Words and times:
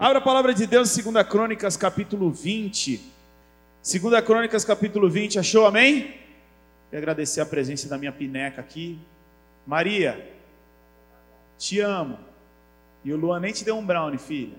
Abra 0.00 0.16
a 0.16 0.22
palavra 0.22 0.54
de 0.54 0.66
Deus, 0.66 0.96
2 0.96 1.28
Crônicas, 1.28 1.76
capítulo 1.76 2.30
20. 2.30 3.02
2 3.82 4.24
Crônicas, 4.24 4.64
capítulo 4.64 5.10
20, 5.10 5.38
achou? 5.38 5.66
Amém? 5.66 6.14
Quero 6.88 7.02
agradecer 7.02 7.42
a 7.42 7.44
presença 7.44 7.86
da 7.86 7.98
minha 7.98 8.10
pineca 8.10 8.62
aqui. 8.62 8.98
Maria, 9.66 10.26
te 11.58 11.80
amo. 11.80 12.18
E 13.04 13.12
o 13.12 13.16
Luan 13.18 13.40
nem 13.40 13.52
te 13.52 13.62
deu 13.62 13.76
um 13.76 13.84
brownie, 13.84 14.16
filha. 14.16 14.56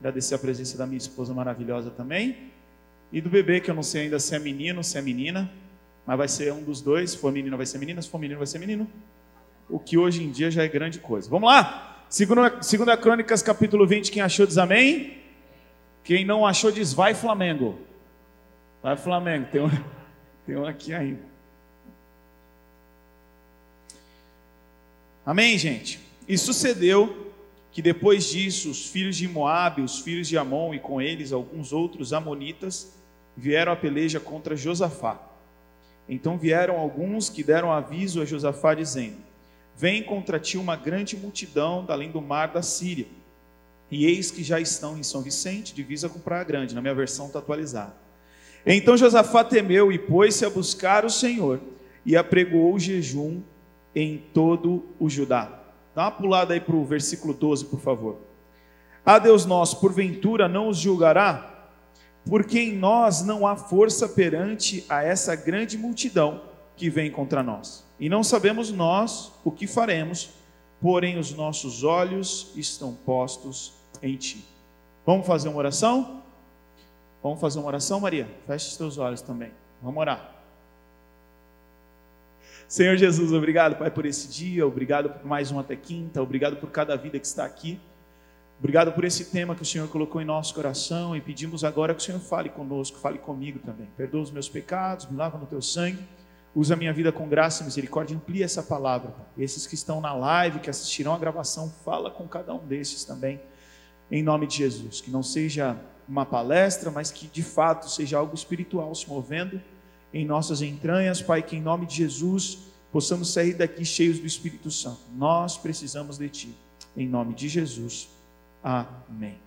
Agradecer 0.00 0.36
a 0.36 0.38
presença 0.38 0.78
da 0.78 0.86
minha 0.86 0.96
esposa 0.96 1.34
maravilhosa 1.34 1.90
também. 1.90 2.50
E 3.12 3.20
do 3.20 3.28
bebê, 3.28 3.60
que 3.60 3.70
eu 3.70 3.74
não 3.74 3.82
sei 3.82 4.04
ainda 4.04 4.18
se 4.18 4.34
é 4.34 4.38
menino, 4.38 4.82
se 4.82 4.96
é 4.96 5.02
menina. 5.02 5.52
Mas 6.06 6.16
vai 6.16 6.28
ser 6.28 6.54
um 6.54 6.62
dos 6.62 6.80
dois. 6.80 7.10
Se 7.10 7.18
for 7.18 7.30
menino, 7.30 7.54
vai 7.54 7.66
ser 7.66 7.76
menina. 7.76 8.00
Se 8.00 8.08
for 8.08 8.16
menino, 8.16 8.38
vai 8.38 8.46
ser 8.46 8.60
menino. 8.60 8.90
O 9.68 9.78
que 9.78 9.98
hoje 9.98 10.24
em 10.24 10.30
dia 10.30 10.50
já 10.50 10.62
é 10.62 10.68
grande 10.68 11.00
coisa. 11.00 11.28
Vamos 11.28 11.50
lá? 11.50 11.87
Segunda, 12.10 12.62
segunda 12.62 12.96
Crônicas, 12.96 13.42
capítulo 13.42 13.86
20, 13.86 14.10
quem 14.10 14.22
achou 14.22 14.46
diz 14.46 14.56
amém. 14.56 15.18
Quem 16.02 16.24
não 16.24 16.46
achou 16.46 16.72
diz 16.72 16.94
vai 16.94 17.12
Flamengo. 17.12 17.78
Vai 18.82 18.96
Flamengo, 18.96 19.46
tem 19.52 19.60
um, 19.60 19.68
tem 20.46 20.56
um 20.56 20.64
aqui 20.64 20.94
ainda. 20.94 21.20
Amém, 25.24 25.58
gente? 25.58 26.00
E 26.26 26.38
sucedeu 26.38 27.30
que 27.70 27.82
depois 27.82 28.30
disso 28.30 28.70
os 28.70 28.86
filhos 28.86 29.14
de 29.14 29.28
Moabe, 29.28 29.82
os 29.82 29.98
filhos 29.98 30.26
de 30.26 30.38
Amon 30.38 30.72
e 30.72 30.78
com 30.78 31.02
eles 31.02 31.30
alguns 31.30 31.74
outros 31.74 32.14
amonitas 32.14 32.94
vieram 33.36 33.70
a 33.70 33.76
peleja 33.76 34.18
contra 34.18 34.56
Josafá. 34.56 35.20
Então 36.08 36.38
vieram 36.38 36.78
alguns 36.78 37.28
que 37.28 37.42
deram 37.42 37.70
aviso 37.70 38.22
a 38.22 38.24
Josafá 38.24 38.72
dizendo: 38.72 39.27
Vem 39.78 40.02
contra 40.02 40.40
ti 40.40 40.58
uma 40.58 40.74
grande 40.74 41.16
multidão 41.16 41.84
da 41.84 41.94
além 41.94 42.10
do 42.10 42.20
mar 42.20 42.48
da 42.48 42.62
Síria. 42.62 43.06
E 43.88 44.06
eis 44.06 44.28
que 44.28 44.42
já 44.42 44.58
estão 44.58 44.98
em 44.98 45.04
São 45.04 45.22
Vicente, 45.22 45.72
divisa 45.72 46.08
com 46.08 46.18
Praia 46.18 46.42
Grande, 46.42 46.74
na 46.74 46.80
minha 46.80 46.96
versão 46.96 47.28
está 47.28 47.38
atualizada. 47.38 47.94
Então 48.66 48.96
Josafá 48.96 49.44
temeu 49.44 49.92
e 49.92 49.96
pôs-se 49.96 50.44
a 50.44 50.50
buscar 50.50 51.04
o 51.04 51.10
Senhor 51.10 51.60
e 52.04 52.16
apregoou 52.16 52.74
o 52.74 52.78
jejum 52.80 53.40
em 53.94 54.18
todo 54.34 54.84
o 54.98 55.08
Judá. 55.08 55.62
Dá 55.94 56.06
uma 56.06 56.10
pulada 56.10 56.54
aí 56.54 56.60
para 56.60 56.74
o 56.74 56.84
versículo 56.84 57.32
12, 57.32 57.66
por 57.66 57.78
favor. 57.78 58.18
A 59.06 59.20
Deus 59.20 59.46
nosso, 59.46 59.78
porventura 59.78 60.48
não 60.48 60.68
os 60.68 60.76
julgará? 60.76 61.70
Porque 62.28 62.58
em 62.58 62.76
nós 62.76 63.24
não 63.24 63.46
há 63.46 63.54
força 63.54 64.08
perante 64.08 64.84
a 64.88 65.04
essa 65.04 65.36
grande 65.36 65.78
multidão 65.78 66.42
que 66.76 66.90
vem 66.90 67.12
contra 67.12 67.44
nós. 67.44 67.87
E 67.98 68.08
não 68.08 68.22
sabemos 68.22 68.70
nós 68.70 69.32
o 69.44 69.50
que 69.50 69.66
faremos, 69.66 70.30
porém 70.80 71.18
os 71.18 71.32
nossos 71.34 71.82
olhos 71.82 72.52
estão 72.54 72.94
postos 72.94 73.72
em 74.02 74.16
ti. 74.16 74.44
Vamos 75.04 75.26
fazer 75.26 75.48
uma 75.48 75.58
oração? 75.58 76.22
Vamos 77.22 77.40
fazer 77.40 77.58
uma 77.58 77.68
oração, 77.68 77.98
Maria? 77.98 78.28
Feche 78.46 78.68
os 78.68 78.76
teus 78.76 78.98
olhos 78.98 79.20
também. 79.20 79.50
Vamos 79.82 79.98
orar. 79.98 80.34
Senhor 82.68 82.96
Jesus, 82.96 83.32
obrigado, 83.32 83.76
Pai, 83.76 83.90
por 83.90 84.04
esse 84.04 84.28
dia, 84.28 84.66
obrigado 84.66 85.08
por 85.08 85.24
mais 85.24 85.50
uma 85.50 85.62
até 85.62 85.74
quinta, 85.74 86.22
obrigado 86.22 86.56
por 86.56 86.70
cada 86.70 86.96
vida 86.96 87.18
que 87.18 87.26
está 87.26 87.44
aqui. 87.44 87.80
Obrigado 88.58 88.92
por 88.92 89.04
esse 89.04 89.30
tema 89.30 89.54
que 89.54 89.62
o 89.62 89.64
Senhor 89.64 89.88
colocou 89.88 90.20
em 90.20 90.24
nosso 90.24 90.54
coração 90.54 91.16
e 91.16 91.20
pedimos 91.20 91.64
agora 91.64 91.94
que 91.94 92.00
o 92.00 92.04
Senhor 92.04 92.20
fale 92.20 92.48
conosco, 92.48 92.98
fale 92.98 93.18
comigo 93.18 93.58
também. 93.60 93.88
Perdoa 93.96 94.20
os 94.20 94.30
meus 94.30 94.48
pecados, 94.48 95.06
me 95.06 95.16
lava 95.16 95.38
no 95.38 95.46
teu 95.46 95.62
sangue 95.62 96.04
Usa 96.54 96.74
minha 96.74 96.92
vida 96.92 97.12
com 97.12 97.28
graça 97.28 97.62
e 97.62 97.66
misericórdia, 97.66 98.16
amplia 98.16 98.44
essa 98.44 98.62
palavra. 98.62 99.14
Esses 99.36 99.66
que 99.66 99.74
estão 99.74 100.00
na 100.00 100.14
live, 100.14 100.60
que 100.60 100.70
assistirão 100.70 101.14
a 101.14 101.18
gravação, 101.18 101.72
fala 101.84 102.10
com 102.10 102.26
cada 102.26 102.54
um 102.54 102.66
desses 102.66 103.04
também, 103.04 103.40
em 104.10 104.22
nome 104.22 104.46
de 104.46 104.56
Jesus. 104.56 105.00
Que 105.00 105.10
não 105.10 105.22
seja 105.22 105.78
uma 106.08 106.24
palestra, 106.24 106.90
mas 106.90 107.10
que 107.10 107.26
de 107.26 107.42
fato 107.42 107.88
seja 107.90 108.18
algo 108.18 108.34
espiritual 108.34 108.94
se 108.94 109.08
movendo 109.08 109.60
em 110.12 110.24
nossas 110.24 110.62
entranhas, 110.62 111.20
Pai, 111.20 111.42
que 111.42 111.56
em 111.56 111.60
nome 111.60 111.86
de 111.86 111.96
Jesus 111.96 112.58
possamos 112.90 113.32
sair 113.32 113.54
daqui 113.54 113.84
cheios 113.84 114.18
do 114.18 114.26
Espírito 114.26 114.70
Santo. 114.70 115.00
Nós 115.14 115.58
precisamos 115.58 116.16
de 116.16 116.28
Ti, 116.30 116.58
em 116.96 117.06
nome 117.06 117.34
de 117.34 117.48
Jesus. 117.48 118.08
Amém. 118.62 119.38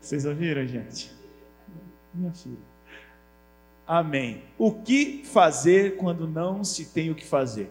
Vocês 0.00 0.24
ouviram, 0.24 0.66
gente? 0.66 1.12
Minha 2.14 2.32
filha. 2.32 2.75
Amém. 3.86 4.42
O 4.58 4.72
que 4.72 5.22
fazer 5.24 5.96
quando 5.96 6.26
não 6.26 6.64
se 6.64 6.86
tem 6.86 7.10
o 7.10 7.14
que 7.14 7.24
fazer? 7.24 7.70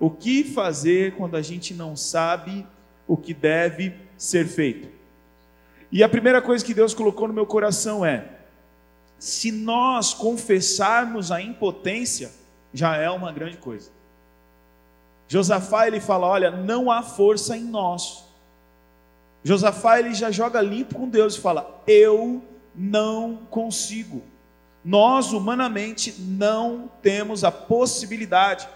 O 0.00 0.10
que 0.10 0.42
fazer 0.42 1.14
quando 1.14 1.36
a 1.36 1.42
gente 1.42 1.72
não 1.72 1.94
sabe 1.94 2.66
o 3.06 3.16
que 3.16 3.32
deve 3.32 3.94
ser 4.18 4.46
feito? 4.48 4.88
E 5.92 6.02
a 6.02 6.08
primeira 6.08 6.42
coisa 6.42 6.64
que 6.64 6.74
Deus 6.74 6.92
colocou 6.92 7.28
no 7.28 7.34
meu 7.34 7.46
coração 7.46 8.04
é: 8.04 8.40
se 9.16 9.52
nós 9.52 10.12
confessarmos 10.12 11.30
a 11.30 11.40
impotência, 11.40 12.32
já 12.72 12.96
é 12.96 13.08
uma 13.08 13.30
grande 13.30 13.58
coisa. 13.58 13.92
Josafá 15.28 15.86
ele 15.86 16.00
fala: 16.00 16.26
olha, 16.26 16.50
não 16.50 16.90
há 16.90 17.00
força 17.00 17.56
em 17.56 17.62
nós. 17.62 18.24
Josafá 19.44 20.00
ele 20.00 20.14
já 20.14 20.32
joga 20.32 20.60
limpo 20.60 20.96
com 20.96 21.08
Deus 21.08 21.36
e 21.36 21.40
fala: 21.40 21.80
eu 21.86 22.42
não 22.74 23.36
consigo 23.48 24.33
nós 24.84 25.32
humanamente 25.32 26.14
não 26.20 26.90
temos 27.00 27.42
a 27.42 27.50
possibilidade. 27.50 28.68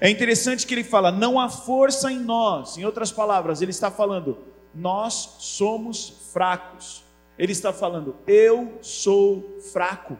É 0.00 0.10
interessante 0.10 0.66
que 0.66 0.74
ele 0.74 0.84
fala, 0.84 1.10
não 1.10 1.40
há 1.40 1.48
força 1.48 2.12
em 2.12 2.18
nós. 2.18 2.76
Em 2.76 2.84
outras 2.84 3.10
palavras, 3.10 3.62
ele 3.62 3.70
está 3.70 3.90
falando, 3.90 4.38
nós 4.74 5.36
somos 5.38 6.12
fracos. 6.32 7.02
Ele 7.38 7.52
está 7.52 7.72
falando, 7.72 8.16
eu 8.26 8.78
sou 8.82 9.58
fraco. 9.72 10.18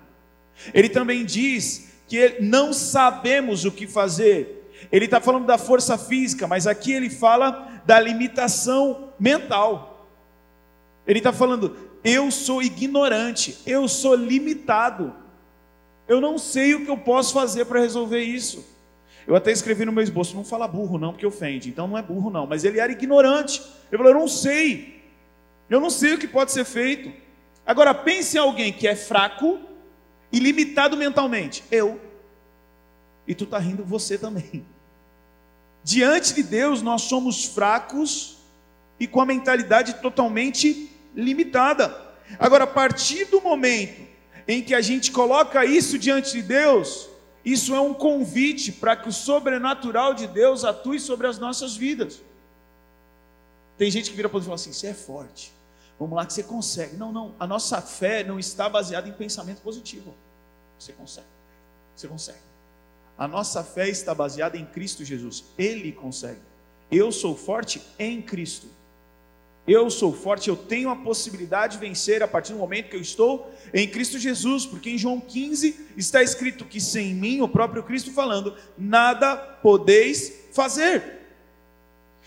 Ele 0.72 0.88
também 0.88 1.24
diz 1.24 1.92
que 2.06 2.38
não 2.40 2.72
sabemos 2.72 3.64
o 3.64 3.72
que 3.72 3.86
fazer. 3.86 4.70
Ele 4.90 5.04
está 5.04 5.20
falando 5.20 5.46
da 5.46 5.58
força 5.58 5.98
física, 5.98 6.46
mas 6.46 6.66
aqui 6.66 6.92
ele 6.92 7.10
fala 7.10 7.82
da 7.84 8.00
limitação 8.00 9.12
mental. 9.18 10.08
Ele 11.06 11.18
está 11.18 11.32
falando, 11.32 11.76
eu 12.02 12.30
sou 12.30 12.62
ignorante, 12.62 13.58
eu 13.66 13.88
sou 13.88 14.14
limitado. 14.14 15.23
Eu 16.06 16.20
não 16.20 16.36
sei 16.38 16.74
o 16.74 16.84
que 16.84 16.90
eu 16.90 16.98
posso 16.98 17.32
fazer 17.32 17.64
para 17.64 17.80
resolver 17.80 18.22
isso. 18.22 18.74
Eu 19.26 19.34
até 19.34 19.50
escrevi 19.50 19.84
no 19.84 19.92
meu 19.92 20.02
esboço, 20.02 20.36
não 20.36 20.44
fala 20.44 20.68
burro 20.68 20.98
não, 20.98 21.12
porque 21.12 21.26
ofende. 21.26 21.70
Então 21.70 21.88
não 21.88 21.96
é 21.96 22.02
burro 22.02 22.30
não, 22.30 22.46
mas 22.46 22.64
ele 22.64 22.78
era 22.78 22.92
ignorante. 22.92 23.62
Ele 23.90 23.96
falou, 23.96 24.12
eu 24.12 24.18
não 24.18 24.28
sei. 24.28 25.02
Eu 25.68 25.80
não 25.80 25.88
sei 25.88 26.14
o 26.14 26.18
que 26.18 26.28
pode 26.28 26.52
ser 26.52 26.64
feito. 26.64 27.10
Agora 27.64 27.94
pense 27.94 28.36
em 28.36 28.40
alguém 28.40 28.72
que 28.72 28.86
é 28.86 28.94
fraco 28.94 29.58
e 30.30 30.38
limitado 30.38 30.96
mentalmente. 30.96 31.64
Eu. 31.70 31.98
E 33.26 33.34
tu 33.34 33.44
está 33.44 33.58
rindo 33.58 33.82
você 33.82 34.18
também. 34.18 34.64
Diante 35.82 36.34
de 36.34 36.42
Deus 36.42 36.82
nós 36.82 37.02
somos 37.02 37.46
fracos 37.46 38.38
e 39.00 39.06
com 39.06 39.20
a 39.20 39.26
mentalidade 39.26 39.94
totalmente 39.94 40.90
limitada. 41.14 42.02
Agora, 42.38 42.64
a 42.64 42.66
partir 42.66 43.26
do 43.26 43.40
momento 43.40 44.13
em 44.46 44.62
que 44.62 44.74
a 44.74 44.80
gente 44.80 45.10
coloca 45.10 45.64
isso 45.64 45.98
diante 45.98 46.32
de 46.32 46.42
Deus, 46.42 47.08
isso 47.44 47.74
é 47.74 47.80
um 47.80 47.92
convite 47.92 48.72
para 48.72 48.96
que 48.96 49.08
o 49.08 49.12
sobrenatural 49.12 50.14
de 50.14 50.26
Deus 50.26 50.64
atue 50.64 50.98
sobre 50.98 51.26
as 51.26 51.38
nossas 51.38 51.76
vidas. 51.76 52.22
Tem 53.76 53.90
gente 53.90 54.10
que 54.10 54.16
vira 54.16 54.28
para 54.28 54.38
você 54.38 54.44
e 54.44 54.46
fala 54.46 54.54
assim: 54.54 54.72
você 54.72 54.86
é 54.88 54.94
forte, 54.94 55.52
vamos 55.98 56.16
lá 56.16 56.24
que 56.24 56.32
você 56.32 56.42
consegue. 56.42 56.96
Não, 56.96 57.12
não, 57.12 57.34
a 57.38 57.46
nossa 57.46 57.80
fé 57.82 58.24
não 58.24 58.38
está 58.38 58.68
baseada 58.68 59.08
em 59.08 59.12
pensamento 59.12 59.60
positivo. 59.60 60.14
Você 60.78 60.92
consegue, 60.92 61.26
você 61.94 62.08
consegue. 62.08 62.38
A 63.16 63.28
nossa 63.28 63.62
fé 63.62 63.88
está 63.88 64.14
baseada 64.14 64.56
em 64.56 64.64
Cristo 64.64 65.04
Jesus, 65.04 65.44
Ele 65.58 65.92
consegue. 65.92 66.40
Eu 66.90 67.12
sou 67.12 67.36
forte 67.36 67.82
em 67.98 68.20
Cristo. 68.22 68.68
Eu 69.66 69.88
sou 69.88 70.12
forte, 70.12 70.50
eu 70.50 70.56
tenho 70.56 70.90
a 70.90 70.96
possibilidade 70.96 71.78
de 71.78 71.86
vencer 71.86 72.22
a 72.22 72.28
partir 72.28 72.52
do 72.52 72.58
momento 72.58 72.90
que 72.90 72.96
eu 72.96 73.00
estou 73.00 73.50
em 73.72 73.88
Cristo 73.88 74.18
Jesus, 74.18 74.66
porque 74.66 74.90
em 74.90 74.98
João 74.98 75.18
15 75.18 75.88
está 75.96 76.22
escrito 76.22 76.66
que 76.66 76.78
sem 76.78 77.14
mim, 77.14 77.40
o 77.40 77.48
próprio 77.48 77.82
Cristo 77.82 78.12
falando, 78.12 78.54
nada 78.76 79.36
podeis 79.36 80.48
fazer. 80.52 81.20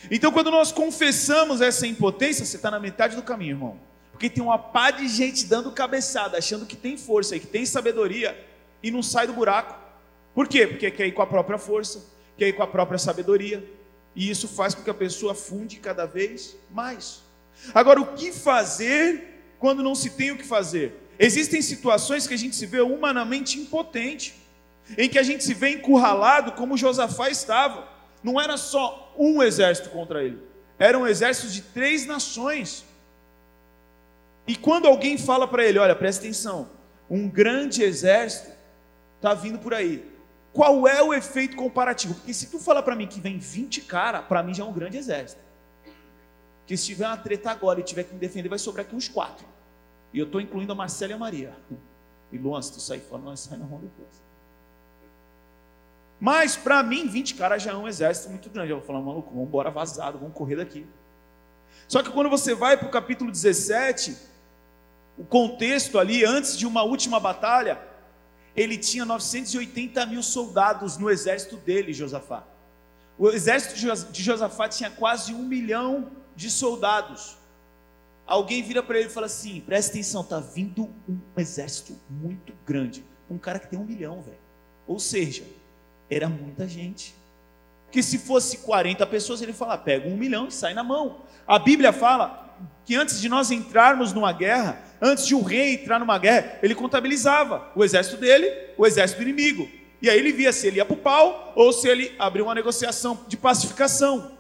Então, 0.10 0.32
quando 0.32 0.50
nós 0.50 0.72
confessamos 0.72 1.62
essa 1.62 1.86
impotência, 1.86 2.44
você 2.44 2.56
está 2.56 2.72
na 2.72 2.80
metade 2.80 3.16
do 3.16 3.22
caminho, 3.22 3.52
irmão, 3.52 3.80
porque 4.12 4.32
tem 4.32 4.44
uma 4.44 4.58
pá 4.58 4.90
de 4.90 5.08
gente 5.08 5.46
dando 5.46 5.72
cabeçada, 5.72 6.40
achando 6.40 6.66
que 6.66 6.76
tem 6.76 6.98
força 6.98 7.36
e 7.36 7.40
que 7.40 7.48
tem 7.48 7.68
sabedoria 7.68 8.36
e 8.82 8.90
não 8.90 9.04
sai 9.04 9.28
do 9.28 9.34
buraco. 9.34 9.76
Por 10.34 10.48
quê? 10.48 10.66
Porque 10.66 10.90
quer 10.90 11.06
ir 11.06 11.12
com 11.12 11.22
a 11.22 11.28
própria 11.28 11.60
força, 11.60 12.04
quer 12.36 12.48
ir 12.48 12.54
com 12.54 12.64
a 12.64 12.68
própria 12.68 12.98
sabedoria, 12.98 13.64
e 14.16 14.28
isso 14.28 14.48
faz 14.48 14.74
com 14.74 14.82
que 14.82 14.90
a 14.90 14.94
pessoa 14.96 15.36
funde 15.36 15.78
cada 15.78 16.08
vez 16.08 16.58
mais. 16.72 17.27
Agora, 17.74 18.02
o 18.02 18.14
que 18.14 18.32
fazer 18.32 19.56
quando 19.60 19.84
não 19.84 19.96
se 19.96 20.12
tem 20.12 20.32
o 20.32 20.38
que 20.38 20.44
fazer? 20.44 21.08
Existem 21.20 21.62
situações 21.62 22.28
que 22.28 22.34
a 22.34 22.38
gente 22.38 22.56
se 22.56 22.66
vê 22.66 22.80
humanamente 22.80 23.60
impotente, 23.60 24.36
em 24.98 25.10
que 25.10 25.18
a 25.18 25.24
gente 25.24 25.44
se 25.44 25.54
vê 25.54 25.72
encurralado 25.72 26.52
como 26.54 26.78
Josafá 26.78 27.30
estava. 27.30 27.88
Não 28.24 28.40
era 28.40 28.58
só 28.58 29.14
um 29.18 29.42
exército 29.42 29.90
contra 29.90 30.24
ele, 30.24 30.40
Era 30.80 30.98
um 30.98 31.08
exército 31.08 31.52
de 31.52 31.62
três 31.62 32.06
nações. 32.06 32.86
E 34.48 34.56
quando 34.56 34.88
alguém 34.88 35.18
fala 35.18 35.48
para 35.48 35.66
ele: 35.66 35.80
Olha, 35.80 35.96
presta 35.96 36.24
atenção, 36.24 36.70
um 37.10 37.28
grande 37.28 37.84
exército 37.84 38.52
está 39.18 39.34
vindo 39.34 39.60
por 39.60 39.74
aí. 39.74 40.06
Qual 40.54 40.88
é 40.88 41.02
o 41.02 41.14
efeito 41.14 41.56
comparativo? 41.56 42.16
Porque 42.16 42.34
se 42.34 42.48
tu 42.48 42.60
falar 42.60 42.82
para 42.82 42.96
mim 42.96 43.08
que 43.08 43.20
vem 43.20 43.38
20 43.38 43.82
cara, 43.82 44.22
para 44.22 44.42
mim 44.42 44.54
já 44.54 44.64
é 44.64 44.66
um 44.68 44.74
grande 44.74 44.98
exército. 44.98 45.42
Que 46.68 46.78
se 46.78 46.86
tiver 46.86 47.08
uma 47.08 47.18
treta 47.18 47.50
agora 47.50 47.80
e 47.80 47.84
tiver 47.84 48.04
que 48.04 48.14
me 48.14 48.20
defender, 48.20 48.50
vai 48.50 48.60
sobrar 48.60 48.86
aqui 48.86 48.96
uns 48.96 49.08
quatro. 49.08 49.48
E 50.14 50.20
eu 50.20 50.26
estou 50.26 50.40
incluindo 50.40 50.72
a 50.72 50.76
Marcela 50.76 51.14
e 51.14 51.16
a 51.16 51.18
Maria. 51.18 51.58
E 52.30 52.38
Luan, 52.38 52.62
se 52.62 52.74
tu 52.74 52.82
sair 52.82 53.00
fora, 53.00 53.22
nós 53.22 53.40
saímos 53.40 53.62
na 53.62 53.72
mão 53.72 53.80
depois. 53.80 54.22
Mas 56.20 56.58
para 56.58 56.84
mim, 56.84 57.08
20 57.08 57.36
caras 57.36 57.64
já 57.64 57.72
é 57.72 57.74
um 57.74 57.88
exército 57.88 58.30
muito 58.30 58.50
grande. 58.50 58.70
Eu 58.70 58.80
vou 58.80 58.86
falar, 58.86 59.00
maluco, 59.00 59.30
vamos 59.30 59.48
embora 59.48 59.72
vazado, 59.72 60.20
vamos 60.20 60.36
correr 60.36 60.58
daqui. 60.58 60.86
Só 61.88 62.04
que 62.04 62.10
quando 62.10 62.30
você 62.30 62.54
vai 62.54 62.76
para 62.76 62.86
o 62.86 62.92
capítulo 62.92 63.32
17, 63.32 64.18
o 65.18 65.24
contexto 65.24 65.98
ali, 65.98 66.26
antes 66.26 66.58
de 66.58 66.68
uma 66.68 66.84
última 66.84 67.18
batalha, 67.18 67.80
ele 68.56 68.78
tinha 68.78 69.06
980 69.06 70.06
mil 70.08 70.22
soldados 70.22 70.98
no 70.98 71.10
exército 71.10 71.56
dele, 71.56 71.94
Josafá. 71.94 72.44
O 73.18 73.30
exército 73.30 74.12
de 74.12 74.22
Josafá 74.22 74.68
tinha 74.68 74.92
quase 74.92 75.34
um 75.34 75.44
milhão 75.44 76.12
de 76.38 76.52
soldados. 76.52 77.36
Alguém 78.26 78.62
vira 78.62 78.84
para 78.84 79.00
ele 79.00 79.08
e 79.08 79.12
fala 79.12 79.26
assim: 79.26 79.60
presta 79.60 79.92
atenção, 79.92 80.22
está 80.22 80.40
vindo 80.40 80.84
um 81.10 81.20
exército 81.36 82.00
muito 82.10 82.54
grande. 82.66 83.04
Um 83.30 83.38
cara 83.38 83.60
que 83.60 83.68
tem 83.68 83.78
um 83.78 83.84
milhão, 83.84 84.22
velho. 84.22 84.38
Ou 84.86 85.00
seja, 85.00 85.44
era 86.10 86.30
muita 86.30 86.68
gente. 86.68 87.14
Que 87.92 88.04
se 88.04 88.18
fosse 88.20 88.60
40 88.60 89.06
pessoas, 89.08 89.42
ele 89.42 89.52
fala: 89.52 89.78
pega 89.78 90.08
um 90.08 90.16
milhão 90.16 90.48
e 90.48 90.52
sai 90.52 90.74
na 90.74 90.84
mão. 90.84 91.24
A 91.48 91.58
Bíblia 91.58 91.92
fala 91.92 92.56
que 92.86 92.96
antes 92.96 93.20
de 93.20 93.28
nós 93.28 93.50
entrarmos 93.50 94.14
numa 94.14 94.32
guerra, 94.32 94.82
antes 95.02 95.26
de 95.26 95.34
um 95.34 95.42
rei 95.42 95.74
entrar 95.74 96.00
numa 96.00 96.18
guerra, 96.18 96.60
ele 96.62 96.76
contabilizava 96.76 97.72
o 97.76 97.84
exército 97.84 98.18
dele, 98.18 98.52
o 98.78 98.86
exército 98.86 99.22
do 99.22 99.28
inimigo. 99.28 99.68
E 100.02 100.10
aí 100.10 100.20
ele 100.20 100.32
via 100.32 100.54
se 100.54 100.68
ele 100.68 100.78
ia 100.78 100.86
para 100.86 100.94
o 100.94 100.98
pau 100.98 101.54
ou 101.56 101.74
se 101.74 101.88
ele 101.88 102.14
abriu 102.20 102.46
uma 102.46 102.54
negociação 102.54 103.26
de 103.28 103.36
pacificação. 103.36 104.37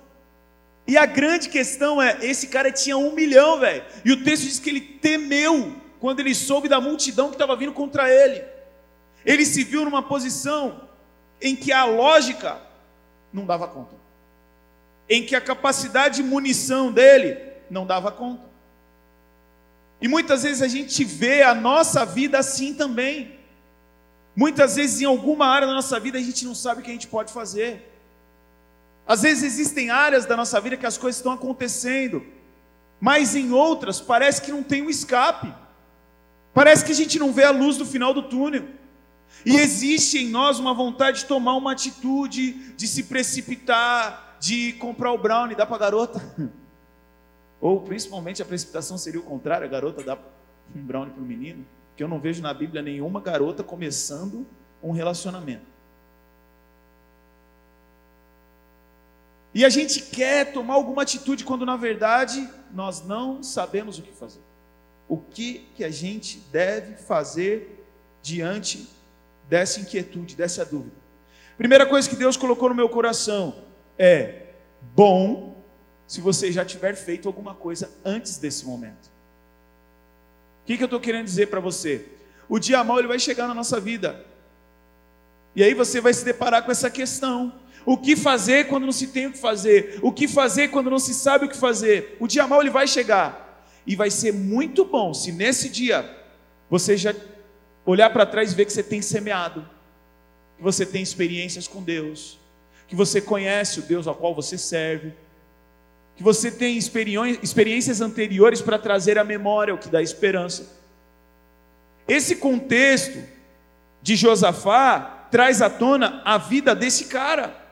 E 0.88 0.98
a 0.98 1.06
grande 1.06 1.50
questão 1.50 2.02
é: 2.02 2.18
esse 2.22 2.48
cara 2.48 2.72
tinha 2.72 2.98
um 2.98 3.14
milhão, 3.14 3.60
velho. 3.60 3.84
E 4.06 4.12
o 4.12 4.24
texto 4.24 4.44
diz 4.44 4.60
que 4.60 4.70
ele 4.70 4.82
temeu 4.82 5.76
quando 6.00 6.22
ele 6.22 6.34
soube 6.34 6.70
da 6.70 6.80
multidão 6.80 7.28
que 7.28 7.36
estava 7.36 7.56
vindo 7.56 7.74
contra 7.74 8.10
ele. 8.10 8.44
Ele 9.26 9.46
se 9.46 9.64
viu 9.64 9.84
numa 9.84 10.02
posição 10.02 10.88
em 11.42 11.56
que 11.56 11.72
a 11.72 11.84
lógica 11.84 12.62
não 13.34 13.46
dava 13.46 13.68
conta, 13.68 13.96
em 15.10 15.26
que 15.26 15.36
a 15.36 15.42
capacidade 15.42 16.18
de 16.18 16.24
munição 16.24 16.92
dele 16.92 17.38
não 17.70 17.86
dava 17.86 18.12
conta. 18.12 18.48
E 20.00 20.08
muitas 20.08 20.44
vezes 20.44 20.62
a 20.62 20.68
gente 20.68 21.04
vê 21.04 21.42
a 21.42 21.54
nossa 21.54 22.06
vida 22.06 22.40
assim 22.40 22.74
também. 22.74 23.36
Muitas 24.36 24.76
vezes 24.76 25.02
em 25.02 25.06
alguma 25.06 25.48
área 25.48 25.68
da 25.68 25.74
nossa 25.74 26.00
vida 26.00 26.18
a 26.18 26.22
gente 26.22 26.46
não 26.46 26.56
sabe 26.56 26.80
o 26.80 26.84
que 26.84 26.92
a 26.92 26.94
gente 26.94 27.08
pode 27.08 27.34
fazer. 27.34 27.97
Às 29.08 29.22
vezes 29.22 29.44
existem 29.44 29.90
áreas 29.90 30.26
da 30.26 30.36
nossa 30.36 30.60
vida 30.60 30.76
que 30.76 30.86
as 30.86 30.98
coisas 30.98 31.18
estão 31.18 31.32
acontecendo, 31.32 32.26
mas 33.00 33.36
em 33.36 33.54
outras 33.54 34.02
parece 34.02 34.42
que 34.42 34.52
não 34.52 34.62
tem 34.62 34.82
um 34.82 34.90
escape. 34.90 35.54
Parece 36.54 36.84
que 36.84 36.92
a 36.92 36.96
gente 36.96 37.18
não 37.18 37.32
vê 37.32 37.44
a 37.44 37.52
luz 37.52 37.78
do 37.78 37.86
final 37.86 38.14
do 38.14 38.24
túnel. 38.24 38.68
E 39.46 39.56
existe 39.56 40.18
em 40.18 40.30
nós 40.30 40.60
uma 40.60 40.74
vontade 40.74 41.20
de 41.20 41.26
tomar 41.26 41.56
uma 41.56 41.72
atitude, 41.72 42.74
de 42.76 42.88
se 42.88 43.04
precipitar, 43.04 44.38
de 44.40 44.74
comprar 44.74 45.14
o 45.14 45.18
brownie, 45.18 45.56
dar 45.56 45.68
para 45.68 45.76
a 45.76 45.80
garota. 45.80 46.22
Ou 47.62 47.82
principalmente 47.82 48.42
a 48.42 48.46
precipitação 48.46 48.98
seria 48.98 49.20
o 49.20 49.24
contrário, 49.24 49.66
a 49.66 49.70
garota 49.70 50.04
dá 50.04 50.18
um 50.76 50.82
brownie 50.82 51.14
para 51.14 51.24
o 51.24 51.26
menino. 51.26 51.66
Que 51.96 52.04
eu 52.04 52.08
não 52.08 52.20
vejo 52.20 52.42
na 52.42 52.54
Bíblia 52.54 52.82
nenhuma 52.82 53.22
garota 53.22 53.64
começando 53.64 54.46
um 54.84 54.92
relacionamento. 54.92 55.77
E 59.58 59.66
a 59.66 59.70
gente 59.70 60.04
quer 60.04 60.54
tomar 60.54 60.76
alguma 60.76 61.02
atitude 61.02 61.44
quando 61.44 61.66
na 61.66 61.76
verdade 61.76 62.48
nós 62.72 63.04
não 63.04 63.42
sabemos 63.42 63.98
o 63.98 64.04
que 64.04 64.12
fazer. 64.12 64.40
O 65.10 65.18
que, 65.18 65.68
que 65.74 65.84
a 65.84 65.90
gente 65.90 66.38
deve 66.52 66.96
fazer 66.96 67.84
diante 68.22 68.88
dessa 69.50 69.80
inquietude, 69.80 70.36
dessa 70.36 70.64
dúvida. 70.64 70.96
Primeira 71.58 71.88
coisa 71.88 72.08
que 72.08 72.16
Deus 72.16 72.38
colocou 72.38 72.70
no 72.70 72.76
meu 72.76 72.88
coração 72.88 73.64
é: 73.98 74.44
bom 74.94 75.60
se 76.06 76.22
você 76.22 76.52
já 76.52 76.64
tiver 76.64 76.94
feito 76.94 77.28
alguma 77.28 77.56
coisa 77.56 77.90
antes 78.06 78.38
desse 78.38 78.64
momento. 78.64 79.08
O 80.62 80.68
que, 80.68 80.78
que 80.78 80.84
eu 80.84 80.86
estou 80.86 81.00
querendo 81.00 81.26
dizer 81.26 81.48
para 81.48 81.60
você? 81.60 82.06
O 82.48 82.60
dia 82.60 82.84
mal 82.84 83.00
ele 83.00 83.08
vai 83.08 83.18
chegar 83.18 83.48
na 83.48 83.56
nossa 83.56 83.80
vida. 83.80 84.24
E 85.56 85.64
aí 85.64 85.74
você 85.74 86.00
vai 86.00 86.14
se 86.14 86.24
deparar 86.24 86.64
com 86.64 86.72
essa 86.72 86.92
questão. 86.92 87.52
O 87.86 87.98
que 87.98 88.16
fazer 88.16 88.68
quando 88.68 88.86
não 88.86 88.92
se 88.92 89.08
tem 89.08 89.28
o 89.28 89.32
que 89.32 89.38
fazer? 89.38 90.00
O 90.02 90.12
que 90.12 90.28
fazer 90.28 90.68
quando 90.70 90.90
não 90.90 91.00
se 91.00 91.14
sabe 91.14 91.46
o 91.46 91.50
que 91.50 91.58
fazer? 91.58 92.18
O 92.20 92.28
dia 92.28 92.48
mal 92.48 92.62
ele 92.62 92.70
vai 92.70 92.88
chegar. 92.88 93.66
E 93.86 93.96
vai 93.96 94.12
ser 94.12 94.34
muito 94.34 94.84
bom 94.84 95.14
se 95.14 95.32
nesse 95.32 95.70
dia 95.70 96.10
você 96.70 96.98
já 96.98 97.16
olhar 97.86 98.10
para 98.10 98.26
trás 98.26 98.52
e 98.52 98.56
ver 98.56 98.66
que 98.66 98.74
você 98.74 98.84
tem 98.84 99.02
semeado, 99.02 99.66
que 100.58 100.64
você 100.64 100.86
tem 100.86 101.02
experiências 101.02 101.68
com 101.68 101.82
Deus, 101.82 102.38
que 102.86 102.96
você 102.96 103.22
conhece 103.22 103.80
o 103.80 103.84
Deus 103.84 104.06
ao 104.06 104.16
qual 104.16 104.36
você 104.36 104.58
serve, 104.58 105.14
que 106.18 106.24
você 106.24 106.52
tem 106.52 106.78
experiências 106.78 108.02
anteriores 108.02 108.62
para 108.62 108.78
trazer 108.78 109.18
à 109.18 109.24
memória 109.24 109.74
o 109.74 109.78
que 109.78 109.88
dá 109.88 110.02
esperança. 110.02 110.76
Esse 112.08 112.36
contexto 112.36 113.24
de 114.02 114.16
Josafá 114.16 115.28
traz 115.30 115.62
à 115.62 115.70
tona 115.70 116.22
a 116.26 116.38
vida 116.38 116.74
desse 116.76 117.06
cara. 117.06 117.67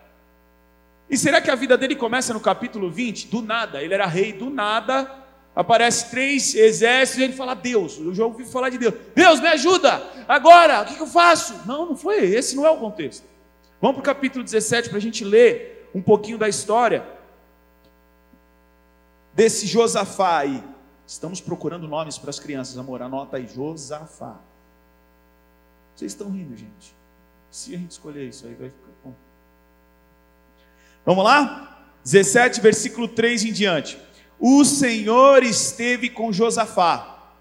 E 1.09 1.17
será 1.17 1.39
que 1.39 1.51
a 1.51 1.55
vida 1.55 1.77
dele 1.77 1.95
começa 1.95 2.33
no 2.33 2.39
capítulo 2.39 2.89
20? 2.89 3.27
Do 3.27 3.41
nada, 3.41 3.81
ele 3.81 3.93
era 3.93 4.07
rei, 4.07 4.33
do 4.33 4.49
nada, 4.49 5.23
aparece 5.55 6.09
três 6.09 6.55
exércitos 6.55 7.21
e 7.21 7.23
ele 7.23 7.33
fala: 7.33 7.53
Deus, 7.53 7.97
eu 7.99 8.13
já 8.13 8.25
ouvi 8.25 8.45
falar 8.45 8.69
de 8.69 8.77
Deus. 8.77 8.95
Deus, 9.13 9.39
me 9.39 9.47
ajuda! 9.47 10.03
Agora, 10.27 10.81
o 10.81 10.85
que, 10.85 10.95
que 10.95 11.01
eu 11.01 11.07
faço? 11.07 11.61
Não, 11.65 11.85
não 11.85 11.95
foi, 11.95 12.25
esse 12.25 12.55
não 12.55 12.65
é 12.65 12.69
o 12.69 12.77
contexto. 12.77 13.23
Vamos 13.79 14.01
para 14.01 14.11
o 14.11 14.15
capítulo 14.15 14.43
17 14.43 14.89
para 14.89 14.97
a 14.97 15.01
gente 15.01 15.23
ler 15.23 15.89
um 15.93 16.01
pouquinho 16.01 16.37
da 16.37 16.49
história 16.49 17.05
desse 19.33 19.67
Josafá 19.67 20.39
aí. 20.39 20.63
Estamos 21.05 21.39
procurando 21.39 21.87
nomes 21.87 22.17
para 22.17 22.31
as 22.31 22.39
crianças, 22.39 22.77
amor. 22.77 23.01
Anota 23.01 23.37
aí, 23.37 23.47
Josafá. 23.47 24.39
Vocês 25.95 26.13
estão 26.13 26.31
rindo, 26.31 26.57
gente. 26.57 26.95
Se 27.51 27.75
a 27.75 27.77
gente 27.77 27.91
escolher 27.91 28.27
isso 28.27 28.47
aí, 28.47 28.55
vai 28.55 28.69
ficar. 28.69 28.84
Vamos 31.05 31.23
lá? 31.23 31.65
17, 32.03 32.59
versículo 32.61 33.07
3 33.07 33.45
em 33.45 33.51
diante. 33.51 33.97
O 34.39 34.65
Senhor 34.65 35.43
esteve 35.43 36.09
com 36.09 36.33
Josafá, 36.33 37.31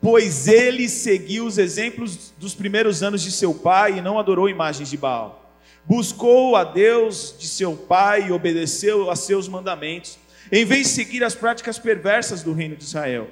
pois 0.00 0.46
ele 0.46 0.88
seguiu 0.88 1.46
os 1.46 1.56
exemplos 1.58 2.32
dos 2.38 2.54
primeiros 2.54 3.02
anos 3.02 3.22
de 3.22 3.32
seu 3.32 3.54
pai 3.54 3.98
e 3.98 4.02
não 4.02 4.18
adorou 4.18 4.48
imagens 4.48 4.90
de 4.90 4.96
Baal. 4.96 5.56
Buscou 5.84 6.54
a 6.54 6.64
Deus 6.64 7.34
de 7.38 7.46
seu 7.46 7.74
pai 7.74 8.28
e 8.28 8.32
obedeceu 8.32 9.10
a 9.10 9.16
seus 9.16 9.48
mandamentos, 9.48 10.18
em 10.50 10.64
vez 10.64 10.88
de 10.88 10.92
seguir 10.92 11.24
as 11.24 11.34
práticas 11.34 11.78
perversas 11.78 12.42
do 12.42 12.52
reino 12.52 12.76
de 12.76 12.84
Israel. 12.84 13.28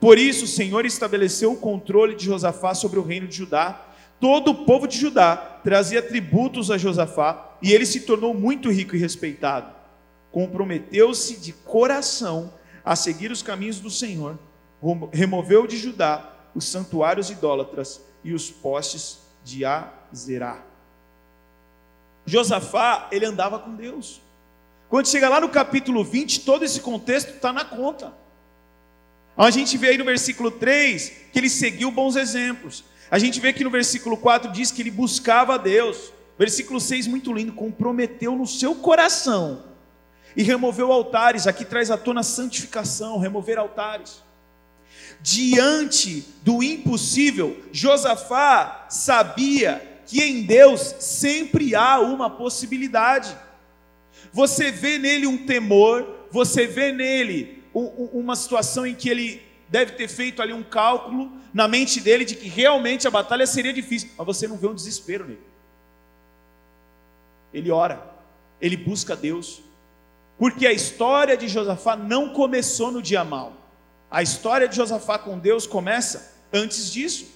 Por 0.00 0.18
isso, 0.18 0.46
o 0.46 0.48
Senhor 0.48 0.86
estabeleceu 0.86 1.52
o 1.52 1.56
controle 1.56 2.16
de 2.16 2.24
Josafá 2.24 2.74
sobre 2.74 2.98
o 2.98 3.04
reino 3.04 3.28
de 3.28 3.36
Judá. 3.36 3.88
Todo 4.18 4.50
o 4.50 4.64
povo 4.64 4.88
de 4.88 4.98
Judá 4.98 5.36
trazia 5.36 6.02
tributos 6.02 6.70
a 6.70 6.78
Josafá 6.78 7.51
e 7.62 7.72
ele 7.72 7.86
se 7.86 8.00
tornou 8.00 8.34
muito 8.34 8.70
rico 8.70 8.96
e 8.96 8.98
respeitado 8.98 9.82
comprometeu-se 10.32 11.36
de 11.36 11.52
coração 11.52 12.52
a 12.82 12.96
seguir 12.96 13.30
os 13.30 13.42
caminhos 13.42 13.78
do 13.78 13.90
Senhor, 13.90 14.36
removeu 15.12 15.66
de 15.66 15.76
Judá 15.76 16.30
os 16.54 16.64
santuários 16.64 17.30
idólatras 17.30 18.00
e 18.24 18.32
os 18.32 18.50
postes 18.50 19.18
de 19.44 19.64
Azerá. 19.64 20.64
Josafá, 22.24 23.08
ele 23.12 23.26
andava 23.26 23.58
com 23.58 23.74
Deus. 23.74 24.20
Quando 24.88 25.08
chega 25.08 25.28
lá 25.28 25.40
no 25.40 25.48
capítulo 25.48 26.02
20, 26.02 26.40
todo 26.40 26.64
esse 26.64 26.80
contexto 26.80 27.30
está 27.30 27.52
na 27.52 27.64
conta. 27.64 28.12
A 29.36 29.50
gente 29.50 29.76
vê 29.78 29.88
aí 29.88 29.98
no 29.98 30.04
versículo 30.04 30.50
3 30.50 31.08
que 31.32 31.38
ele 31.38 31.48
seguiu 31.48 31.90
bons 31.90 32.16
exemplos. 32.16 32.84
A 33.10 33.18
gente 33.18 33.40
vê 33.40 33.52
que 33.52 33.64
no 33.64 33.70
versículo 33.70 34.16
4 34.16 34.52
diz 34.52 34.70
que 34.70 34.82
ele 34.82 34.90
buscava 34.90 35.54
a 35.54 35.58
Deus. 35.58 36.12
Versículo 36.42 36.80
6, 36.80 37.06
muito 37.06 37.32
lindo, 37.32 37.52
comprometeu 37.52 38.34
no 38.34 38.48
seu 38.48 38.74
coração 38.74 39.62
e 40.36 40.42
removeu 40.42 40.90
altares. 40.90 41.46
Aqui 41.46 41.64
traz 41.64 41.88
à 41.88 41.96
tona 41.96 42.24
santificação, 42.24 43.16
remover 43.16 43.60
altares. 43.60 44.20
Diante 45.20 46.26
do 46.42 46.60
impossível, 46.60 47.62
Josafá 47.70 48.86
sabia 48.90 50.02
que 50.04 50.20
em 50.20 50.42
Deus 50.42 50.80
sempre 50.98 51.76
há 51.76 52.00
uma 52.00 52.28
possibilidade. 52.28 53.38
Você 54.32 54.72
vê 54.72 54.98
nele 54.98 55.28
um 55.28 55.46
temor, 55.46 56.26
você 56.28 56.66
vê 56.66 56.90
nele 56.90 57.62
uma 57.72 58.34
situação 58.34 58.84
em 58.84 58.96
que 58.96 59.08
ele 59.08 59.40
deve 59.68 59.92
ter 59.92 60.08
feito 60.08 60.42
ali 60.42 60.52
um 60.52 60.64
cálculo 60.64 61.30
na 61.54 61.68
mente 61.68 62.00
dele 62.00 62.24
de 62.24 62.34
que 62.34 62.48
realmente 62.48 63.06
a 63.06 63.12
batalha 63.12 63.46
seria 63.46 63.72
difícil, 63.72 64.10
mas 64.18 64.26
você 64.26 64.48
não 64.48 64.56
vê 64.56 64.66
um 64.66 64.74
desespero 64.74 65.24
nele. 65.24 65.51
Ele 67.52 67.70
ora, 67.70 68.02
ele 68.60 68.76
busca 68.76 69.14
Deus, 69.14 69.62
porque 70.38 70.66
a 70.66 70.72
história 70.72 71.36
de 71.36 71.48
Josafá 71.48 71.96
não 71.96 72.30
começou 72.30 72.90
no 72.90 73.02
dia 73.02 73.24
mal. 73.24 73.52
A 74.10 74.22
história 74.22 74.68
de 74.68 74.76
Josafá 74.76 75.18
com 75.18 75.38
Deus 75.38 75.66
começa 75.66 76.36
antes 76.52 76.92
disso. 76.92 77.26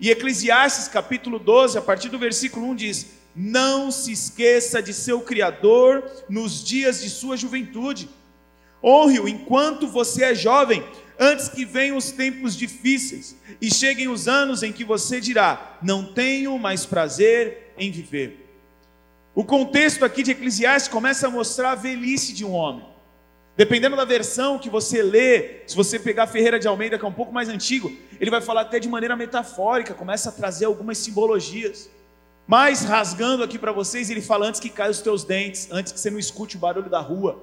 E 0.00 0.10
Eclesiastes 0.10 0.88
capítulo 0.88 1.38
12, 1.38 1.78
a 1.78 1.82
partir 1.82 2.08
do 2.08 2.18
versículo 2.18 2.66
1 2.68 2.74
diz: 2.74 3.06
Não 3.34 3.90
se 3.90 4.12
esqueça 4.12 4.82
de 4.82 4.92
seu 4.92 5.20
Criador 5.20 6.08
nos 6.28 6.64
dias 6.64 7.00
de 7.00 7.10
sua 7.10 7.36
juventude. 7.36 8.08
Honre-o 8.82 9.28
enquanto 9.28 9.88
você 9.88 10.24
é 10.24 10.34
jovem, 10.34 10.84
antes 11.18 11.48
que 11.48 11.64
venham 11.64 11.96
os 11.96 12.12
tempos 12.12 12.56
difíceis 12.56 13.36
e 13.60 13.72
cheguem 13.72 14.08
os 14.08 14.28
anos 14.28 14.62
em 14.62 14.72
que 14.72 14.84
você 14.84 15.20
dirá: 15.20 15.78
Não 15.82 16.04
tenho 16.04 16.58
mais 16.58 16.86
prazer 16.86 17.72
em 17.76 17.90
viver. 17.90 18.47
O 19.38 19.44
contexto 19.44 20.04
aqui 20.04 20.24
de 20.24 20.32
Eclesiastes 20.32 20.90
começa 20.90 21.28
a 21.28 21.30
mostrar 21.30 21.70
a 21.70 21.74
velhice 21.76 22.32
de 22.32 22.44
um 22.44 22.50
homem. 22.50 22.84
Dependendo 23.56 23.94
da 23.94 24.04
versão 24.04 24.58
que 24.58 24.68
você 24.68 25.00
lê, 25.00 25.60
se 25.64 25.76
você 25.76 25.96
pegar 25.96 26.26
Ferreira 26.26 26.58
de 26.58 26.66
Almeida, 26.66 26.98
que 26.98 27.04
é 27.04 27.08
um 27.08 27.12
pouco 27.12 27.32
mais 27.32 27.48
antigo, 27.48 27.88
ele 28.20 28.32
vai 28.32 28.40
falar 28.40 28.62
até 28.62 28.80
de 28.80 28.88
maneira 28.88 29.14
metafórica, 29.14 29.94
começa 29.94 30.30
a 30.30 30.32
trazer 30.32 30.64
algumas 30.64 30.98
simbologias. 30.98 31.88
Mas 32.48 32.82
rasgando 32.82 33.44
aqui 33.44 33.60
para 33.60 33.70
vocês, 33.70 34.10
ele 34.10 34.20
fala 34.20 34.44
antes 34.44 34.60
que 34.60 34.68
caia 34.68 34.90
os 34.90 35.00
teus 35.00 35.22
dentes, 35.22 35.68
antes 35.70 35.92
que 35.92 36.00
você 36.00 36.10
não 36.10 36.18
escute 36.18 36.56
o 36.56 36.58
barulho 36.58 36.90
da 36.90 36.98
rua, 36.98 37.40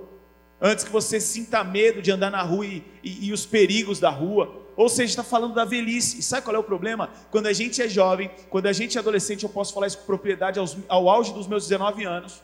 antes 0.62 0.84
que 0.84 0.92
você 0.92 1.18
sinta 1.22 1.64
medo 1.64 2.02
de 2.02 2.12
andar 2.12 2.30
na 2.30 2.42
rua 2.42 2.66
e, 2.66 2.84
e, 3.02 3.28
e 3.28 3.32
os 3.32 3.46
perigos 3.46 4.02
da 4.02 4.10
rua. 4.10 4.64
Ou 4.75 4.89
seja, 4.89 5.12
está 5.12 5.24
falando 5.24 5.53
da 5.53 5.63
velhice. 5.63 6.20
E 6.20 6.22
sabe 6.22 6.44
qual 6.44 6.55
é 6.55 6.60
o 6.60 6.63
problema? 6.63 7.10
Quando 7.32 7.48
a 7.48 7.53
gente 7.53 7.82
é 7.82 7.88
jovem, 7.88 8.29
quando 8.50 8.67
a 8.67 8.74
gente 8.74 8.98
é 8.98 9.00
adolescente, 9.00 9.44
eu 9.44 9.50
posso 9.50 9.74
falar 9.74 9.88
isso 9.88 9.98
com 10.00 10.05
propriedade 10.05 10.60
aos, 10.60 10.77
ao 10.88 11.10
auge 11.10 11.34
dos 11.34 11.48
meus 11.48 11.63
19 11.67 12.03
anos. 12.03 12.41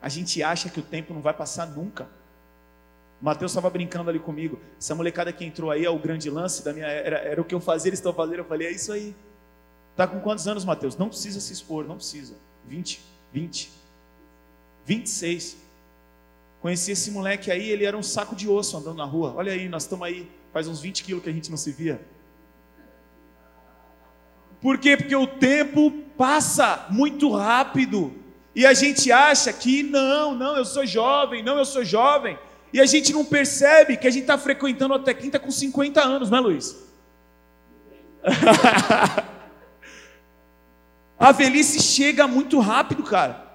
A 0.00 0.08
gente 0.08 0.42
acha 0.42 0.68
que 0.68 0.80
o 0.80 0.82
tempo 0.82 1.12
não 1.12 1.20
vai 1.20 1.34
passar 1.34 1.66
nunca. 1.66 2.08
Mateus 3.20 3.52
estava 3.52 3.70
brincando 3.70 4.10
ali 4.10 4.18
comigo. 4.18 4.58
Essa 4.78 4.94
molecada 4.94 5.32
que 5.32 5.44
entrou 5.44 5.70
aí 5.70 5.84
é 5.84 5.90
o 5.90 5.98
grande 5.98 6.28
lance 6.28 6.64
da 6.64 6.72
minha 6.72 6.86
era, 6.86 7.18
era 7.18 7.40
o 7.40 7.44
que 7.44 7.54
eu 7.54 7.60
fazia, 7.60 7.88
eles 7.88 8.00
estão 8.00 8.12
fazendo. 8.12 8.38
Eu 8.38 8.44
falei, 8.44 8.68
é 8.68 8.72
isso 8.72 8.92
aí. 8.92 9.14
Tá 9.94 10.06
com 10.06 10.20
quantos 10.20 10.48
anos, 10.48 10.64
Mateus? 10.64 10.96
Não 10.96 11.08
precisa 11.08 11.40
se 11.40 11.52
expor, 11.52 11.84
não 11.84 11.96
precisa. 11.96 12.34
20, 12.66 13.00
20, 13.32 13.72
26. 14.84 15.56
Conheci 16.62 16.92
esse 16.92 17.10
moleque 17.10 17.50
aí, 17.50 17.70
ele 17.70 17.84
era 17.84 17.98
um 17.98 18.04
saco 18.04 18.36
de 18.36 18.48
osso 18.48 18.76
andando 18.76 18.98
na 18.98 19.04
rua. 19.04 19.34
Olha 19.36 19.52
aí, 19.52 19.68
nós 19.68 19.82
estamos 19.82 20.06
aí, 20.06 20.30
faz 20.52 20.68
uns 20.68 20.80
20 20.80 21.02
quilos 21.02 21.20
que 21.20 21.28
a 21.28 21.32
gente 21.32 21.50
não 21.50 21.56
se 21.56 21.72
via. 21.72 22.00
Por 24.60 24.78
quê? 24.78 24.96
Porque 24.96 25.16
o 25.16 25.26
tempo 25.26 25.90
passa 26.16 26.86
muito 26.88 27.32
rápido. 27.32 28.14
E 28.54 28.64
a 28.64 28.72
gente 28.74 29.10
acha 29.10 29.52
que 29.52 29.82
não, 29.82 30.36
não, 30.36 30.56
eu 30.56 30.64
sou 30.64 30.86
jovem, 30.86 31.42
não, 31.42 31.58
eu 31.58 31.64
sou 31.64 31.84
jovem. 31.84 32.38
E 32.72 32.80
a 32.80 32.86
gente 32.86 33.12
não 33.12 33.24
percebe 33.24 33.96
que 33.96 34.06
a 34.06 34.10
gente 34.10 34.22
está 34.22 34.38
frequentando 34.38 34.94
até 34.94 35.12
quinta 35.12 35.40
com 35.40 35.50
50 35.50 36.00
anos, 36.00 36.30
não 36.30 36.38
é, 36.38 36.42
Luiz? 36.42 36.80
a 41.18 41.32
velhice 41.32 41.82
chega 41.82 42.28
muito 42.28 42.60
rápido, 42.60 43.02
cara. 43.02 43.50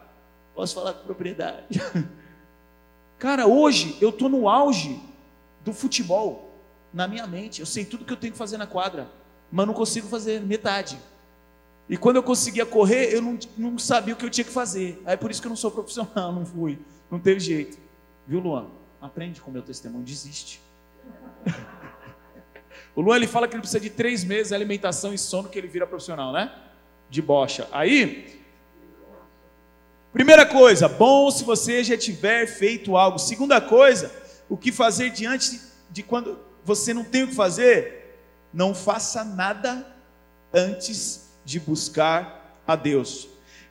Posso 0.54 0.76
falar 0.76 0.92
com 0.92 1.06
propriedade. 1.06 1.82
cara, 3.18 3.48
hoje 3.48 3.98
eu 4.02 4.10
estou 4.10 4.30
no 4.30 4.48
auge 4.48 5.02
do 5.64 5.74
futebol 5.74 6.48
na 6.94 7.08
minha 7.08 7.28
mente. 7.28 7.60
Eu 7.60 7.66
sei 7.66 7.86
tudo 7.86 8.06
que 8.06 8.14
eu 8.14 8.18
tenho 8.18 8.34
que 8.34 8.40
fazer 8.40 8.58
na 8.58 8.68
quadra, 8.68 9.08
mas 9.52 9.68
não 9.68 9.74
consigo 9.74 10.08
fazer 10.08 10.42
metade. 10.42 10.98
E 11.90 11.96
quando 11.96 12.18
eu 12.18 12.24
conseguia 12.24 12.66
correr, 12.66 13.14
eu 13.14 13.22
não, 13.22 13.40
não 13.58 13.80
sabia 13.80 14.14
o 14.14 14.18
que 14.18 14.26
eu 14.26 14.30
tinha 14.30 14.44
que 14.44 14.52
fazer. 14.52 15.02
Aí 15.06 15.16
por 15.16 15.32
isso 15.32 15.42
que 15.42 15.48
eu 15.48 15.50
não 15.50 15.56
sou 15.56 15.72
profissional, 15.72 16.32
não 16.34 16.46
fui. 16.46 16.80
Não 17.10 17.20
teve 17.20 17.40
jeito. 17.40 17.78
Viu, 18.26 18.40
Luan? 18.40 18.68
Aprende 19.02 19.40
com 19.40 19.50
o 19.50 19.54
meu 19.54 19.62
testemunho, 19.62 20.04
desiste. 20.04 20.60
o 22.96 23.02
Luan 23.02 23.16
ele 23.16 23.28
fala 23.28 23.48
que 23.48 23.56
ele 23.56 23.62
precisa 23.62 23.80
de 23.80 23.90
três 23.90 24.24
meses 24.24 24.50
de 24.50 24.56
alimentação 24.56 25.14
e 25.14 25.18
sono 25.18 25.48
que 25.48 25.58
ele 25.58 25.68
vira 25.68 25.88
profissional, 25.88 26.34
né? 26.34 26.54
De 27.10 27.22
bocha. 27.22 27.70
Aí, 27.72 28.44
primeira 30.14 30.46
coisa, 30.46 30.88
bom 30.88 31.30
se 31.30 31.44
você 31.44 31.84
já 31.84 31.98
tiver 31.98 32.48
feito 32.48 32.98
algo. 32.98 33.20
Segunda 33.20 33.60
coisa, 33.62 34.12
o 34.50 34.58
que 34.58 34.72
fazer 34.72 35.12
diante 35.12 35.60
de 35.90 36.04
quando 36.04 36.40
você 36.64 36.94
não 36.94 37.04
tem 37.04 37.24
o 37.24 37.28
que 37.28 37.36
fazer? 37.36 38.20
Não 38.54 38.74
faça 38.74 39.24
nada 39.24 39.86
antes 40.54 41.30
de 41.46 41.60
buscar 41.60 42.62
a 42.66 42.76
Deus. 42.76 43.28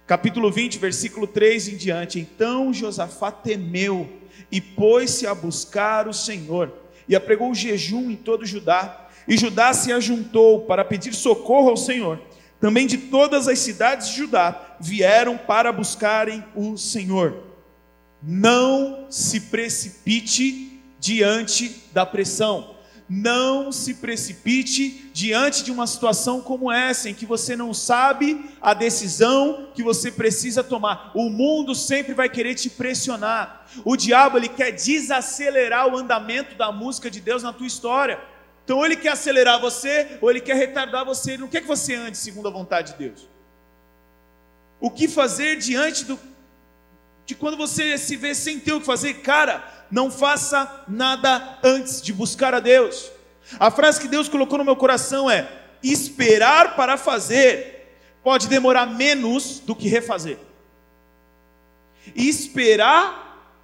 Capítulo 0.06 0.52
20, 0.52 0.78
versículo 0.78 1.26
3 1.26 1.68
em 1.68 1.76
diante. 1.76 2.20
Então 2.20 2.72
Josafá 2.72 3.32
temeu 3.32 4.08
e 4.50 4.60
pôs-se 4.60 5.26
a 5.26 5.34
buscar 5.34 6.06
o 6.06 6.12
Senhor, 6.12 6.72
e 7.08 7.16
apregou 7.16 7.54
jejum 7.54 8.10
em 8.10 8.16
todo 8.16 8.46
Judá, 8.46 9.08
e 9.26 9.36
Judá 9.36 9.72
se 9.72 9.92
ajuntou 9.92 10.62
para 10.62 10.84
pedir 10.84 11.12
socorro 11.14 11.70
ao 11.70 11.76
Senhor. 11.76 12.20
Também 12.66 12.88
de 12.88 12.98
todas 12.98 13.46
as 13.46 13.60
cidades 13.60 14.08
de 14.08 14.16
Judá 14.16 14.74
vieram 14.80 15.38
para 15.38 15.70
buscarem 15.70 16.44
o 16.52 16.76
Senhor. 16.76 17.44
Não 18.20 19.06
se 19.08 19.42
precipite 19.42 20.82
diante 20.98 21.84
da 21.92 22.04
pressão 22.04 22.74
não 23.08 23.70
se 23.70 23.94
precipite 23.94 25.10
diante 25.14 25.62
de 25.62 25.70
uma 25.70 25.86
situação 25.86 26.40
como 26.40 26.72
essa, 26.72 27.08
em 27.08 27.14
que 27.14 27.24
você 27.24 27.54
não 27.54 27.72
sabe 27.72 28.50
a 28.60 28.74
decisão 28.74 29.68
que 29.74 29.82
você 29.82 30.10
precisa 30.10 30.64
tomar. 30.64 31.12
O 31.14 31.30
mundo 31.30 31.72
sempre 31.74 32.14
vai 32.14 32.28
querer 32.28 32.56
te 32.56 32.68
pressionar. 32.68 33.64
O 33.84 33.96
diabo 33.96 34.38
ele 34.38 34.48
quer 34.48 34.72
desacelerar 34.72 35.86
o 35.86 35.96
andamento 35.96 36.56
da 36.56 36.72
música 36.72 37.08
de 37.08 37.20
Deus 37.20 37.44
na 37.44 37.52
tua 37.52 37.66
história. 37.66 38.18
Então, 38.66 38.78
ou 38.78 38.84
ele 38.84 38.96
quer 38.96 39.10
acelerar 39.10 39.60
você, 39.60 40.18
ou 40.20 40.28
ele 40.28 40.40
quer 40.40 40.56
retardar 40.56 41.04
você. 41.04 41.30
Ele 41.34 41.42
não 41.42 41.48
quer 41.48 41.60
que 41.60 41.68
você 41.68 41.94
ande 41.94 42.18
segundo 42.18 42.48
a 42.48 42.50
vontade 42.50 42.94
de 42.94 42.98
Deus. 42.98 43.28
O 44.80 44.90
que 44.90 45.06
fazer 45.06 45.56
diante 45.56 46.04
do, 46.04 46.18
de 47.24 47.36
quando 47.36 47.56
você 47.56 47.96
se 47.96 48.16
vê 48.16 48.34
sem 48.34 48.58
ter 48.58 48.72
o 48.72 48.80
que 48.80 48.86
fazer? 48.86 49.22
Cara, 49.22 49.86
não 49.88 50.10
faça 50.10 50.84
nada 50.88 51.60
antes 51.62 52.02
de 52.02 52.12
buscar 52.12 52.54
a 52.54 52.58
Deus. 52.58 53.08
A 53.60 53.70
frase 53.70 54.00
que 54.00 54.08
Deus 54.08 54.28
colocou 54.28 54.58
no 54.58 54.64
meu 54.64 54.74
coração 54.74 55.30
é: 55.30 55.48
esperar 55.80 56.74
para 56.74 56.96
fazer 56.96 57.96
pode 58.20 58.48
demorar 58.48 58.86
menos 58.86 59.60
do 59.60 59.76
que 59.76 59.86
refazer. 59.86 60.38
esperar 62.16 63.54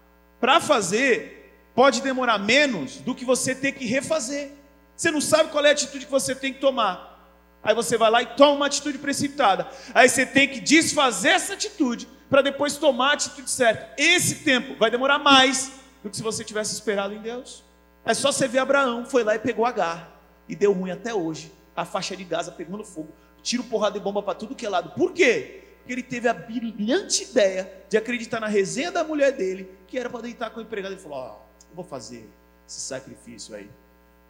para 0.41 0.61
fazer 0.61 1.53
pode 1.75 2.01
demorar 2.03 2.39
menos 2.39 2.99
do 2.99 3.17
que 3.17 3.25
você 3.25 3.53
ter 3.53 3.73
que 3.73 3.85
refazer. 3.85 4.62
Você 5.03 5.11
não 5.11 5.21
sabe 5.21 5.51
qual 5.51 5.65
é 5.65 5.71
a 5.71 5.73
atitude 5.73 6.05
que 6.05 6.11
você 6.13 6.33
tem 6.33 6.53
que 6.53 6.61
tomar. 6.61 7.37
Aí 7.61 7.75
você 7.75 7.99
vai 7.99 8.09
lá 8.09 8.23
e 8.23 8.27
toma 8.37 8.53
uma 8.53 8.67
atitude 8.67 8.99
precipitada. 8.99 9.69
Aí 9.93 10.09
você 10.09 10.25
tem 10.25 10.47
que 10.47 10.61
desfazer 10.61 11.31
essa 11.31 11.55
atitude 11.55 12.07
para 12.31 12.41
depois 12.41 12.77
tomar 12.77 13.11
a 13.11 13.13
atitude 13.15 13.51
certa. 13.51 13.93
Esse 14.01 14.45
tempo 14.45 14.79
vai 14.79 14.93
demorar 14.93 15.19
mais 15.19 15.73
do 16.05 16.09
que 16.09 16.17
se 16.17 16.23
você 16.23 16.45
tivesse 16.45 16.73
esperado 16.75 17.13
em 17.13 17.21
Deus. 17.21 17.65
É 18.05 18.15
só 18.15 18.31
você 18.31 18.47
ver 18.47 18.61
Abraão, 18.61 19.05
foi 19.05 19.25
lá 19.25 19.35
e 19.35 19.41
pegou 19.41 19.67
Agar, 19.67 20.23
e 20.49 20.55
deu 20.55 20.73
ruim 20.73 20.93
até 20.93 21.13
hoje. 21.13 21.53
A 21.75 21.85
faixa 21.85 22.17
de 22.17 22.23
Gaza 22.23 22.53
pegando 22.53 22.85
fogo, 22.85 23.13
tiro 23.43 23.65
porrada 23.65 23.99
de 23.99 24.05
bomba 24.05 24.23
para 24.23 24.37
tudo 24.37 24.55
que 24.55 24.65
é 24.65 24.69
lado. 24.69 24.91
Por 24.91 25.13
quê? 25.13 25.65
Porque 25.79 25.93
ele 25.95 26.03
teve 26.05 26.29
a 26.29 26.33
brilhante 26.33 27.25
ideia 27.25 27.85
de 27.89 27.97
acreditar 27.97 28.39
na 28.39 28.47
resenha 28.47 28.93
da 28.93 29.03
mulher 29.03 29.33
dele, 29.33 29.69
que 29.89 29.99
era 29.99 30.09
para 30.09 30.21
deitar 30.21 30.51
com 30.51 30.61
o 30.61 30.63
empregado. 30.63 30.93
Ele 30.93 31.01
falou: 31.01 31.19
Ó, 31.19 31.27
oh, 31.27 31.65
eu 31.71 31.75
vou 31.75 31.85
fazer 31.85 32.31
esse 32.69 32.81
sacrifício 32.81 33.57
aí. 33.57 33.69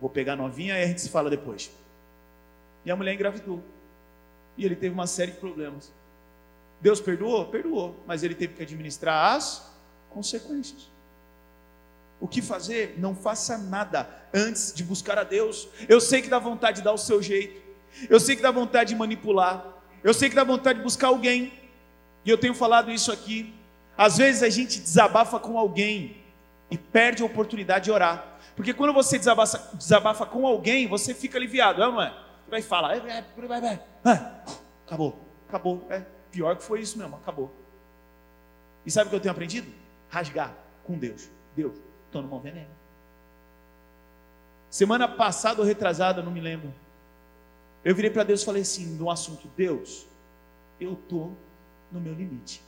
Vou 0.02 0.10
pegar 0.10 0.36
novinha 0.36 0.78
e 0.78 0.82
a 0.82 0.86
gente 0.86 1.00
se 1.00 1.08
fala 1.08 1.30
depois. 1.30 1.70
E 2.84 2.90
a 2.90 2.96
mulher 2.96 3.14
engravidou. 3.14 3.62
E 4.58 4.66
ele 4.66 4.76
teve 4.76 4.92
uma 4.92 5.06
série 5.06 5.32
de 5.32 5.38
problemas. 5.38 5.90
Deus 6.78 7.00
perdoou? 7.00 7.46
Perdoou. 7.46 7.96
Mas 8.06 8.22
ele 8.22 8.34
teve 8.34 8.52
que 8.52 8.62
administrar 8.62 9.34
as 9.34 9.72
consequências 10.10 10.92
o 12.22 12.28
que 12.28 12.40
fazer, 12.40 12.94
não 12.98 13.16
faça 13.16 13.58
nada 13.58 14.08
antes 14.32 14.72
de 14.72 14.84
buscar 14.84 15.18
a 15.18 15.24
Deus. 15.24 15.68
Eu 15.88 16.00
sei 16.00 16.22
que 16.22 16.28
dá 16.28 16.38
vontade 16.38 16.76
de 16.76 16.84
dar 16.84 16.92
o 16.92 16.96
seu 16.96 17.20
jeito, 17.20 17.60
eu 18.08 18.20
sei 18.20 18.36
que 18.36 18.42
dá 18.42 18.52
vontade 18.52 18.90
de 18.90 18.94
manipular, 18.94 19.82
eu 20.04 20.14
sei 20.14 20.28
que 20.28 20.36
dá 20.36 20.44
vontade 20.44 20.78
de 20.78 20.84
buscar 20.84 21.08
alguém, 21.08 21.52
e 22.24 22.30
eu 22.30 22.38
tenho 22.38 22.54
falado 22.54 22.92
isso 22.92 23.10
aqui. 23.10 23.52
Às 23.98 24.18
vezes 24.18 24.44
a 24.44 24.48
gente 24.48 24.80
desabafa 24.80 25.40
com 25.40 25.58
alguém 25.58 26.21
e 26.72 26.78
perde 26.78 27.22
a 27.22 27.26
oportunidade 27.26 27.84
de 27.84 27.90
orar, 27.90 28.38
porque 28.56 28.72
quando 28.72 28.94
você 28.94 29.18
desabafa, 29.18 29.76
desabafa 29.76 30.24
com 30.24 30.46
alguém, 30.46 30.88
você 30.88 31.12
fica 31.12 31.36
aliviado, 31.36 31.82
é 31.82 31.86
não 31.86 32.00
é? 32.00 32.08
Você 32.44 32.50
vai 32.50 32.62
falar, 32.62 32.96
é, 32.96 33.24
acabou, 34.86 35.20
acabou, 35.46 35.86
é 35.90 36.00
pior 36.30 36.56
que 36.56 36.62
foi 36.62 36.80
isso 36.80 36.98
mesmo, 36.98 37.14
acabou. 37.16 37.54
E 38.86 38.90
sabe 38.90 39.08
o 39.08 39.10
que 39.10 39.16
eu 39.16 39.20
tenho 39.20 39.32
aprendido? 39.32 39.70
Rasgar 40.08 40.54
com 40.82 40.98
Deus. 40.98 41.28
Deus, 41.54 41.76
estou 42.06 42.22
no 42.22 42.40
veneno. 42.40 42.70
Semana 44.70 45.06
passada 45.06 45.60
ou 45.60 45.66
retrasada, 45.66 46.22
não 46.22 46.32
me 46.32 46.40
lembro. 46.40 46.72
Eu 47.84 47.94
virei 47.94 48.10
para 48.10 48.24
Deus 48.24 48.40
e 48.40 48.46
falei 48.46 48.62
assim, 48.62 48.96
no 48.96 49.10
assunto, 49.10 49.46
Deus, 49.54 50.06
eu 50.80 50.94
estou 50.94 51.36
no 51.90 52.00
meu 52.00 52.14
limite. 52.14 52.62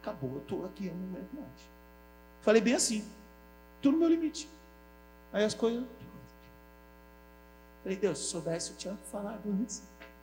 Acabou, 0.00 0.36
eu 0.36 0.38
estou 0.38 0.64
aqui, 0.64 0.86
eu 0.86 0.94
não 0.94 1.10
aguento 1.10 1.32
mais. 1.34 1.75
Falei 2.46 2.62
bem 2.62 2.74
assim, 2.74 3.04
estou 3.74 3.90
no 3.90 3.98
meu 3.98 4.08
limite. 4.08 4.48
Aí 5.32 5.42
as 5.42 5.52
coisas. 5.52 5.84
Falei, 7.82 7.98
Deus, 7.98 8.18
se 8.18 8.24
soubesse, 8.26 8.70
eu 8.70 8.76
tinha 8.76 8.96
falado 9.10 9.50
antes. 9.50 9.82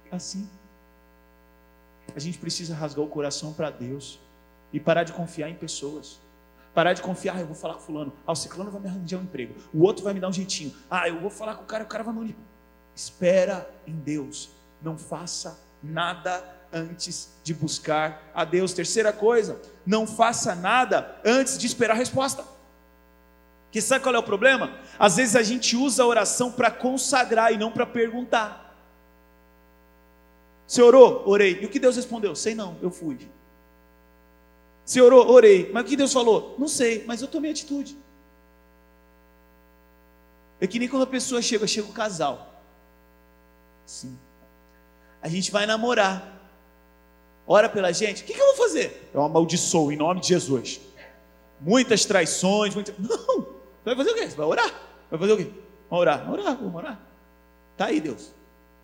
Assim. 0.10 0.50
A 2.16 2.20
gente 2.20 2.38
precisa 2.38 2.74
rasgar 2.74 3.04
o 3.04 3.10
coração 3.10 3.52
para 3.52 3.70
Deus 3.70 4.22
e 4.72 4.80
parar 4.80 5.04
de 5.04 5.12
confiar 5.12 5.50
em 5.50 5.56
pessoas. 5.56 6.18
Parar 6.74 6.94
de 6.94 7.02
confiar, 7.02 7.36
ah, 7.36 7.42
eu 7.42 7.46
vou 7.46 7.56
falar 7.58 7.74
com 7.74 7.82
fulano. 7.82 8.14
Ah, 8.26 8.32
o 8.32 8.36
ciclano 8.36 8.72
vai 8.72 8.80
me 8.80 8.88
arranjar 8.88 9.18
um 9.18 9.24
emprego. 9.24 9.56
O 9.74 9.84
outro 9.84 10.02
vai 10.02 10.14
me 10.14 10.22
dar 10.22 10.30
um 10.30 10.34
jeitinho. 10.34 10.74
Ah, 10.90 11.10
eu 11.10 11.20
vou 11.20 11.30
falar 11.30 11.56
com 11.56 11.64
o 11.64 11.68
cara, 11.68 11.84
o 11.84 11.88
cara 11.88 12.06
vai 12.06 12.14
me... 12.14 12.38
Espera 12.96 13.70
em 13.86 13.98
Deus. 13.98 14.50
Não 14.82 14.98
faça 14.98 15.60
nada 15.84 16.42
antes 16.74 17.30
de 17.44 17.54
buscar 17.54 18.32
a 18.34 18.44
Deus. 18.44 18.74
Terceira 18.74 19.14
coisa, 19.14 19.62
não 19.86 20.08
faça 20.08 20.56
nada 20.56 21.20
antes 21.24 21.58
de 21.58 21.68
esperar 21.68 21.94
a 21.94 21.98
resposta. 21.98 22.44
Que 23.72 23.82
sabe 23.82 24.04
qual 24.04 24.16
é 24.16 24.20
o 24.20 24.24
problema? 24.24 24.78
Às 25.00 25.16
vezes 25.16 25.36
a 25.36 25.44
gente 25.44 25.76
usa 25.76 26.04
a 26.04 26.08
oração 26.08 26.52
para 26.52 26.70
consagrar 26.70 27.54
e 27.54 27.58
não 27.58 27.72
para 27.72 27.86
perguntar. 27.86 28.64
Você 30.68 30.82
orou? 30.82 31.24
Orei. 31.28 31.60
E 31.62 31.66
o 31.66 31.70
que 31.70 31.80
Deus 31.80 31.96
respondeu? 31.96 32.36
Sei 32.36 32.56
não, 32.56 32.78
eu 32.82 32.92
fui. 32.92 33.18
Você 34.86 35.02
orou? 35.02 35.30
Orei. 35.30 35.72
Mas 35.72 35.84
o 35.84 35.88
que 35.88 35.96
Deus 35.96 36.12
falou? 36.12 36.56
Não 36.60 36.68
sei, 36.68 37.04
mas 37.06 37.22
eu 37.22 37.28
tomei 37.28 37.52
atitude. 37.52 37.98
É 40.60 40.68
que 40.68 40.80
nem 40.80 40.88
quando 40.88 41.04
a 41.04 41.08
pessoa 41.08 41.42
chega, 41.42 41.68
chega 41.68 41.88
o 41.88 41.94
casal. 41.94 42.64
Sim. 43.86 44.18
A 45.22 45.28
gente 45.28 45.52
vai 45.52 45.66
namorar. 45.66 46.43
Ora 47.46 47.68
pela 47.68 47.92
gente. 47.92 48.24
O 48.24 48.26
que, 48.26 48.34
que 48.34 48.40
eu 48.40 48.46
vou 48.48 48.56
fazer? 48.56 49.10
Eu 49.14 49.22
amaldiçoo 49.22 49.92
em 49.92 49.98
nome 49.98 50.22
de 50.22 50.28
Jesus. 50.28 50.80
Muitas 51.60 52.06
traições, 52.06 52.74
muitas... 52.74 52.96
Não. 53.00 53.42
Você 53.42 53.84
vai 53.84 53.96
fazer 53.96 54.12
o 54.12 54.16
quê? 54.16 54.30
Você 54.30 54.36
vai 54.36 54.46
orar. 54.46 54.74
Vai 55.10 55.20
fazer 55.20 55.34
o 55.34 55.38
quê? 55.38 55.52
Vamos 55.90 56.02
orar. 56.02 56.26
Vamos 56.26 56.40
orar, 56.40 56.58
vamos 56.58 56.76
orar. 56.76 57.00
Tá 57.76 57.86
aí, 57.86 58.00
Deus. 58.00 58.34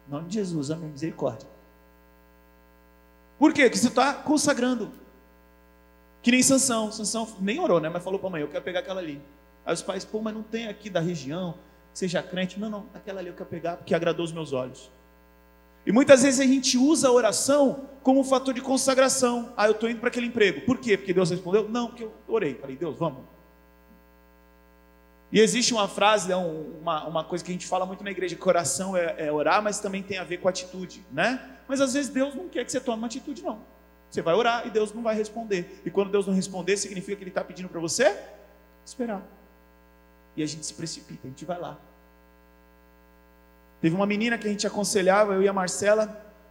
Em 0.08 0.12
nome 0.12 0.28
de 0.28 0.36
Jesus, 0.36 0.72
amém. 0.72 0.90
Misericórdia. 0.90 1.48
Por 3.38 3.54
quê? 3.54 3.64
Porque 3.64 3.78
você 3.78 3.88
está 3.88 4.14
consagrando. 4.14 4.92
Que 6.22 6.32
nem 6.32 6.44
Sansão. 6.44 6.92
Sansão 6.92 7.28
nem 7.40 7.60
orou, 7.60 7.80
né? 7.80 7.88
Mas 7.88 8.04
falou 8.04 8.20
para 8.20 8.30
mãe, 8.30 8.42
eu 8.42 8.50
quero 8.50 8.64
pegar 8.64 8.80
aquela 8.80 9.00
ali. 9.00 9.22
Aí 9.66 9.74
os 9.74 9.82
pais, 9.82 10.04
pô, 10.04 10.20
mas 10.20 10.34
não 10.34 10.44
tem 10.44 10.68
aqui 10.68 10.90
da 10.90 11.00
região, 11.00 11.56
seja 11.94 12.22
crente. 12.22 12.60
Não, 12.60 12.70
não, 12.70 12.86
aquela 12.94 13.20
ali 13.20 13.30
eu 13.30 13.36
quero 13.36 13.50
pegar 13.50 13.78
porque 13.78 13.94
agradou 13.94 14.26
os 14.26 14.32
meus 14.32 14.52
olhos. 14.52 14.92
E 15.90 15.92
muitas 15.92 16.22
vezes 16.22 16.40
a 16.40 16.44
gente 16.44 16.78
usa 16.78 17.08
a 17.08 17.12
oração 17.12 17.90
como 18.04 18.20
um 18.20 18.24
fator 18.24 18.54
de 18.54 18.62
consagração. 18.62 19.52
Ah, 19.58 19.66
eu 19.66 19.72
estou 19.72 19.90
indo 19.90 20.00
para 20.00 20.10
aquele 20.10 20.28
emprego. 20.28 20.62
Por 20.62 20.78
quê? 20.78 20.96
Porque 20.96 21.12
Deus 21.12 21.32
respondeu? 21.32 21.68
Não, 21.68 21.88
porque 21.88 22.04
eu 22.04 22.14
orei. 22.28 22.54
Falei, 22.54 22.76
Deus, 22.76 22.96
vamos. 22.96 23.24
E 25.32 25.40
existe 25.40 25.74
uma 25.74 25.88
frase, 25.88 26.30
né, 26.30 26.36
uma, 26.36 27.08
uma 27.08 27.24
coisa 27.24 27.44
que 27.44 27.50
a 27.50 27.54
gente 27.54 27.66
fala 27.66 27.88
muito 27.88 28.04
na 28.04 28.12
igreja, 28.12 28.36
que 28.36 28.48
oração 28.48 28.96
é, 28.96 29.16
é 29.18 29.32
orar, 29.32 29.64
mas 29.64 29.80
também 29.80 30.04
tem 30.04 30.20
a 30.20 30.24
ver 30.24 30.38
com 30.38 30.48
atitude, 30.48 31.04
né? 31.12 31.58
Mas 31.68 31.82
às 31.82 31.96
vezes 31.96 32.12
Deus 32.12 32.36
não 32.36 32.48
quer 32.48 32.64
que 32.64 32.72
você 32.72 32.80
tome 32.80 33.00
uma 33.00 33.08
atitude, 33.08 33.42
não. 33.42 33.60
Você 34.12 34.22
vai 34.22 34.36
orar 34.36 34.68
e 34.68 34.70
Deus 34.70 34.94
não 34.94 35.02
vai 35.02 35.16
responder. 35.16 35.82
E 35.84 35.90
quando 35.90 36.12
Deus 36.12 36.28
não 36.28 36.36
responder, 36.36 36.78
significa 36.78 37.16
que 37.16 37.24
Ele 37.24 37.32
está 37.32 37.44
pedindo 37.44 37.68
para 37.68 37.80
você 37.80 38.16
esperar. 38.86 39.24
E 40.36 40.44
a 40.44 40.46
gente 40.46 40.64
se 40.68 40.74
precipita, 40.76 41.22
a 41.26 41.30
gente 41.32 41.46
vai 41.46 41.60
lá. 41.60 41.80
Teve 43.82 43.96
uma 43.96 44.06
menina 44.06 44.38
que 44.38 44.48
a 44.48 44.52
gente 44.52 44.68
aconselhava, 44.68 45.34
eu 45.34 45.42
e 45.42 45.48
a 45.48 45.54
Marcela, 45.54 46.08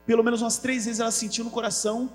pelo 0.06 0.22
menos 0.22 0.40
umas 0.40 0.58
três 0.58 0.86
vezes 0.86 1.00
ela 1.00 1.10
sentiu 1.10 1.44
no 1.44 1.50
coração 1.50 2.10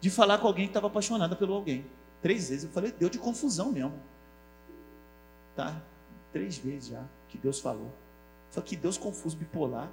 de 0.00 0.10
falar 0.10 0.38
com 0.38 0.46
alguém 0.46 0.66
que 0.66 0.70
estava 0.70 0.86
apaixonada 0.86 1.36
pelo 1.36 1.54
alguém. 1.54 1.86
Três 2.22 2.48
vezes. 2.48 2.64
Eu 2.64 2.70
falei, 2.70 2.92
deu 2.92 3.08
de 3.08 3.18
confusão 3.18 3.72
mesmo. 3.72 3.94
Tá? 5.54 5.80
Três 6.32 6.56
vezes 6.56 6.90
já 6.90 7.02
que 7.28 7.36
Deus 7.36 7.60
falou. 7.60 7.92
Só 8.50 8.60
que 8.60 8.76
Deus 8.76 8.96
confuso, 8.96 9.36
bipolar. 9.36 9.90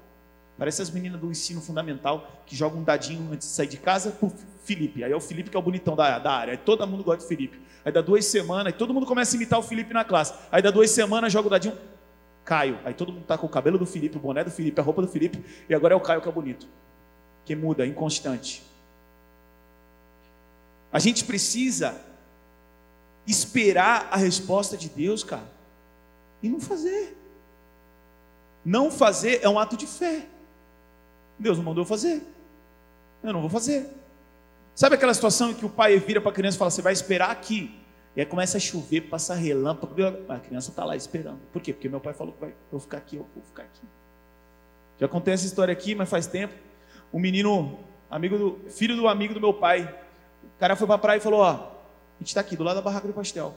Parece 0.58 0.82
as 0.82 0.90
meninas 0.90 1.20
do 1.20 1.32
ensino 1.32 1.60
fundamental 1.60 2.44
que 2.46 2.56
jogam 2.56 2.80
um 2.80 2.84
dadinho 2.84 3.32
antes 3.34 3.48
de 3.48 3.54
sair 3.54 3.68
de 3.68 3.78
casa 3.78 4.12
pro 4.12 4.32
Felipe. 4.64 5.04
Aí 5.04 5.12
é 5.12 5.16
o 5.16 5.20
Felipe 5.20 5.50
que 5.50 5.58
é 5.58 5.60
o 5.60 5.64
bonitão 5.64 5.96
da, 5.96 6.20
da 6.20 6.32
área. 6.32 6.52
Aí 6.52 6.58
todo 6.58 6.86
mundo 6.88 7.04
gosta 7.04 7.24
do 7.24 7.28
Felipe. 7.28 7.60
Aí 7.84 7.92
dá 7.92 8.02
duas 8.02 8.26
semanas, 8.26 8.68
aí 8.68 8.74
todo 8.74 8.94
mundo 8.94 9.06
começa 9.06 9.36
a 9.36 9.38
imitar 9.38 9.60
o 9.60 9.64
Felipe 9.64 9.94
na 9.94 10.06
classe. 10.06 10.34
Aí 10.52 10.62
dá 10.62 10.72
duas 10.72 10.92
semanas, 10.92 11.34
joga 11.34 11.48
o 11.48 11.52
dadinho, 11.52 11.78
Caio. 12.44 12.80
Aí 12.84 12.94
todo 12.94 13.12
mundo 13.12 13.26
tá 13.26 13.38
com 13.38 13.48
o 13.48 13.50
cabelo 13.50 13.78
do 13.78 13.86
Felipe, 13.86 14.18
o 14.18 14.20
boné 14.20 14.44
do 14.44 14.52
Felipe, 14.52 14.80
a 14.80 14.84
roupa 14.84 15.02
do 15.02 15.08
Felipe. 15.08 15.44
E 15.70 15.74
agora 15.74 15.94
é 15.94 15.98
o 15.98 16.02
Caio 16.02 16.22
que 16.22 16.30
é 16.30 16.32
bonito. 16.32 16.68
Que 17.46 17.56
muda, 17.56 17.86
inconstante. 17.86 18.64
A 20.92 21.00
gente 21.00 21.26
precisa 21.26 22.00
esperar 23.26 24.08
a 24.12 24.18
resposta 24.18 24.78
de 24.78 24.90
Deus, 24.90 25.24
cara. 25.24 25.50
E 26.42 26.50
não 26.50 26.60
fazer. 26.60 27.18
Não 28.64 28.92
fazer 28.92 29.40
é 29.42 29.50
um 29.50 29.58
ato 29.58 29.76
de 29.76 29.88
fé. 29.88 30.26
Deus 31.40 31.58
não 31.58 31.66
mandou 31.66 31.86
fazer. 31.86 32.22
Eu 33.24 33.34
não 33.34 33.42
vou 33.42 33.50
fazer. 33.50 33.90
Sabe 34.76 34.96
aquela 34.96 35.14
situação 35.14 35.52
em 35.52 35.54
que 35.54 35.66
o 35.66 35.70
pai 35.70 35.98
vira 36.00 36.22
para 36.22 36.32
a 36.32 36.34
criança 36.34 36.58
e 36.58 36.60
fala: 36.60 36.72
Você 36.72 36.82
vai 36.82 36.94
esperar 36.94 37.32
aqui. 37.32 37.80
E 38.16 38.20
aí 38.20 38.26
começa 38.26 38.58
a 38.58 38.60
chover, 38.60 39.02
passa 39.02 39.34
relâmpago. 39.34 39.96
A 40.30 40.40
criança 40.40 40.70
está 40.70 40.86
lá 40.86 40.96
esperando. 40.96 41.40
Por 41.52 41.62
quê? 41.62 41.74
Porque 41.74 41.90
meu 41.90 42.00
pai 42.00 42.14
falou 42.14 42.34
que 42.34 42.42
vai, 42.42 42.50
eu 42.50 42.56
vou 42.72 42.80
ficar 42.80 42.98
aqui, 42.98 43.16
eu 43.16 43.28
vou 43.34 43.44
ficar 43.44 43.64
aqui. 43.64 43.82
Já 45.00 45.08
contei 45.08 45.34
essa 45.34 45.46
história 45.46 45.72
aqui, 45.72 45.96
mas 45.96 46.10
faz 46.10 46.28
tempo. 46.28 46.54
Um 47.12 47.20
menino, 47.20 47.80
amigo 48.10 48.38
do, 48.38 48.70
filho 48.70 48.96
do 48.96 49.08
amigo 49.08 49.34
do 49.34 49.42
meu 49.42 49.54
pai. 49.54 49.84
O 50.44 50.60
cara 50.60 50.76
foi 50.76 50.86
para 50.86 50.96
a 50.96 51.00
praia 51.00 51.18
e 51.18 51.22
falou: 51.22 51.42
Ó, 51.42 51.52
a 51.52 52.20
gente 52.20 52.28
está 52.28 52.42
aqui 52.42 52.56
do 52.56 52.64
lado 52.64 52.76
da 52.76 52.82
barraca 52.82 53.08
do 53.08 53.14
pastel. 53.14 53.56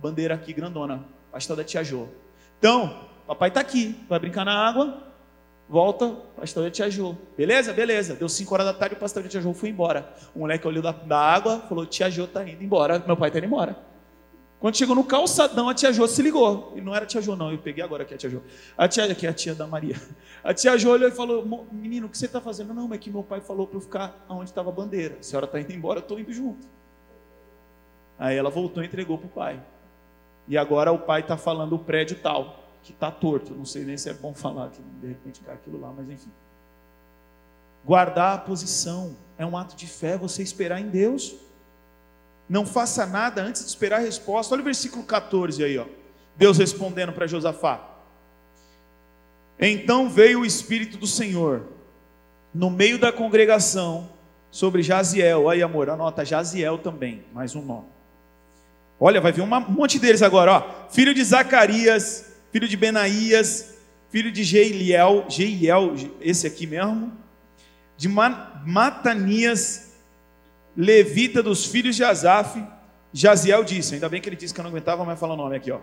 Bandeira 0.00 0.34
aqui, 0.34 0.52
grandona. 0.52 1.04
Pastel 1.30 1.54
da 1.54 1.64
Tia 1.64 1.84
Jô. 1.84 2.08
Então, 2.58 3.04
papai 3.26 3.48
está 3.48 3.60
aqui, 3.60 4.04
vai 4.08 4.18
brincar 4.18 4.44
na 4.44 4.54
água, 4.54 5.07
volta, 5.68 6.16
pastor 6.36 6.64
de 6.64 6.70
Tia 6.70 6.90
Jô. 6.90 7.14
Beleza? 7.36 7.72
Beleza. 7.72 8.14
Deu 8.14 8.28
5 8.28 8.54
horas 8.54 8.66
da 8.66 8.72
tarde, 8.72 8.94
o 8.94 8.98
pastor 8.98 9.22
de 9.22 9.28
Tia 9.28 9.40
Jô 9.40 9.52
foi 9.52 9.68
embora. 9.68 10.12
O 10.34 10.40
moleque 10.40 10.66
olhou 10.66 10.82
da, 10.82 10.92
da 10.92 11.18
água, 11.18 11.60
falou: 11.68 11.84
Tia 11.84 12.10
Jô 12.10 12.24
está 12.24 12.48
indo 12.48 12.62
embora, 12.64 13.02
meu 13.06 13.16
pai 13.16 13.28
está 13.28 13.38
indo 13.38 13.46
embora. 13.46 13.76
Quando 14.58 14.76
chegou 14.76 14.96
no 14.96 15.04
calçadão, 15.04 15.68
a 15.68 15.74
tia 15.74 15.92
Jô 15.92 16.06
se 16.08 16.20
ligou. 16.20 16.72
E 16.74 16.80
não 16.80 16.92
era 16.92 17.04
a 17.04 17.06
tia 17.06 17.22
Jô, 17.22 17.36
não. 17.36 17.52
Eu 17.52 17.58
peguei 17.58 17.82
agora 17.82 18.02
aqui 18.02 18.14
a 18.14 18.16
tia 18.16 18.28
Jô. 18.28 18.40
A 18.76 18.88
tia, 18.88 19.04
aqui 19.04 19.24
é 19.24 19.30
a 19.30 19.32
tia 19.32 19.54
da 19.54 19.66
Maria. 19.66 19.94
A 20.42 20.52
tia 20.52 20.76
Jô 20.76 20.90
olhou 20.90 21.08
e 21.08 21.12
falou: 21.12 21.46
Menino, 21.70 22.08
o 22.08 22.10
que 22.10 22.18
você 22.18 22.26
está 22.26 22.40
fazendo? 22.40 22.74
Não, 22.74 22.92
é 22.92 22.98
que 22.98 23.10
meu 23.10 23.22
pai 23.22 23.40
falou 23.40 23.66
para 23.66 23.76
eu 23.76 23.80
ficar 23.80 24.26
onde 24.28 24.50
estava 24.50 24.70
a 24.70 24.72
bandeira. 24.72 25.16
A 25.20 25.22
senhora 25.22 25.46
está 25.46 25.60
indo 25.60 25.72
embora, 25.72 26.00
eu 26.00 26.02
estou 26.02 26.18
indo 26.18 26.32
junto. 26.32 26.66
Aí 28.18 28.36
ela 28.36 28.50
voltou 28.50 28.82
e 28.82 28.86
entregou 28.86 29.16
para 29.16 29.26
o 29.26 29.30
pai. 29.30 29.62
E 30.48 30.58
agora 30.58 30.90
o 30.90 30.98
pai 30.98 31.20
está 31.20 31.36
falando 31.36 31.74
o 31.74 31.78
prédio 31.78 32.18
tal 32.20 32.67
que 32.82 32.92
está 32.92 33.10
torto. 33.10 33.54
Não 33.54 33.64
sei 33.64 33.84
nem 33.84 33.96
se 33.96 34.08
é 34.08 34.14
bom 34.14 34.34
falar 34.34 34.70
que 34.70 34.80
de 35.00 35.06
repente 35.06 35.40
cai 35.40 35.54
aquilo 35.54 35.80
lá, 35.80 35.92
mas 35.96 36.08
enfim. 36.08 36.30
Guardar 37.84 38.34
a 38.34 38.38
posição 38.38 39.16
é 39.36 39.46
um 39.46 39.56
ato 39.56 39.76
de 39.76 39.86
fé, 39.86 40.16
você 40.16 40.42
esperar 40.42 40.80
em 40.80 40.88
Deus. 40.88 41.34
Não 42.48 42.64
faça 42.66 43.06
nada 43.06 43.42
antes 43.42 43.62
de 43.62 43.68
esperar 43.68 43.96
a 43.96 44.04
resposta. 44.04 44.54
Olha 44.54 44.62
o 44.62 44.64
versículo 44.64 45.04
14 45.04 45.62
aí, 45.62 45.78
ó. 45.78 45.86
Deus 46.36 46.56
respondendo 46.56 47.12
para 47.12 47.26
Josafá. 47.26 47.80
Então 49.58 50.08
veio 50.08 50.40
o 50.40 50.46
Espírito 50.46 50.96
do 50.96 51.06
Senhor 51.06 51.66
no 52.54 52.70
meio 52.70 52.98
da 52.98 53.12
congregação 53.12 54.08
sobre 54.50 54.82
Jaziel. 54.82 55.48
Aí, 55.48 55.62
amor, 55.62 55.90
anota 55.90 56.24
Jaziel 56.24 56.78
também, 56.78 57.24
mais 57.32 57.54
um 57.54 57.62
nome. 57.62 57.86
Olha, 59.00 59.20
vai 59.20 59.30
vir 59.30 59.42
um 59.42 59.46
monte 59.46 59.98
deles 59.98 60.22
agora, 60.22 60.52
ó. 60.52 60.88
Filho 60.90 61.14
de 61.14 61.22
Zacarias, 61.22 62.27
filho 62.50 62.68
de 62.68 62.76
Benaías, 62.76 63.78
filho 64.10 64.32
de 64.32 64.42
Jeiel, 64.42 65.26
Jeiel, 65.28 65.94
esse 66.20 66.46
aqui 66.46 66.66
mesmo, 66.66 67.12
de 67.96 68.08
Matanias, 68.08 69.92
levita 70.76 71.42
dos 71.42 71.66
filhos 71.66 71.96
de 71.96 72.04
Asaf, 72.04 72.62
Jaziel 73.12 73.64
disse, 73.64 73.94
ainda 73.94 74.08
bem 74.08 74.20
que 74.20 74.28
ele 74.28 74.36
disse 74.36 74.54
que 74.54 74.60
eu 74.60 74.62
não 74.62 74.70
aguentava 74.70 75.04
mais 75.04 75.18
falar 75.18 75.34
o 75.34 75.36
nome 75.36 75.56
aqui, 75.56 75.70
ó. 75.70 75.80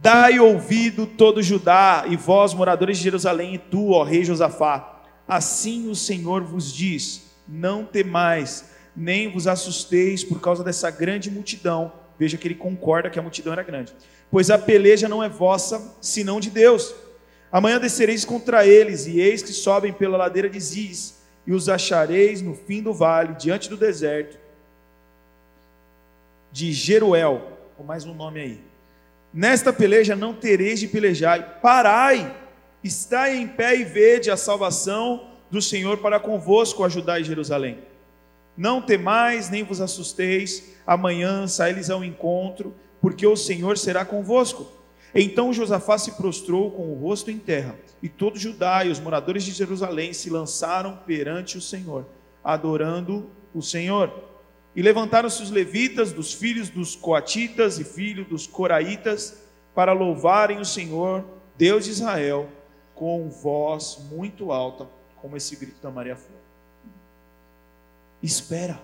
Dai 0.00 0.38
ouvido 0.38 1.06
todo 1.06 1.42
Judá 1.42 2.04
e 2.08 2.16
vós, 2.16 2.52
moradores 2.52 2.98
de 2.98 3.04
Jerusalém, 3.04 3.54
e 3.54 3.58
tu, 3.58 3.90
ó 3.90 4.02
rei 4.02 4.24
Josafá. 4.24 5.02
Assim 5.26 5.88
o 5.88 5.94
Senhor 5.94 6.44
vos 6.44 6.72
diz: 6.72 7.34
não 7.48 7.84
temais, 7.84 8.70
nem 8.94 9.32
vos 9.32 9.46
assusteis 9.46 10.22
por 10.22 10.38
causa 10.38 10.62
dessa 10.62 10.90
grande 10.90 11.30
multidão. 11.30 11.92
Veja 12.18 12.36
que 12.36 12.46
ele 12.46 12.54
concorda 12.54 13.08
que 13.08 13.18
a 13.18 13.22
multidão 13.22 13.54
era 13.54 13.62
grande 13.62 13.94
pois 14.30 14.50
a 14.50 14.58
peleja 14.58 15.08
não 15.08 15.22
é 15.22 15.28
vossa, 15.28 15.96
senão 16.00 16.40
de 16.40 16.50
Deus. 16.50 16.94
Amanhã 17.50 17.78
descereis 17.78 18.24
contra 18.24 18.66
eles, 18.66 19.06
e 19.06 19.20
eis 19.20 19.42
que 19.42 19.52
sobem 19.52 19.92
pela 19.92 20.16
ladeira 20.16 20.48
de 20.48 20.60
Ziz, 20.60 21.22
e 21.46 21.52
os 21.52 21.68
achareis 21.68 22.42
no 22.42 22.54
fim 22.54 22.82
do 22.82 22.92
vale, 22.92 23.34
diante 23.34 23.68
do 23.68 23.76
deserto 23.76 24.46
de 26.56 26.72
Jeruel. 26.72 27.52
ou 27.76 27.84
mais 27.84 28.06
um 28.06 28.14
nome 28.14 28.40
aí. 28.40 28.60
Nesta 29.30 29.74
peleja 29.74 30.16
não 30.16 30.32
tereis 30.32 30.80
de 30.80 30.88
pelejar, 30.88 31.60
parai, 31.60 32.34
estai 32.82 33.36
em 33.36 33.46
pé 33.46 33.76
e 33.76 33.84
vede 33.84 34.30
a 34.30 34.38
salvação 34.38 35.32
do 35.50 35.60
Senhor 35.60 35.98
para 35.98 36.18
convosco 36.18 36.82
ajudar 36.82 37.20
em 37.20 37.24
Jerusalém. 37.24 37.80
Não 38.56 38.80
temais, 38.80 39.50
nem 39.50 39.62
vos 39.62 39.82
assusteis, 39.82 40.74
amanhã 40.86 41.46
saíles 41.46 41.90
ao 41.90 42.02
encontro, 42.02 42.74
porque 43.00 43.26
o 43.26 43.36
Senhor 43.36 43.78
será 43.78 44.04
convosco. 44.04 44.66
Então 45.14 45.52
Josafá 45.52 45.96
se 45.96 46.12
prostrou 46.12 46.70
com 46.70 46.92
o 46.92 47.00
rosto 47.00 47.30
em 47.30 47.38
terra, 47.38 47.74
e 48.02 48.08
todo 48.08 48.38
Judá 48.38 48.84
e 48.84 48.90
os 48.90 49.00
moradores 49.00 49.44
de 49.44 49.52
Jerusalém 49.52 50.12
se 50.12 50.28
lançaram 50.28 50.98
perante 51.06 51.56
o 51.56 51.60
Senhor, 51.60 52.06
adorando 52.44 53.30
o 53.54 53.62
Senhor. 53.62 54.12
E 54.74 54.82
levantaram-se 54.82 55.42
os 55.42 55.50
levitas, 55.50 56.12
dos 56.12 56.34
filhos 56.34 56.68
dos 56.68 56.94
coatitas 56.94 57.78
e 57.78 57.84
filhos 57.84 58.28
dos 58.28 58.46
coraitas, 58.46 59.42
para 59.74 59.94
louvarem 59.94 60.58
o 60.58 60.64
Senhor, 60.64 61.24
Deus 61.56 61.86
de 61.86 61.92
Israel, 61.92 62.48
com 62.94 63.30
voz 63.30 63.98
muito 64.10 64.52
alta, 64.52 64.86
como 65.16 65.36
esse 65.36 65.56
grito 65.56 65.80
da 65.82 65.90
Maria 65.90 66.16
Flor. 66.16 66.38
Espera. 68.22 68.78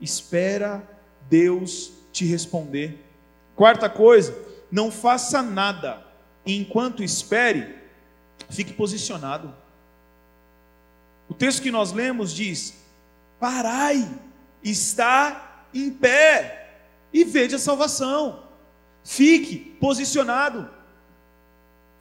Espera 0.00 0.82
Deus 1.28 1.92
te 2.14 2.24
responder. 2.24 3.04
Quarta 3.56 3.90
coisa, 3.90 4.34
não 4.70 4.90
faça 4.90 5.42
nada 5.42 6.02
enquanto 6.46 7.02
espere, 7.02 7.74
fique 8.48 8.72
posicionado. 8.72 9.54
O 11.28 11.34
texto 11.34 11.60
que 11.60 11.70
nós 11.70 11.92
lemos 11.92 12.32
diz: 12.32 12.74
Parai, 13.40 14.08
está 14.62 15.66
em 15.74 15.90
pé 15.90 16.78
e 17.12 17.24
vede 17.24 17.56
a 17.56 17.58
salvação. 17.58 18.44
Fique 19.02 19.56
posicionado. 19.80 20.70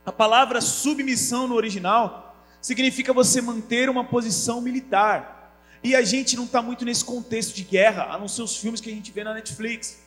A 0.05 0.11
palavra 0.11 0.61
submissão 0.61 1.47
no 1.47 1.55
original 1.55 2.35
significa 2.61 3.11
você 3.11 3.41
manter 3.41 3.89
uma 3.89 4.03
posição 4.03 4.61
militar. 4.61 5.55
E 5.83 5.95
a 5.95 6.01
gente 6.01 6.37
não 6.37 6.45
está 6.45 6.61
muito 6.61 6.85
nesse 6.85 7.03
contexto 7.03 7.53
de 7.53 7.63
guerra, 7.63 8.13
a 8.13 8.17
não 8.17 8.27
ser 8.27 8.41
os 8.41 8.55
filmes 8.55 8.79
que 8.79 8.89
a 8.89 8.93
gente 8.93 9.11
vê 9.11 9.23
na 9.23 9.33
Netflix. 9.33 10.02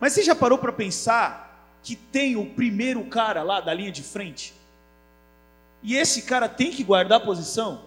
Mas 0.00 0.14
você 0.14 0.22
já 0.22 0.34
parou 0.34 0.56
para 0.56 0.72
pensar 0.72 1.78
que 1.82 1.94
tem 1.94 2.34
o 2.34 2.46
primeiro 2.46 3.04
cara 3.04 3.42
lá 3.42 3.60
da 3.60 3.74
linha 3.74 3.92
de 3.92 4.02
frente? 4.02 4.54
E 5.82 5.94
esse 5.94 6.22
cara 6.22 6.48
tem 6.48 6.70
que 6.70 6.82
guardar 6.82 7.20
a 7.20 7.24
posição? 7.24 7.84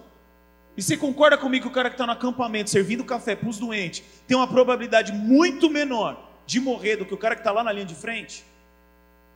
E 0.76 0.82
você 0.82 0.96
concorda 0.96 1.36
comigo 1.36 1.64
que 1.64 1.70
o 1.70 1.74
cara 1.74 1.88
que 1.88 1.94
está 1.94 2.06
no 2.06 2.12
acampamento 2.12 2.70
servindo 2.70 3.04
café 3.04 3.36
para 3.36 3.48
os 3.48 3.58
doentes 3.58 4.04
tem 4.26 4.36
uma 4.36 4.46
probabilidade 4.48 5.12
muito 5.12 5.68
menor 5.68 6.30
de 6.46 6.60
morrer 6.60 6.96
do 6.96 7.04
que 7.04 7.14
o 7.14 7.18
cara 7.18 7.34
que 7.34 7.40
está 7.40 7.52
lá 7.52 7.62
na 7.62 7.72
linha 7.72 7.86
de 7.86 7.94
frente? 7.94 8.44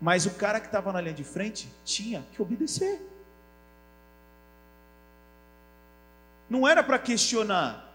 Mas 0.00 0.26
o 0.26 0.30
cara 0.30 0.60
que 0.60 0.66
estava 0.66 0.92
na 0.92 1.00
linha 1.00 1.14
de 1.14 1.24
frente 1.24 1.68
tinha 1.84 2.24
que 2.32 2.40
obedecer. 2.40 3.00
Não 6.48 6.66
era 6.66 6.82
para 6.82 6.98
questionar. 6.98 7.86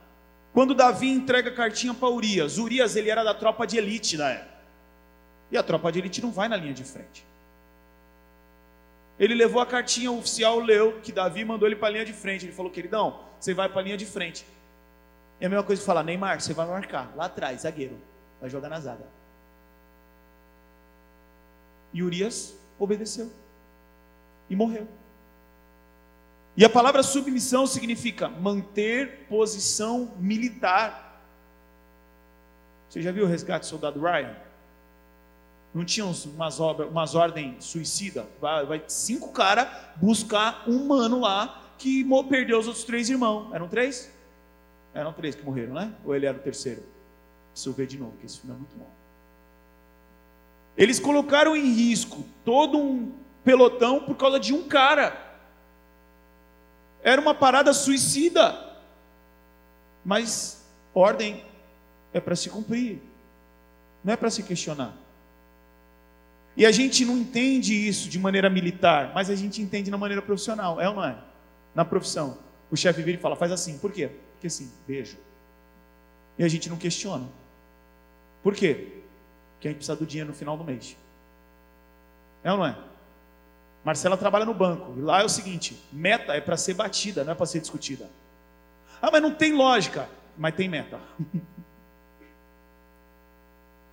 Quando 0.54 0.76
Davi 0.76 1.10
entrega 1.10 1.50
a 1.50 1.54
cartinha 1.54 1.94
para 1.94 2.10
Urias, 2.10 2.58
Urias 2.58 2.96
ele 2.96 3.10
era 3.10 3.24
da 3.24 3.34
tropa 3.34 3.66
de 3.66 3.78
elite 3.78 4.18
na 4.18 4.30
época. 4.30 4.53
E 5.54 5.58
a 5.58 5.62
tropa 5.62 5.92
de 5.92 6.00
elite 6.00 6.20
não 6.20 6.32
vai 6.32 6.50
na 6.50 6.58
linha 6.58 6.74
de 6.74 6.84
frente. 6.84 7.24
Ele 9.20 9.36
levou 9.36 9.62
a 9.62 9.68
cartinha, 9.68 10.12
o 10.12 10.18
oficial 10.18 10.60
leu 10.60 11.00
que 11.02 11.12
Davi 11.12 11.46
mandou 11.46 11.68
ele 11.68 11.76
para 11.76 11.90
a 11.90 11.92
linha 11.92 12.06
de 12.06 12.12
frente. 12.12 12.48
Ele 12.48 12.52
falou: 12.52 12.72
queridão, 12.72 13.20
você 13.40 13.54
vai 13.54 13.70
para 13.70 13.82
a 13.82 13.84
linha 13.84 13.96
de 13.96 14.08
frente. 14.08 14.48
É 15.40 15.46
a 15.46 15.50
mesma 15.50 15.64
coisa 15.64 15.80
que 15.80 15.86
falar: 15.86 16.04
Neymar, 16.04 16.42
você 16.42 16.56
vai 16.56 16.66
marcar 16.66 17.14
lá 17.16 17.26
atrás, 17.26 17.62
zagueiro, 17.62 17.96
vai 18.42 18.50
jogar 18.50 18.68
na 18.68 18.80
zaga. 18.80 19.06
E 21.94 22.02
Urias 22.02 22.56
obedeceu 22.80 23.32
e 24.50 24.56
morreu. 24.56 24.88
E 26.58 26.66
a 26.66 26.70
palavra 26.70 27.04
submissão 27.04 27.68
significa 27.68 28.28
manter 28.28 29.28
posição 29.30 30.16
militar. 30.18 31.22
Você 32.90 33.04
já 33.04 33.12
viu 33.12 33.26
o 33.26 33.28
resgate 33.28 33.68
do 33.68 33.70
soldado 33.70 34.02
Ryan? 34.02 34.36
Não 35.74 35.84
tinha 35.84 36.06
umas, 36.06 36.60
umas 36.60 37.16
ordens 37.16 37.66
suicida? 37.66 38.28
Vai, 38.40 38.66
vai 38.66 38.84
cinco 38.88 39.32
caras 39.32 39.68
buscar 39.96 40.64
um 40.68 40.86
mano 40.86 41.20
lá 41.22 41.62
que 41.78 42.06
perdeu 42.30 42.60
os 42.60 42.68
outros 42.68 42.86
três 42.86 43.10
irmãos. 43.10 43.52
Eram 43.54 43.68
três? 43.68 44.12
Eram 44.94 45.12
três 45.12 45.34
que 45.34 45.44
morreram, 45.44 45.74
né? 45.74 45.92
Ou 46.06 46.16
ele 46.16 46.28
era 46.28 46.38
o 46.38 46.42
terceiro? 46.42 46.84
Preciso 47.52 47.74
ver 47.74 47.88
de 47.88 47.98
novo, 47.98 48.16
que 48.20 48.26
esse 48.26 48.40
filme 48.40 48.56
é 48.56 48.58
muito 48.58 48.76
bom. 48.76 48.90
Eles 50.78 51.00
colocaram 51.00 51.56
em 51.56 51.74
risco 51.74 52.24
todo 52.46 52.78
um 52.78 53.12
pelotão 53.44 54.02
por 54.02 54.16
causa 54.16 54.40
de 54.40 54.54
um 54.54 54.68
cara. 54.68 55.38
Era 57.02 57.20
uma 57.20 57.34
parada 57.34 57.74
suicida. 57.74 58.72
Mas 60.06 60.64
ordem 60.94 61.44
é 62.14 62.20
para 62.20 62.36
se 62.36 62.50
cumprir, 62.50 63.02
não 64.04 64.14
é 64.14 64.18
para 64.18 64.30
se 64.30 64.44
questionar. 64.44 64.94
E 66.56 66.66
a 66.66 66.72
gente 66.72 67.04
não 67.04 67.18
entende 67.18 67.74
isso 67.74 68.10
de 68.10 68.20
maneira 68.20 68.50
militar, 68.50 69.12
mas 69.14 69.30
a 69.30 69.36
gente 69.36 69.62
entende 69.62 69.90
na 69.90 69.98
maneira 69.98 70.22
profissional, 70.22 70.80
é 70.80 70.88
ou 70.88 70.96
não 70.96 71.04
é? 71.04 71.18
Na 71.74 71.84
profissão. 71.84 72.38
O 72.70 72.78
chefe 72.78 73.02
vira 73.02 73.18
e 73.18 73.22
fala, 73.22 73.36
faz 73.36 73.52
assim, 73.52 73.78
por 73.78 73.92
quê? 73.92 74.10
Porque 74.34 74.48
assim, 74.48 74.72
beijo. 74.88 75.18
E 76.38 76.44
a 76.44 76.48
gente 76.48 76.70
não 76.70 76.78
questiona. 76.78 77.28
Por 78.42 78.56
quê? 78.56 79.02
Porque 79.54 79.68
a 79.68 79.72
gente 79.72 79.78
precisa 79.78 79.96
do 79.96 80.06
dinheiro 80.06 80.30
no 80.30 80.36
final 80.36 80.58
do 80.58 80.64
mês. 80.64 80.96
É 82.44 82.52
ou 82.52 82.58
não 82.58 82.66
é? 82.66 82.78
Marcela 83.84 84.18
trabalha 84.18 84.46
no 84.46 84.54
banco. 84.54 84.94
E 84.98 85.02
lá 85.02 85.22
é 85.22 85.26
o 85.26 85.30
seguinte: 85.30 85.82
meta 85.92 86.34
é 86.34 86.42
para 86.42 86.58
ser 86.58 86.74
batida, 86.74 87.24
não 87.24 87.32
é 87.32 87.36
para 87.36 87.46
ser 87.46 87.60
discutida. 87.60 88.10
Ah, 89.02 89.10
mas 89.12 89.22
não 89.22 89.34
tem 89.34 89.54
lógica. 89.54 90.10
Mas 90.38 90.56
tem 90.56 90.68
meta. 90.68 91.00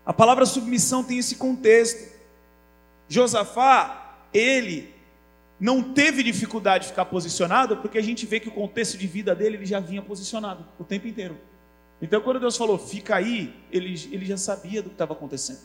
A 0.04 0.12
palavra 0.12 0.46
submissão 0.46 1.04
tem 1.04 1.18
esse 1.18 1.36
contexto. 1.36 2.19
Josafá, 3.10 4.14
ele 4.32 4.94
não 5.58 5.82
teve 5.82 6.22
dificuldade 6.22 6.84
de 6.84 6.90
ficar 6.90 7.04
posicionado, 7.06 7.78
porque 7.78 7.98
a 7.98 8.02
gente 8.02 8.24
vê 8.24 8.38
que 8.38 8.48
o 8.48 8.52
contexto 8.52 8.96
de 8.96 9.06
vida 9.08 9.34
dele 9.34 9.56
ele 9.56 9.66
já 9.66 9.80
vinha 9.80 10.00
posicionado 10.00 10.64
o 10.78 10.84
tempo 10.84 11.08
inteiro. 11.08 11.36
Então, 12.00 12.20
quando 12.20 12.38
Deus 12.38 12.56
falou, 12.56 12.78
fica 12.78 13.16
aí, 13.16 13.52
ele, 13.70 13.92
ele 14.12 14.24
já 14.24 14.36
sabia 14.36 14.80
do 14.80 14.90
que 14.90 14.94
estava 14.94 15.12
acontecendo. 15.12 15.58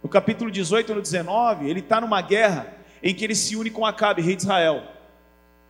No 0.00 0.08
capítulo 0.08 0.48
18, 0.48 0.94
no 0.94 1.02
19, 1.02 1.68
ele 1.68 1.80
está 1.80 2.00
numa 2.00 2.22
guerra 2.22 2.72
em 3.02 3.12
que 3.12 3.24
ele 3.24 3.34
se 3.34 3.56
une 3.56 3.68
com 3.68 3.84
Acabe, 3.84 4.22
rei 4.22 4.36
de 4.36 4.42
Israel. 4.42 4.84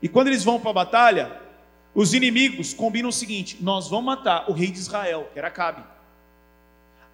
E 0.03 0.09
quando 0.09 0.29
eles 0.29 0.45
vão 0.45 0.61
para 0.61 0.71
a 0.71 0.75
batalha, 0.75 1.41
os 1.95 2.13
inimigos 2.13 2.75
combinam 2.75 3.09
o 3.09 3.13
seguinte: 3.13 3.57
nós 3.63 3.89
vamos 3.89 4.05
matar 4.05 4.51
o 4.51 4.53
rei 4.53 4.71
de 4.71 4.79
Israel, 4.79 5.31
que 5.33 5.39
era 5.39 5.49
Acabe. 5.49 5.83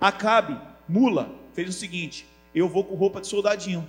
Acabe, 0.00 0.60
mula, 0.88 1.30
fez 1.54 1.68
o 1.68 1.72
seguinte: 1.72 2.26
eu 2.60 2.68
vou 2.68 2.82
com 2.82 2.94
roupa 2.94 3.20
de 3.20 3.26
soldadinho, 3.26 3.86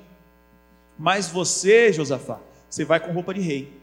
mas 0.99 1.29
você, 1.29 1.93
Josafá, 1.93 2.39
você 2.69 2.83
vai 2.83 2.99
com 2.99 3.13
roupa 3.13 3.33
de 3.33 3.39
rei. 3.39 3.81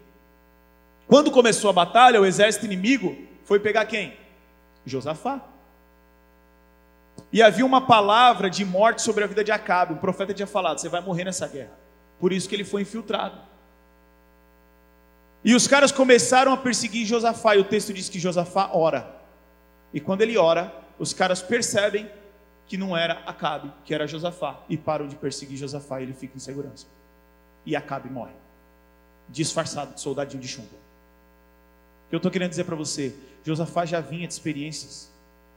Quando 1.06 1.30
começou 1.30 1.70
a 1.70 1.72
batalha, 1.72 2.20
o 2.20 2.26
exército 2.26 2.66
inimigo 2.66 3.16
foi 3.44 3.58
pegar 3.58 3.86
quem? 3.86 4.14
Josafá. 4.84 5.40
E 7.32 7.42
havia 7.42 7.64
uma 7.64 7.86
palavra 7.86 8.50
de 8.50 8.64
morte 8.64 9.00
sobre 9.00 9.24
a 9.24 9.26
vida 9.26 9.42
de 9.42 9.50
Acabe. 9.50 9.94
O 9.94 9.98
profeta 9.98 10.34
tinha 10.34 10.46
falado: 10.46 10.78
você 10.78 10.88
vai 10.88 11.00
morrer 11.00 11.24
nessa 11.24 11.46
guerra. 11.46 11.72
Por 12.18 12.32
isso 12.32 12.48
que 12.48 12.54
ele 12.54 12.64
foi 12.64 12.82
infiltrado. 12.82 13.38
E 15.44 15.54
os 15.54 15.66
caras 15.66 15.92
começaram 15.92 16.52
a 16.52 16.56
perseguir 16.56 17.06
Josafá, 17.06 17.54
e 17.54 17.60
o 17.60 17.64
texto 17.64 17.92
diz 17.92 18.08
que 18.08 18.18
Josafá 18.18 18.70
ora. 18.72 19.14
E 19.92 20.00
quando 20.00 20.22
ele 20.22 20.36
ora, 20.38 20.72
os 20.98 21.12
caras 21.12 21.42
percebem 21.42 22.10
que 22.66 22.76
não 22.76 22.96
era 22.96 23.14
Acabe, 23.26 23.72
que 23.84 23.94
era 23.94 24.06
Josafá, 24.06 24.60
e 24.68 24.76
param 24.76 25.06
de 25.06 25.16
perseguir 25.16 25.56
Josafá, 25.56 26.00
e 26.00 26.04
ele 26.04 26.14
fica 26.14 26.36
em 26.36 26.40
segurança. 26.40 26.86
E 27.66 27.76
Acabe 27.76 28.10
morre, 28.10 28.32
disfarçado 29.28 29.94
de 29.94 30.00
soldadinho 30.00 30.42
de 30.42 30.48
chumbo. 30.48 30.68
O 32.06 32.08
que 32.10 32.14
eu 32.14 32.18
estou 32.18 32.30
querendo 32.30 32.50
dizer 32.50 32.64
para 32.64 32.76
você, 32.76 33.14
Josafá 33.42 33.84
já 33.84 34.00
vinha 34.00 34.26
de 34.26 34.32
experiências, 34.32 35.12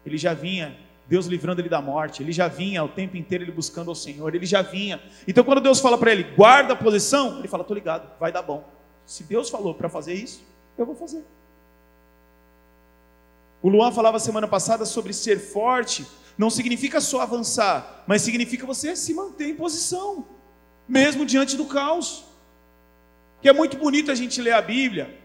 ele 0.06 0.18
já 0.18 0.34
vinha 0.34 0.78
Deus 1.08 1.26
livrando 1.26 1.62
ele 1.62 1.70
da 1.70 1.82
morte, 1.82 2.22
ele 2.22 2.34
já 2.34 2.48
vinha 2.48 2.84
o 2.84 2.90
tempo 2.90 3.16
inteiro 3.16 3.44
ele 3.44 3.52
buscando 3.52 3.90
ao 3.90 3.96
Senhor, 3.96 4.36
ele 4.36 4.46
já 4.46 4.62
vinha. 4.62 5.02
Então 5.26 5.44
quando 5.44 5.62
Deus 5.62 5.80
fala 5.80 5.98
para 5.98 6.12
ele, 6.12 6.24
guarda 6.36 6.74
a 6.74 6.76
posição, 6.76 7.40
ele 7.40 7.48
fala, 7.48 7.62
estou 7.62 7.76
ligado, 7.76 8.10
vai 8.20 8.32
dar 8.32 8.42
bom. 8.42 8.68
Se 9.06 9.24
Deus 9.24 9.50
falou 9.50 9.74
para 9.74 9.88
fazer 9.88 10.14
isso, 10.14 10.44
eu 10.78 10.86
vou 10.86 10.96
fazer. 10.96 11.24
O 13.62 13.70
Luan 13.70 13.92
falava 13.92 14.20
semana 14.20 14.48
passada 14.48 14.86
sobre 14.86 15.14
ser 15.14 15.40
forte, 15.40 16.06
não 16.38 16.50
significa 16.50 17.02
só 17.02 17.22
avançar, 17.22 18.04
mas 18.08 18.22
significa 18.22 18.66
você 18.66 18.96
se 18.96 19.14
manter 19.14 19.50
em 19.50 19.56
posição, 19.56 20.28
mesmo 20.88 21.26
diante 21.26 21.56
do 21.56 21.66
caos. 21.66 22.26
Que 23.42 23.50
é 23.50 23.54
muito 23.54 23.78
bonito 23.78 24.12
a 24.12 24.16
gente 24.16 24.42
ler 24.42 24.54
a 24.54 24.62
Bíblia, 24.62 25.20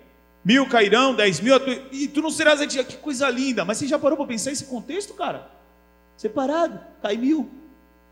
mil 0.44 0.68
cairão, 0.68 1.14
dez 1.14 1.40
mil, 1.40 1.54
e 1.90 2.08
tu 2.08 2.20
não 2.20 2.30
serás 2.30 2.60
que 2.66 2.96
coisa 2.96 3.28
linda, 3.28 3.64
mas 3.64 3.78
você 3.78 3.86
já 3.86 3.98
parou 3.98 4.16
para 4.16 4.26
pensar 4.26 4.50
esse 4.50 4.64
contexto, 4.64 5.14
cara? 5.14 5.50
Separado, 6.16 6.80
cai 7.00 7.16
mil. 7.16 7.62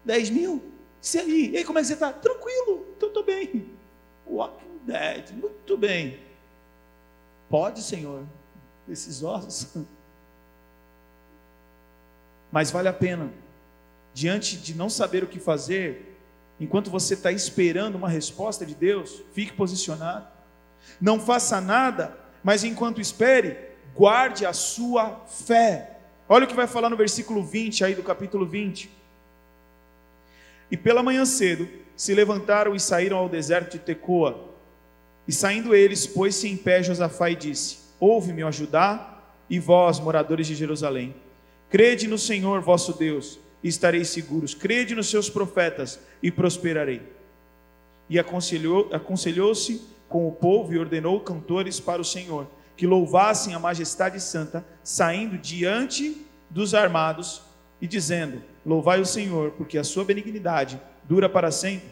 10 0.04 0.30
mil? 0.30 0.62
E 1.14 1.18
aí? 1.18 1.50
E 1.50 1.56
aí, 1.58 1.64
como 1.64 1.78
é 1.78 1.82
que 1.82 1.88
você 1.88 1.94
está? 1.94 2.12
Tranquilo, 2.12 2.86
então 2.96 3.08
estou 3.08 3.24
bem. 3.24 3.70
Walking 4.26 4.80
Dead, 4.84 5.30
muito 5.32 5.76
bem. 5.76 6.20
Pode, 7.48 7.82
Senhor, 7.82 8.24
esses 8.88 9.22
ossos. 9.22 9.68
Mas 12.50 12.70
vale 12.70 12.88
a 12.88 12.92
pena. 12.92 13.30
Diante 14.12 14.56
de 14.56 14.74
não 14.74 14.90
saber 14.90 15.22
o 15.22 15.28
que 15.28 15.38
fazer, 15.38 16.18
enquanto 16.58 16.90
você 16.90 17.14
está 17.14 17.30
esperando 17.30 17.94
uma 17.94 18.08
resposta 18.08 18.66
de 18.66 18.74
Deus, 18.74 19.22
fique 19.32 19.52
posicionado. 19.52 20.26
Não 21.00 21.20
faça 21.20 21.60
nada, 21.60 22.16
mas 22.42 22.64
enquanto 22.64 23.00
espere, 23.00 23.56
guarde 23.94 24.44
a 24.44 24.52
sua 24.52 25.24
fé. 25.26 25.98
Olha 26.28 26.44
o 26.44 26.48
que 26.48 26.54
vai 26.54 26.66
falar 26.66 26.88
no 26.88 26.96
versículo 26.96 27.42
20 27.42 27.84
aí 27.84 27.94
do 27.94 28.02
capítulo 28.02 28.46
20. 28.46 28.90
E 30.70 30.76
pela 30.76 31.02
manhã 31.02 31.24
cedo 31.24 31.68
se 31.96 32.14
levantaram 32.14 32.74
e 32.74 32.80
saíram 32.80 33.18
ao 33.18 33.28
deserto 33.28 33.72
de 33.72 33.78
Tecoa. 33.80 34.48
E 35.26 35.32
saindo 35.32 35.74
eles, 35.74 36.06
pôs-se 36.06 36.48
em 36.48 36.56
pé 36.56 36.82
Josafá 36.82 37.30
e 37.30 37.36
disse: 37.36 37.78
Ouve-me, 37.98 38.42
ó 38.42 38.50
Judá, 38.50 39.22
e 39.48 39.58
vós, 39.58 40.00
moradores 40.00 40.46
de 40.46 40.54
Jerusalém. 40.54 41.14
Crede 41.70 42.08
no 42.08 42.18
Senhor 42.18 42.60
vosso 42.60 42.92
Deus, 42.92 43.38
e 43.62 43.68
estareis 43.68 44.08
seguros. 44.08 44.54
Crede 44.54 44.94
nos 44.94 45.08
seus 45.08 45.30
profetas, 45.30 46.00
e 46.22 46.30
prosperarei. 46.30 47.00
E 48.08 48.18
aconselhou-se 48.18 48.94
aconselhou 48.94 49.52
com 50.08 50.26
o 50.26 50.32
povo 50.32 50.74
e 50.74 50.78
ordenou 50.78 51.20
cantores 51.20 51.78
para 51.78 52.02
o 52.02 52.04
Senhor, 52.04 52.48
que 52.76 52.86
louvassem 52.86 53.54
a 53.54 53.58
majestade 53.60 54.20
santa, 54.20 54.66
saindo 54.82 55.38
diante 55.38 56.26
dos 56.50 56.74
armados 56.74 57.40
e 57.80 57.86
dizendo: 57.86 58.42
Louvai 58.66 59.00
o 59.00 59.06
Senhor, 59.06 59.52
porque 59.52 59.78
a 59.78 59.84
sua 59.84 60.04
benignidade 60.04 60.80
dura 61.04 61.28
para 61.28 61.52
sempre. 61.52 61.88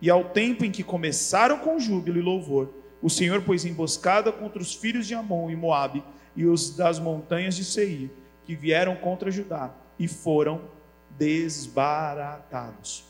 E 0.00 0.08
ao 0.08 0.24
tempo 0.24 0.64
em 0.64 0.70
que 0.70 0.82
começaram 0.82 1.58
com 1.58 1.78
júbilo 1.78 2.18
e 2.18 2.22
louvor, 2.22 2.70
o 3.02 3.10
Senhor 3.10 3.42
pôs 3.42 3.66
emboscada 3.66 4.32
contra 4.32 4.62
os 4.62 4.74
filhos 4.74 5.06
de 5.06 5.14
Amon 5.14 5.50
e 5.50 5.56
Moabe 5.56 6.02
e 6.34 6.46
os 6.46 6.74
das 6.74 6.98
montanhas 6.98 7.54
de 7.54 7.64
Seir, 7.64 8.10
que 8.44 8.54
vieram 8.54 8.96
contra 8.96 9.30
Judá 9.30 9.72
e 9.98 10.06
foram 10.06 10.62
desbaratados. 11.10 13.04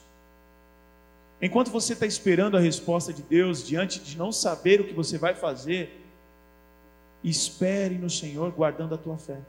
Enquanto 1.40 1.70
você 1.70 1.92
está 1.92 2.06
esperando 2.06 2.56
a 2.56 2.60
resposta 2.60 3.12
de 3.12 3.22
Deus, 3.22 3.66
diante 3.66 4.00
de 4.00 4.16
não 4.16 4.32
saber 4.32 4.80
o 4.80 4.84
que 4.84 4.94
você 4.94 5.18
vai 5.18 5.34
fazer, 5.34 6.06
espere 7.22 7.96
no 7.96 8.08
Senhor 8.08 8.50
guardando 8.52 8.94
a 8.94 8.98
tua 8.98 9.18
fé. 9.18 9.40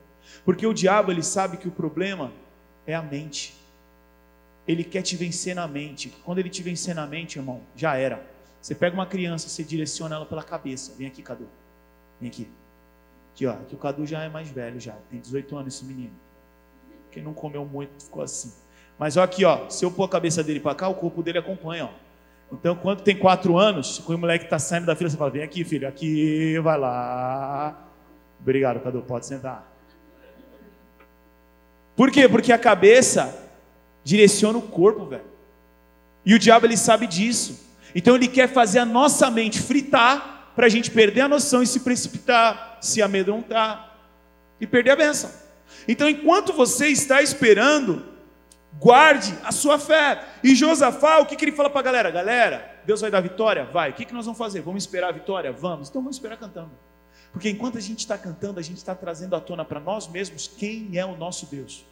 Porque 0.44 0.66
o 0.66 0.74
diabo 0.74 1.12
ele 1.12 1.24
sabe 1.24 1.58
que 1.58 1.68
o 1.68 1.72
problema 1.72 2.32
é 2.88 2.96
a 2.96 3.02
mente. 3.02 3.56
Ele 4.68 4.84
quer 4.84 5.04
te 5.04 5.16
vencer 5.16 5.56
na 5.56 5.68
mente. 5.68 6.10
Quando 6.24 6.40
ele 6.40 6.50
te 6.50 6.64
vencer 6.64 6.96
na 6.96 7.06
mente, 7.06 7.38
irmão, 7.38 7.62
já 7.76 7.96
era. 7.96 8.26
Você 8.62 8.74
pega 8.74 8.96
uma 8.96 9.06
criança, 9.06 9.48
você 9.48 9.64
direciona 9.64 10.16
ela 10.16 10.26
pela 10.26 10.42
cabeça. 10.42 10.94
Vem 10.98 11.08
aqui, 11.08 11.22
Cadu. 11.22 11.48
Vem 12.20 12.30
aqui. 12.30 12.50
Aqui, 13.36 13.46
ó. 13.46 13.56
O 13.74 13.78
Cadu 13.78 14.06
já 14.06 14.24
é 14.24 14.30
mais 14.30 14.50
velho, 14.50 14.80
já. 14.80 14.94
Tem 15.10 15.20
18 15.20 15.58
anos 15.58 15.76
esse 15.76 15.84
menino. 15.84 16.14
Quem 17.12 17.22
não 17.22 17.34
comeu 17.34 17.66
muito 17.66 18.02
ficou 18.02 18.24
assim. 18.24 18.54
Mas 18.98 19.18
ó, 19.18 19.24
aqui, 19.24 19.44
ó. 19.44 19.70
Se 19.70 19.84
eu 19.84 19.92
pôr 19.92 20.06
a 20.06 20.10
cabeça 20.10 20.42
dele 20.42 20.62
para 20.62 20.74
cá, 20.74 20.88
o 20.88 20.96
corpo 20.96 21.22
dele 21.22 21.40
acompanha, 21.40 21.86
ó. 21.86 21.90
Então, 22.54 22.78
quando 22.78 23.02
tem 23.02 23.18
quatro 23.18 23.58
anos, 23.58 24.00
quando 24.00 24.18
o 24.18 24.22
moleque 24.22 24.46
está 24.46 24.58
saindo 24.58 24.86
da 24.86 24.96
fila, 24.96 25.10
você 25.10 25.18
fala: 25.18 25.32
vem 25.32 25.44
aqui, 25.44 25.66
filho, 25.66 25.86
aqui, 25.86 26.58
vai 26.60 26.80
lá. 26.80 27.90
Obrigado, 28.40 28.80
Cadu, 28.80 29.02
pode 29.02 29.26
sentar. 29.26 29.70
Por 31.94 32.12
quê? 32.12 32.30
Porque 32.30 32.54
a 32.54 32.58
cabeça 32.58 33.38
direciona 34.02 34.58
o 34.58 34.62
corpo, 34.62 35.06
velho. 35.06 35.26
E 36.26 36.34
o 36.34 36.40
diabo 36.40 36.66
ele 36.66 36.78
sabe 36.78 37.06
disso. 37.06 37.66
Então 37.94 38.16
ele 38.16 38.30
quer 38.30 38.48
fazer 38.48 38.80
a 38.80 38.86
nossa 38.86 39.30
mente 39.30 39.62
fritar 39.62 40.52
para 40.56 40.68
a 40.68 40.70
gente 40.70 40.90
perder 40.90 41.22
a 41.22 41.28
noção 41.28 41.62
e 41.62 41.68
se 41.68 41.82
precipitar, 41.82 42.75
se 42.86 43.02
amedrontar 43.02 43.98
e 44.60 44.68
perder 44.68 44.92
a 44.92 44.96
benção. 44.96 45.32
Então, 45.88 46.10
enquanto 46.10 46.54
você 46.54 46.88
está 46.88 47.22
esperando, 47.22 48.06
guarde 48.80 49.34
a 49.44 49.52
sua 49.52 49.80
fé. 49.80 50.24
E 50.44 50.56
Josafá, 50.56 51.20
o 51.20 51.26
que, 51.26 51.36
que 51.36 51.46
ele 51.46 51.52
fala 51.52 51.70
para 51.70 51.80
a 51.80 51.84
galera? 51.84 52.12
Galera, 52.12 52.82
Deus 52.86 53.02
vai 53.02 53.12
dar 53.12 53.22
vitória? 53.22 53.66
Vai. 53.66 53.92
O 53.92 53.94
que, 53.94 54.06
que 54.06 54.14
nós 54.14 54.26
vamos 54.26 54.38
fazer? 54.38 54.62
Vamos 54.62 54.84
esperar 54.84 55.10
a 55.10 55.12
vitória? 55.12 55.52
Vamos. 55.52 55.90
Então 55.90 56.02
vamos 56.02 56.18
esperar 56.18 56.38
cantando. 56.38 56.72
Porque 57.32 57.50
enquanto 57.50 57.78
a 57.78 57.82
gente 57.82 58.00
está 58.00 58.18
cantando, 58.18 58.60
a 58.60 58.64
gente 58.64 58.78
está 58.78 58.96
trazendo 58.96 59.36
à 59.36 59.42
tona 59.42 59.66
para 59.66 59.80
nós 59.80 60.08
mesmos 60.08 60.48
quem 60.48 60.98
é 60.98 61.06
o 61.06 61.18
nosso 61.18 61.46
Deus. 61.48 61.86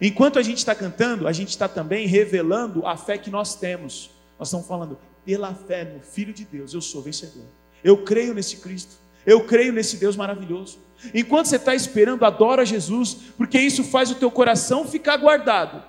Enquanto 0.00 0.38
a 0.38 0.42
gente 0.42 0.58
está 0.58 0.74
cantando, 0.74 1.28
a 1.28 1.32
gente 1.32 1.50
está 1.50 1.68
também 1.68 2.06
revelando 2.06 2.86
a 2.86 2.96
fé 2.96 3.18
que 3.18 3.30
nós 3.30 3.54
temos. 3.54 4.10
Nós 4.38 4.48
estamos 4.48 4.66
falando, 4.66 4.98
pela 5.24 5.54
fé 5.54 5.84
no 5.84 6.00
Filho 6.00 6.32
de 6.32 6.44
Deus, 6.44 6.74
eu 6.74 6.80
sou 6.80 7.02
vencedor. 7.02 7.44
Eu 7.84 8.02
creio 8.04 8.34
nesse 8.34 8.56
Cristo. 8.56 8.96
Eu 9.26 9.44
creio 9.44 9.72
nesse 9.72 9.96
Deus 9.96 10.16
maravilhoso. 10.16 10.78
Enquanto 11.14 11.46
você 11.46 11.56
está 11.56 11.74
esperando, 11.74 12.24
adora 12.24 12.64
Jesus, 12.64 13.16
porque 13.36 13.58
isso 13.58 13.84
faz 13.84 14.10
o 14.10 14.14
teu 14.14 14.30
coração 14.30 14.86
ficar 14.86 15.16
guardado. 15.16 15.82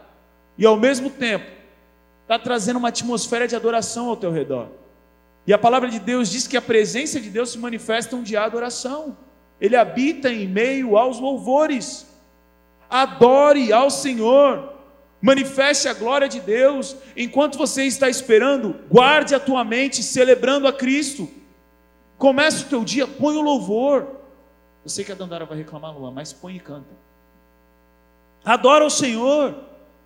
E 0.57 0.65
ao 0.65 0.77
mesmo 0.77 1.09
tempo, 1.09 1.45
está 2.21 2.37
trazendo 2.37 2.77
uma 2.77 2.89
atmosfera 2.89 3.47
de 3.47 3.55
adoração 3.55 4.09
ao 4.09 4.17
teu 4.17 4.31
redor. 4.31 4.69
E 5.45 5.53
a 5.53 5.57
palavra 5.57 5.89
de 5.89 5.99
Deus 5.99 6.29
diz 6.29 6.47
que 6.47 6.57
a 6.57 6.61
presença 6.61 7.19
de 7.19 7.29
Deus 7.29 7.51
se 7.51 7.57
manifesta 7.57 8.15
um 8.15 8.23
dia 8.23 8.39
de 8.39 8.45
adoração. 8.45 9.17
Ele 9.59 9.75
habita 9.75 10.31
em 10.31 10.47
meio 10.47 10.97
aos 10.97 11.19
louvores 11.19 12.07
adore 12.93 13.73
ao 13.73 13.89
Senhor, 13.89 14.71
manifeste 15.19 15.87
a 15.87 15.95
glória 15.95 16.29
de 16.29 16.39
Deus, 16.39 16.95
enquanto 17.17 17.57
você 17.57 17.85
está 17.85 18.07
esperando, 18.07 18.75
guarde 18.87 19.33
a 19.33 19.39
tua 19.39 19.63
mente 19.63 20.03
celebrando 20.03 20.67
a 20.67 20.73
Cristo. 20.73 21.27
Comece 22.23 22.63
o 22.63 22.69
teu 22.69 22.85
dia, 22.85 23.05
põe 23.05 23.35
o 23.35 23.41
louvor. 23.41 24.07
Eu 24.81 24.89
sei 24.89 25.03
que 25.03 25.11
a 25.11 25.15
Dandara 25.15 25.45
vai 25.45 25.57
reclamar, 25.57 25.93
Luan, 25.93 26.09
mas 26.09 26.31
põe 26.31 26.55
e 26.55 26.59
canta. 26.61 26.95
Adora 28.45 28.85
o 28.85 28.89
Senhor. 28.89 29.53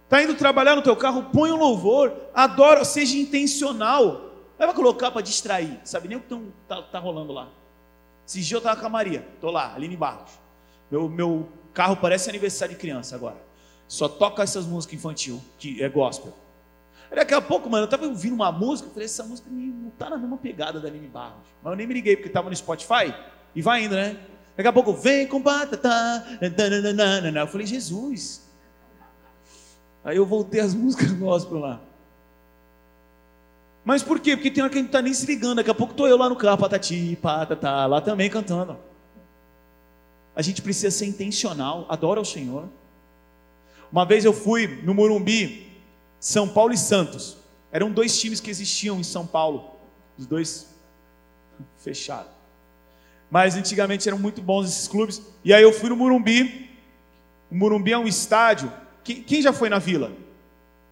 Está 0.03 0.23
indo 0.23 0.33
trabalhar 0.33 0.75
no 0.75 0.81
teu 0.81 0.95
carro, 0.95 1.27
põe 1.31 1.51
o 1.51 1.55
louvor. 1.55 2.11
Adora, 2.33 2.83
seja 2.83 3.15
intencional. 3.15 4.31
Vai 4.57 4.73
colocar 4.73 5.11
para 5.11 5.21
distrair. 5.21 5.79
Sabe 5.83 6.07
nem 6.07 6.17
o 6.17 6.21
que 6.21 6.33
está 6.63 6.81
tá 6.81 6.97
rolando 6.97 7.31
lá. 7.31 7.49
Esses 8.25 8.47
dias 8.47 8.53
eu 8.53 8.57
estava 8.57 8.79
com 8.81 8.87
a 8.87 8.89
Maria, 8.89 9.23
estou 9.35 9.51
lá, 9.51 9.75
Aline 9.75 9.95
Barros. 9.95 10.31
Meu, 10.89 11.07
meu 11.07 11.47
carro 11.71 11.97
parece 11.97 12.31
aniversário 12.31 12.73
de 12.73 12.81
criança 12.81 13.15
agora. 13.15 13.37
Só 13.87 14.09
toca 14.09 14.41
essas 14.41 14.65
músicas 14.65 14.97
infantil, 14.97 15.39
que 15.59 15.83
é 15.83 15.87
gospel. 15.87 16.33
Daqui 17.13 17.33
a 17.33 17.41
pouco, 17.41 17.69
mano, 17.69 17.85
eu 17.85 17.89
tava 17.89 18.05
ouvindo 18.05 18.33
uma 18.33 18.51
música, 18.51 18.89
eu 18.89 18.93
falei, 18.93 19.05
essa 19.05 19.23
música 19.23 19.49
não 19.49 19.89
tá 19.91 20.09
na 20.09 20.17
mesma 20.17 20.37
pegada 20.37 20.79
da 20.79 20.87
Aline 20.87 21.07
Barros. 21.07 21.39
Mas 21.63 21.71
eu 21.71 21.77
nem 21.77 21.87
me 21.87 21.93
liguei, 21.93 22.15
porque 22.15 22.29
tava 22.29 22.49
no 22.49 22.55
Spotify, 22.55 23.13
e 23.55 23.61
vai 23.61 23.85
indo, 23.85 23.95
né? 23.95 24.17
Daqui 24.55 24.67
a 24.67 24.73
pouco, 24.73 24.93
vem 24.93 25.27
com 25.27 25.41
batata, 25.41 26.25
eu 26.41 27.47
falei, 27.47 27.65
Jesus. 27.65 28.47
Aí 30.03 30.17
eu 30.17 30.25
voltei 30.25 30.59
as 30.59 30.73
músicas 30.75 31.11
gospel 31.11 31.59
lá. 31.59 31.81
Mas 33.85 34.03
por 34.03 34.19
quê? 34.19 34.35
Porque 34.35 34.51
tem 34.51 34.61
hora 34.61 34.71
que 34.71 34.77
a 34.77 34.81
gente 34.81 34.91
tá 34.91 35.01
nem 35.01 35.13
se 35.13 35.25
ligando, 35.25 35.57
daqui 35.57 35.71
a 35.71 35.75
pouco 35.75 35.93
tô 35.93 36.07
eu 36.07 36.17
lá 36.17 36.27
no 36.27 36.35
carro, 36.35 36.57
patati, 36.57 37.17
patata, 37.21 37.85
lá 37.85 38.01
também 38.01 38.29
cantando 38.29 38.77
a 40.37 40.41
gente 40.43 40.61
precisa 40.61 40.91
ser 40.91 41.07
intencional, 41.07 41.87
adora 41.89 42.21
o 42.21 42.25
Senhor. 42.25 42.69
Uma 43.91 44.05
vez 44.05 44.23
eu 44.23 44.31
fui 44.31 44.67
no 44.83 44.93
Morumbi, 44.93 45.66
São 46.19 46.47
Paulo 46.47 46.73
e 46.73 46.77
Santos. 46.77 47.37
Eram 47.71 47.91
dois 47.91 48.19
times 48.19 48.39
que 48.39 48.49
existiam 48.49 48.99
em 48.99 49.03
São 49.03 49.25
Paulo, 49.25 49.75
os 50.17 50.25
dois 50.25 50.73
fechados. 51.77 52.31
Mas 53.29 53.55
antigamente 53.55 54.07
eram 54.07 54.17
muito 54.17 54.41
bons 54.41 54.67
esses 54.67 54.87
clubes. 54.87 55.21
E 55.43 55.53
aí 55.53 55.61
eu 55.61 55.73
fui 55.73 55.89
no 55.89 55.95
Morumbi. 55.95 56.69
O 57.51 57.55
Morumbi 57.55 57.91
é 57.91 57.97
um 57.97 58.07
estádio. 58.07 58.71
Quem 59.03 59.41
já 59.41 59.51
foi 59.51 59.69
na 59.69 59.79
Vila? 59.79 60.11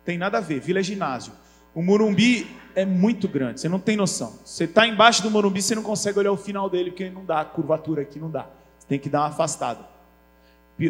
Tem 0.04 0.18
nada 0.18 0.38
a 0.38 0.42
ver. 0.42 0.60
Vila 0.60 0.80
é 0.80 0.84
ginásio. 0.84 1.34
O 1.74 1.82
Morumbi 1.82 2.46
é 2.76 2.86
muito 2.86 3.28
grande. 3.28 3.62
Você 3.62 3.70
não 3.70 3.80
tem 3.80 3.96
noção. 3.96 4.38
Você 4.44 4.66
está 4.66 4.86
embaixo 4.86 5.24
do 5.24 5.32
Morumbi, 5.32 5.62
você 5.62 5.76
não 5.76 5.84
consegue 5.84 6.20
olhar 6.20 6.32
o 6.32 6.38
final 6.38 6.70
dele 6.70 6.92
porque 6.92 7.10
não 7.10 7.26
dá 7.26 7.44
curvatura 7.46 8.02
aqui, 8.02 8.20
não 8.20 8.30
dá 8.30 8.48
tem 8.88 9.00
que 9.00 9.10
dar 9.10 9.22
uma 9.22 9.28
afastada. 9.28 9.95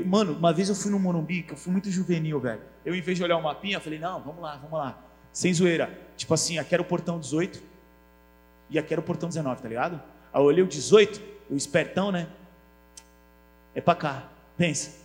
Mano, 0.06 0.34
uma 0.34 0.52
vez 0.52 0.70
eu 0.70 0.76
fui 0.76 0.90
no 0.90 0.98
Morumbi, 0.98 1.44
que 1.44 1.54
eu 1.54 1.58
fui 1.58 1.72
muito 1.72 1.92
juvenil, 1.92 2.40
velho. 2.40 2.62
Eu, 2.84 2.96
em 2.96 3.02
vez 3.02 3.18
de 3.18 3.24
olhar 3.24 3.38
o 3.38 3.44
mapinha, 3.44 3.80
falei, 3.80 4.00
não, 4.00 4.20
vamos 4.22 4.42
lá, 4.42 4.56
vamos 4.58 4.80
lá. 4.80 4.98
Sem 5.32 5.54
zoeira. 5.54 5.96
Tipo 6.18 6.34
assim, 6.34 6.58
aqui 6.58 6.74
era 6.74 6.82
o 6.82 6.86
portão 6.86 7.20
18 7.20 7.62
e 8.70 8.80
aqui 8.80 8.94
era 8.94 9.00
o 9.00 9.04
portão 9.04 9.30
19, 9.30 9.62
tá 9.62 9.70
ligado? 9.70 10.02
Aí 10.34 10.42
eu 10.42 10.46
olhei 10.46 10.64
o 10.64 10.68
18, 10.68 11.22
o 11.50 11.56
espertão, 11.56 12.12
né? 12.12 12.28
É 13.76 13.82
pra 13.82 13.94
cá. 13.94 14.30
Pensa. 14.58 15.05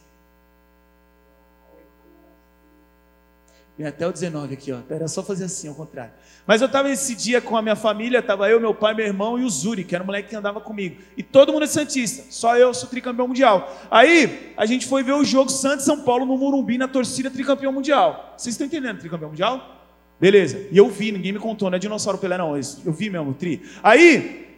Até 3.86 4.06
o 4.06 4.12
19 4.12 4.54
aqui, 4.54 4.72
ó. 4.72 4.78
Era 4.88 5.08
só 5.08 5.22
fazer 5.22 5.44
assim, 5.44 5.68
ao 5.68 5.74
contrário. 5.74 6.12
Mas 6.46 6.60
eu 6.60 6.66
estava 6.66 6.90
esse 6.90 7.14
dia 7.14 7.40
com 7.40 7.56
a 7.56 7.62
minha 7.62 7.76
família, 7.76 8.18
estava 8.18 8.48
eu, 8.48 8.60
meu 8.60 8.74
pai, 8.74 8.94
meu 8.94 9.06
irmão 9.06 9.38
e 9.38 9.44
o 9.44 9.50
Zuri, 9.50 9.84
que 9.84 9.94
era 9.94 10.02
o 10.02 10.06
moleque 10.06 10.28
que 10.28 10.36
andava 10.36 10.60
comigo. 10.60 10.96
E 11.16 11.22
todo 11.22 11.52
mundo 11.52 11.64
é 11.64 11.66
Santista, 11.66 12.24
só 12.30 12.56
eu 12.56 12.74
sou 12.74 12.88
tricampeão 12.88 13.28
mundial. 13.28 13.72
Aí, 13.90 14.52
a 14.56 14.66
gente 14.66 14.86
foi 14.86 15.02
ver 15.02 15.12
o 15.12 15.24
jogo 15.24 15.50
Santos 15.50 15.84
São 15.84 16.02
Paulo 16.02 16.26
no 16.26 16.36
Morumbi, 16.36 16.76
na 16.76 16.88
torcida 16.88 17.30
tricampeão 17.30 17.72
mundial. 17.72 18.34
Vocês 18.36 18.54
estão 18.54 18.66
entendendo 18.66 18.98
tricampeão 18.98 19.30
mundial? 19.30 19.86
Beleza. 20.20 20.66
E 20.70 20.76
eu 20.76 20.88
vi, 20.88 21.12
ninguém 21.12 21.32
me 21.32 21.38
contou, 21.38 21.70
não 21.70 21.76
é 21.76 21.78
dinossauro 21.78 22.18
Pelé 22.18 22.36
não, 22.36 22.56
eu 22.56 22.92
vi 22.92 23.08
mesmo, 23.08 23.32
tri. 23.32 23.62
Aí, 23.82 24.49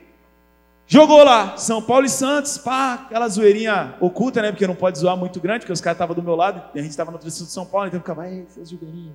Jogou 0.86 1.24
lá, 1.24 1.56
São 1.56 1.80
Paulo 1.80 2.04
e 2.04 2.08
Santos, 2.08 2.58
pá, 2.58 2.94
aquela 2.94 3.28
zoeirinha 3.28 3.94
oculta, 4.00 4.42
né? 4.42 4.50
Porque 4.50 4.66
não 4.66 4.74
pode 4.74 4.98
zoar 4.98 5.16
muito 5.16 5.40
grande, 5.40 5.60
porque 5.60 5.72
os 5.72 5.80
caras 5.80 5.94
estavam 5.94 6.14
do 6.14 6.22
meu 6.22 6.36
lado, 6.36 6.62
e 6.74 6.78
a 6.78 6.82
gente 6.82 6.90
estava 6.90 7.10
no 7.10 7.18
torcida 7.18 7.46
de 7.46 7.52
São 7.52 7.64
Paulo, 7.64 7.86
então 7.86 8.00
ficava, 8.00 8.22
ai, 8.22 8.44
seus 8.48 8.68
jogueirinhos, 8.68 9.14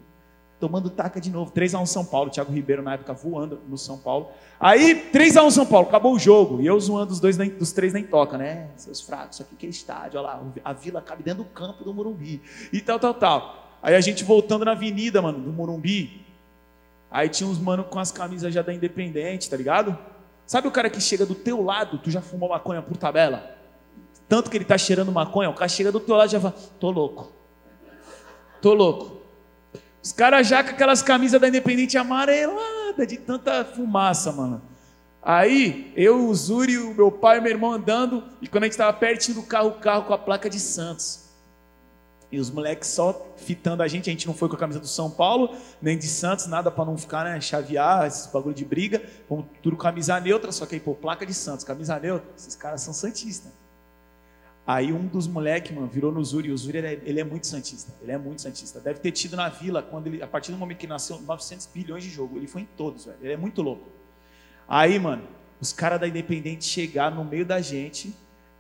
tomando 0.60 0.90
taca 0.90 1.22
de 1.22 1.30
novo. 1.30 1.52
3x1 1.52 1.86
São 1.86 2.04
Paulo, 2.04 2.32
Thiago 2.32 2.52
Ribeiro 2.52 2.82
na 2.82 2.96
época 2.96 3.14
voando 3.14 3.62
no 3.68 3.78
São 3.78 3.98
Paulo. 4.00 4.30
Aí, 4.60 5.12
3x1 5.14 5.52
São 5.52 5.66
Paulo, 5.68 5.88
acabou 5.88 6.16
o 6.16 6.20
jogo, 6.20 6.62
e 6.62 6.66
eu 6.66 6.80
zoando 6.80 7.14
os 7.14 7.20
dois, 7.20 7.38
dos 7.38 7.72
três 7.72 7.94
nem 7.94 8.04
toca, 8.04 8.40
né? 8.40 8.70
Seus 8.76 9.02
fracos, 9.02 9.36
isso 9.36 9.44
aqui 9.44 9.56
que 9.56 9.68
é 9.68 9.70
estádio, 9.70 10.20
olha 10.20 10.30
lá, 10.30 10.42
a 10.64 10.74
vila 10.74 11.00
cabe 11.00 11.22
dentro 11.22 11.44
do 11.44 11.50
campo 11.50 11.84
do 11.84 11.94
Morumbi, 11.94 12.42
e 12.74 12.82
tal, 12.82 12.98
tal, 12.98 13.14
tal. 13.14 13.78
Aí 13.84 13.94
a 13.94 14.02
gente 14.02 14.24
voltando 14.24 14.66
na 14.66 14.72
avenida, 14.72 15.22
mano, 15.22 15.40
do 15.40 15.54
Morumbi, 15.54 16.26
aí 17.12 17.30
tinha 17.30 17.48
uns 17.48 17.60
mano 17.60 17.84
com 17.84 18.00
as 18.00 18.12
camisas 18.12 18.52
já 18.52 18.64
da 18.64 18.74
Independente, 18.74 19.48
tá 19.48 19.56
ligado? 19.56 19.96
Sabe 20.48 20.70
o 20.70 20.72
cara 20.72 20.90
que 20.90 21.02
chega 21.02 21.26
do 21.26 21.36
teu 21.36 21.62
lado, 21.62 21.98
tu 22.00 22.10
já 22.10 22.22
fumou 22.22 22.50
maconha 22.50 22.82
por 22.82 22.96
tabela? 22.96 23.58
Tanto 24.30 24.50
que 24.50 24.56
ele 24.56 24.64
está 24.64 24.78
cheirando 24.78 25.12
maconha, 25.12 25.50
o 25.50 25.54
cara 25.54 25.68
chega 25.68 25.92
do 25.92 26.00
teu 26.00 26.16
lado 26.16 26.30
e 26.30 26.32
já 26.32 26.40
fala, 26.40 26.56
tô 26.80 26.90
louco. 26.90 27.34
Tô 28.62 28.74
louco. 28.74 29.22
Os 30.02 30.14
caras 30.14 30.48
já 30.48 30.64
com 30.64 30.70
aquelas 30.70 31.02
camisas 31.02 31.40
da 31.40 31.50
Independente 31.50 31.98
amarelada 31.98 33.06
de 33.06 33.18
tanta 33.18 33.66
fumaça, 33.66 34.32
mano. 34.32 34.62
Aí, 35.22 35.92
eu, 35.98 36.30
o 36.30 36.34
Zuri, 36.34 36.78
o 36.78 36.94
meu 36.94 37.12
pai 37.12 37.40
e 37.40 37.42
meu 37.42 37.52
irmão 37.52 37.74
andando, 37.74 38.24
e 38.42 38.48
quando 38.48 38.64
a 38.64 38.66
gente 38.68 38.74
estava 38.74 38.94
pertinho 38.94 39.42
do 39.42 39.44
carro, 39.44 39.68
o 39.68 39.74
carro 39.74 40.04
com 40.04 40.14
a 40.14 40.18
placa 40.18 40.50
de 40.50 40.62
Santos. 40.62 41.27
E 42.30 42.40
os 42.40 42.50
moleques 42.52 42.90
só 42.90 43.34
fitando 43.38 43.82
a 43.82 43.88
gente, 43.88 44.10
a 44.10 44.12
gente 44.12 44.28
não 44.28 44.34
foi 44.34 44.50
com 44.50 44.56
a 44.56 44.60
camisa 44.60 44.80
do 44.80 44.88
São 44.88 45.10
Paulo, 45.10 45.56
nem 45.82 45.98
de 45.98 46.08
Santos, 46.08 46.48
nada 46.48 46.70
para 46.70 46.84
não 46.84 46.98
ficar, 46.98 47.24
né, 47.24 47.40
chavear, 47.40 48.06
esses 48.06 48.28
bagulho 48.28 48.54
de 48.54 48.66
briga. 48.66 49.02
Vamos 49.30 49.46
tudo 49.64 49.78
camisa 49.78 50.20
neutra, 50.20 50.52
só 50.52 50.66
que 50.66 50.76
aí, 50.76 50.82
pô, 50.82 50.94
placa 50.94 51.26
de 51.26 51.34
Santos, 51.34 51.64
camisa 51.64 51.98
neutra, 51.98 52.30
esses 52.36 52.56
caras 52.56 52.82
são 52.82 52.94
santistas. 52.94 53.52
Aí 54.68 54.92
um 54.92 55.08
dos 55.08 55.28
moleques, 55.28 55.74
mano, 55.74 55.88
virou 55.88 56.12
no 56.12 56.22
Zuri, 56.22 56.52
o 56.52 56.58
Zuri, 56.58 56.80
ele 56.80 56.88
é, 56.88 57.02
ele 57.06 57.20
é, 57.22 57.24
muito 57.24 57.48
santista, 57.48 57.94
ele 58.02 58.12
é 58.12 58.18
muito 58.18 58.42
santista. 58.42 58.82
Deve 58.82 59.00
ter 59.00 59.14
tido 59.14 59.38
na 59.38 59.48
Vila, 59.48 59.82
quando 59.82 60.08
ele, 60.08 60.22
a 60.22 60.28
partir 60.28 60.52
do 60.52 60.58
momento 60.58 60.80
que 60.80 60.88
nasceu, 60.88 61.22
900 61.22 61.68
bilhões 61.68 62.04
de 62.04 62.10
jogo, 62.10 62.36
ele 62.36 62.48
foi 62.48 62.64
em 62.64 62.68
todos, 62.76 63.06
velho, 63.06 63.18
ele 63.22 63.32
é 63.32 63.38
muito 63.38 63.62
louco. 63.62 63.88
Aí, 64.68 65.00
mano, 65.00 65.26
os 65.62 65.72
caras 65.72 66.02
da 66.02 66.06
Independente 66.06 66.66
chegaram 66.66 67.16
no 67.16 67.24
meio 67.24 67.46
da 67.46 67.62
gente, 67.62 68.14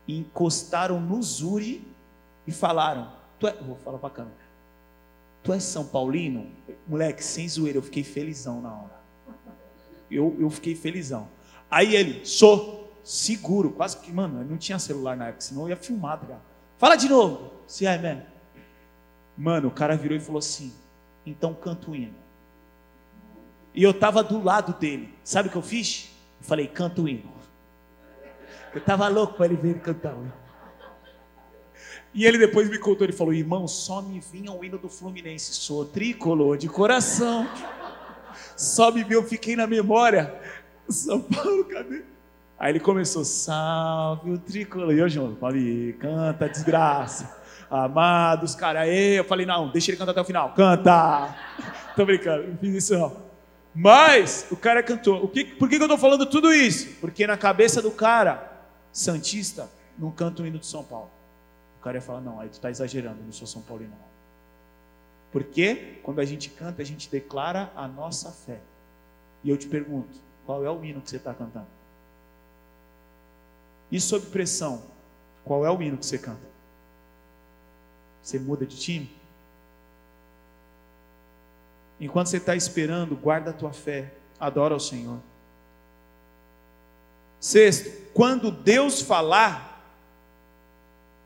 encostaram 0.08 1.02
no 1.02 1.22
Zuri 1.22 1.86
e 2.48 2.54
falaram, 2.54 3.12
Tu 3.40 3.48
é, 3.48 3.54
vou 3.54 3.76
falar 3.78 3.98
pra 3.98 4.10
câmera. 4.10 4.36
Tu 5.44 5.54
és 5.54 5.64
São 5.64 5.86
Paulino? 5.86 6.52
Moleque, 6.88 7.24
sem 7.24 7.48
zoeira, 7.48 7.78
eu 7.78 7.82
fiquei 7.82 8.04
felizão 8.04 8.62
na 8.62 8.74
hora. 8.74 8.98
Eu, 10.10 10.36
eu 10.40 10.50
fiquei 10.50 10.76
felizão. 10.76 11.28
Aí 11.70 11.96
ele, 11.96 12.26
sou 12.26 12.94
seguro, 13.04 13.72
quase 13.72 13.98
que, 14.00 14.12
mano, 14.12 14.44
não 14.44 14.58
tinha 14.58 14.80
celular 14.80 15.16
na 15.16 15.28
época, 15.28 15.42
senão 15.42 15.64
eu 15.64 15.70
ia 15.70 15.78
filmar, 15.78 16.20
tá 16.20 16.38
Fala 16.78 16.96
de 16.96 17.08
novo. 17.08 17.52
Se 17.68 17.86
é, 17.86 17.98
man. 17.98 18.24
Mano, 19.38 19.68
o 19.68 19.72
cara 19.72 19.96
virou 19.96 20.18
e 20.18 20.20
falou 20.20 20.40
assim: 20.40 20.74
então 21.26 21.54
canto 21.54 21.92
o 21.92 21.96
hino. 21.96 22.16
E 23.74 23.84
eu 23.84 23.94
tava 23.94 24.24
do 24.24 24.44
lado 24.44 24.74
dele. 24.74 25.14
Sabe 25.24 25.50
o 25.50 25.52
que 25.52 25.58
eu 25.58 25.62
fiz? 25.62 26.10
Eu 26.40 26.48
falei, 26.48 26.68
canto 26.68 27.04
o 27.04 27.10
hino. 27.10 27.32
Eu 28.74 28.82
tava 28.82 29.08
louco 29.08 29.36
para 29.36 29.46
ele 29.46 29.56
ver 29.56 29.80
cantar 29.82 30.16
o 30.16 30.22
hino. 30.22 30.47
E 32.18 32.26
ele 32.26 32.40
depois 32.40 32.68
me 32.68 32.80
contou, 32.80 33.06
ele 33.06 33.14
falou, 33.14 33.32
irmão, 33.32 33.68
só 33.68 34.02
me 34.02 34.20
vinha 34.20 34.52
o 34.52 34.66
hino 34.66 34.80
do 34.80 34.90
Fluminense, 34.90 35.54
sou 35.54 35.86
tricolor 35.86 36.58
de 36.58 36.68
coração. 36.68 37.48
Só 38.58 38.92
me 38.92 39.04
viu, 39.04 39.22
fiquei 39.22 39.56
na 39.56 39.68
memória. 39.68 40.34
São 40.90 41.22
Paulo, 41.22 41.66
cadê? 41.66 42.02
Aí 42.58 42.72
ele 42.72 42.80
começou, 42.80 43.24
salve 43.24 44.32
o 44.32 44.40
tricolor. 44.40 44.96
E 44.96 44.98
eu 44.98 45.08
junto, 45.08 45.40
falei, 45.40 45.94
canta, 46.00 46.50
desgraça. 46.50 47.38
Amados, 47.70 48.56
cara, 48.56 48.88
eu 48.88 49.24
falei, 49.24 49.46
não, 49.46 49.70
deixa 49.70 49.92
ele 49.92 49.98
cantar 50.00 50.14
até 50.14 50.22
o 50.22 50.26
final, 50.26 50.56
canta. 50.56 51.36
Tô 51.96 52.04
brincando, 52.04 52.48
não 52.48 52.58
fiz 52.58 52.74
isso 52.74 52.98
não. 52.98 53.16
Mas 53.76 54.48
o 54.50 54.58
cara 54.58 54.82
cantou. 54.82 55.28
Que, 55.28 55.46
por 55.46 55.70
que, 55.70 55.76
que 55.76 55.84
eu 55.84 55.86
estou 55.86 56.00
falando 56.00 56.26
tudo 56.26 56.52
isso? 56.52 56.96
Porque 57.00 57.28
na 57.28 57.38
cabeça 57.38 57.80
do 57.80 57.92
cara, 57.92 58.60
Santista, 58.92 59.70
não 60.00 60.10
canta 60.10 60.42
o 60.42 60.48
hino 60.48 60.58
de 60.58 60.66
São 60.66 60.84
Paulo 60.84 61.16
cara 61.88 61.98
ia 61.98 62.02
falar: 62.02 62.22
não, 62.22 62.40
aí 62.40 62.50
tu 62.50 62.54
está 62.54 62.70
exagerando, 62.70 63.24
não 63.24 63.32
sou 63.32 63.48
São 63.48 63.62
Paulino. 63.62 63.92
Não. 63.92 64.08
Porque 65.32 66.00
quando 66.04 66.20
a 66.20 66.26
gente 66.26 66.50
canta, 66.50 66.82
a 66.82 66.86
gente 66.86 67.10
declara 67.10 67.72
a 67.76 67.88
nossa 67.88 68.32
fé. 68.32 68.60
E 69.44 69.50
eu 69.50 69.58
te 69.58 69.68
pergunto: 69.68 70.20
qual 70.46 70.66
é 70.66 70.70
o 70.70 70.84
hino 70.84 71.02
que 71.02 71.10
você 71.10 71.18
está 71.18 71.34
cantando? 71.34 71.68
E 73.90 74.02
sob 74.02 74.26
pressão, 74.28 74.84
qual 75.46 75.66
é 75.66 75.72
o 75.72 75.82
hino 75.82 75.98
que 75.98 76.06
você 76.06 76.18
canta? 76.18 76.46
Você 78.22 78.38
muda 78.38 78.66
de 78.66 78.78
time? 78.78 79.10
Enquanto 82.00 82.28
você 82.28 82.38
está 82.38 82.56
esperando, 82.56 83.16
guarda 83.16 83.52
a 83.52 83.54
tua 83.54 83.72
fé, 83.72 84.14
adora 84.40 84.74
ao 84.74 84.80
Senhor. 84.80 85.20
Sexto, 87.40 88.12
quando 88.14 88.52
Deus 88.52 89.02
falar, 89.02 89.67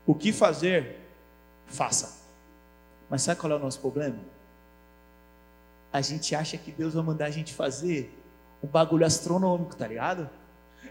o 0.06 0.14
que 0.14 0.32
fazer, 0.32 0.98
faça. 1.66 2.20
Mas 3.08 3.22
sabe 3.22 3.40
qual 3.40 3.52
é 3.52 3.56
o 3.56 3.58
nosso 3.58 3.80
problema? 3.80 4.18
A 5.92 6.00
gente 6.00 6.34
acha 6.34 6.56
que 6.56 6.72
Deus 6.72 6.94
vai 6.94 7.02
mandar 7.02 7.26
a 7.26 7.30
gente 7.30 7.52
fazer 7.52 8.18
um 8.62 8.66
bagulho 8.66 9.04
astronômico, 9.04 9.76
tá 9.76 9.86
ligado? 9.86 10.28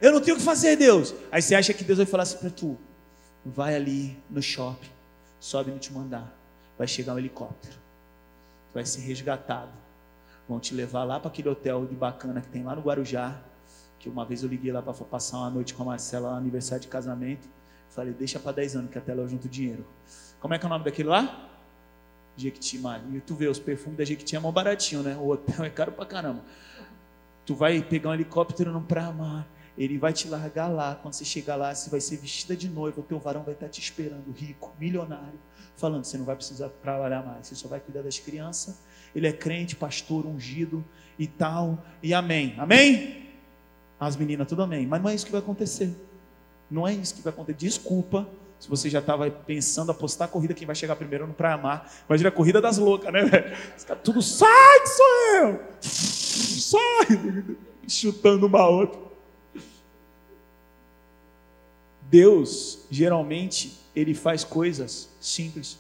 Eu 0.02 0.12
não 0.12 0.22
tenho 0.22 0.36
o 0.36 0.40
que 0.40 0.46
fazer, 0.46 0.76
Deus. 0.76 1.14
Aí 1.32 1.42
você 1.42 1.56
acha 1.56 1.74
que 1.74 1.84
Deus 1.84 1.98
vai 1.98 2.06
falar 2.06 2.24
assim 2.24 2.38
para 2.38 2.50
tu: 2.50 2.78
vai 3.46 3.76
ali 3.76 4.18
no 4.30 4.42
shopping, 4.42 4.90
sobe 5.40 5.72
no 5.72 5.80
te 5.80 5.92
mandar, 5.92 6.32
vai 6.78 6.88
chegar 6.88 7.14
um 7.14 7.20
helicóptero, 7.20 7.74
tu 7.74 8.74
vai 8.76 8.86
ser 8.86 9.02
resgatado, 9.02 9.72
vão 10.48 10.60
te 10.60 10.74
levar 10.74 11.04
lá 11.04 11.20
para 11.20 11.30
aquele 11.30 11.50
hotel 11.50 11.86
de 11.86 11.96
bacana 11.96 12.42
que 12.42 12.48
tem 12.48 12.64
lá 12.64 12.76
no 12.76 12.82
Guarujá, 12.82 13.40
que 14.00 14.10
uma 14.10 14.26
vez 14.26 14.44
eu 14.44 14.50
liguei 14.50 14.72
lá 14.72 14.82
para 14.82 14.94
passar 14.94 15.38
uma 15.38 15.50
noite 15.50 15.74
com 15.74 15.84
a 15.84 15.86
Marcela, 15.88 16.36
aniversário 16.36 16.82
de 16.82 16.88
casamento. 16.88 17.48
Falei, 17.92 18.14
deixa 18.14 18.40
para 18.40 18.54
10 18.54 18.78
anos 18.78 18.92
que 18.92 18.98
até 18.98 19.14
lá 19.14 19.22
eu 19.22 19.30
junto 19.30 19.48
dinheiro. 19.48 19.86
Como 20.40 20.54
é 20.54 20.58
que 20.58 20.66
é 20.66 20.68
o 20.68 20.70
nome 20.70 20.86
daquele 20.86 21.10
lá? 21.10 21.50
Jequiti, 22.38 22.78
mano. 22.80 23.16
E 23.16 23.22
tu 23.22 23.36
vê, 23.36 23.48
os 23.48 23.60
perfumes 23.60 23.98
da 23.98 24.06
Jequiti 24.06 24.36
é 24.36 24.40
mó 24.40 24.52
baratinho, 24.52 25.04
né? 25.04 25.16
O 25.18 25.30
hotel 25.30 25.64
é 25.66 25.70
caro 25.70 25.92
pra 25.92 26.06
caramba. 26.06 26.42
Tu 27.46 27.54
vai 27.54 27.82
pegar 27.82 28.10
um 28.10 28.14
helicóptero 28.14 28.72
no 28.72 28.82
praia 28.82 29.12
mar. 29.12 29.48
Ele 29.78 29.98
vai 29.98 30.14
te 30.14 30.28
largar 30.28 30.68
lá. 30.68 30.96
Quando 30.96 31.14
você 31.14 31.26
chegar 31.26 31.56
lá, 31.56 31.74
você 31.74 31.90
vai 31.90 32.00
ser 32.00 32.18
vestida 32.18 32.56
de 32.56 32.70
noiva. 32.70 33.02
O 33.02 33.04
teu 33.04 33.20
varão 33.20 33.44
vai 33.44 33.54
estar 33.54 33.68
te 33.68 33.80
esperando, 33.80 34.32
rico, 34.32 34.74
milionário, 34.80 35.40
falando: 35.76 36.06
você 36.06 36.18
não 36.18 36.26
vai 36.26 36.36
precisar 36.36 36.70
trabalhar 36.82 37.26
mais. 37.26 37.48
Você 37.48 37.56
só 37.56 37.68
vai 37.68 37.80
cuidar 37.80 38.02
das 38.02 38.20
crianças. 38.20 38.80
Ele 39.14 39.28
é 39.28 39.34
crente, 39.34 39.76
pastor, 39.76 40.26
ungido 40.26 40.84
e 41.20 41.28
tal. 41.28 41.84
E 42.02 42.14
amém. 42.14 42.56
Amém? 42.58 43.30
As 44.00 44.16
meninas, 44.16 44.48
tudo 44.48 44.64
amém. 44.64 44.88
Mas 44.88 45.02
não 45.02 45.10
é 45.10 45.16
isso 45.16 45.26
que 45.26 45.32
vai 45.32 45.42
acontecer. 45.42 45.94
Não 46.72 46.88
é 46.88 46.94
isso 46.94 47.14
que 47.14 47.22
vai 47.22 47.34
acontecer. 47.34 47.58
Desculpa 47.58 48.26
se 48.58 48.70
você 48.70 48.90
já 48.90 49.00
estava 49.00 49.30
pensando 49.30 49.92
apostar 49.92 50.30
a 50.30 50.32
corrida 50.32 50.54
quem 50.54 50.66
vai 50.66 50.76
chegar 50.76 50.96
primeiro 50.96 51.28
no 51.28 51.34
Praia 51.34 51.58
Mar. 51.58 51.92
Imagina 52.08 52.30
a 52.30 52.32
corrida 52.32 52.62
das 52.62 52.78
loucas, 52.78 53.12
né? 53.12 53.22
Tudo 54.02 54.22
sai 54.22 54.88
sou 54.88 55.06
eu! 55.36 55.60
Sai! 55.82 57.58
Chutando 57.88 58.48
uma 58.48 58.66
outra. 58.66 58.98
Deus, 62.04 62.86
geralmente, 62.90 63.78
ele 63.94 64.14
faz 64.14 64.44
coisas 64.44 65.10
simples. 65.20 65.78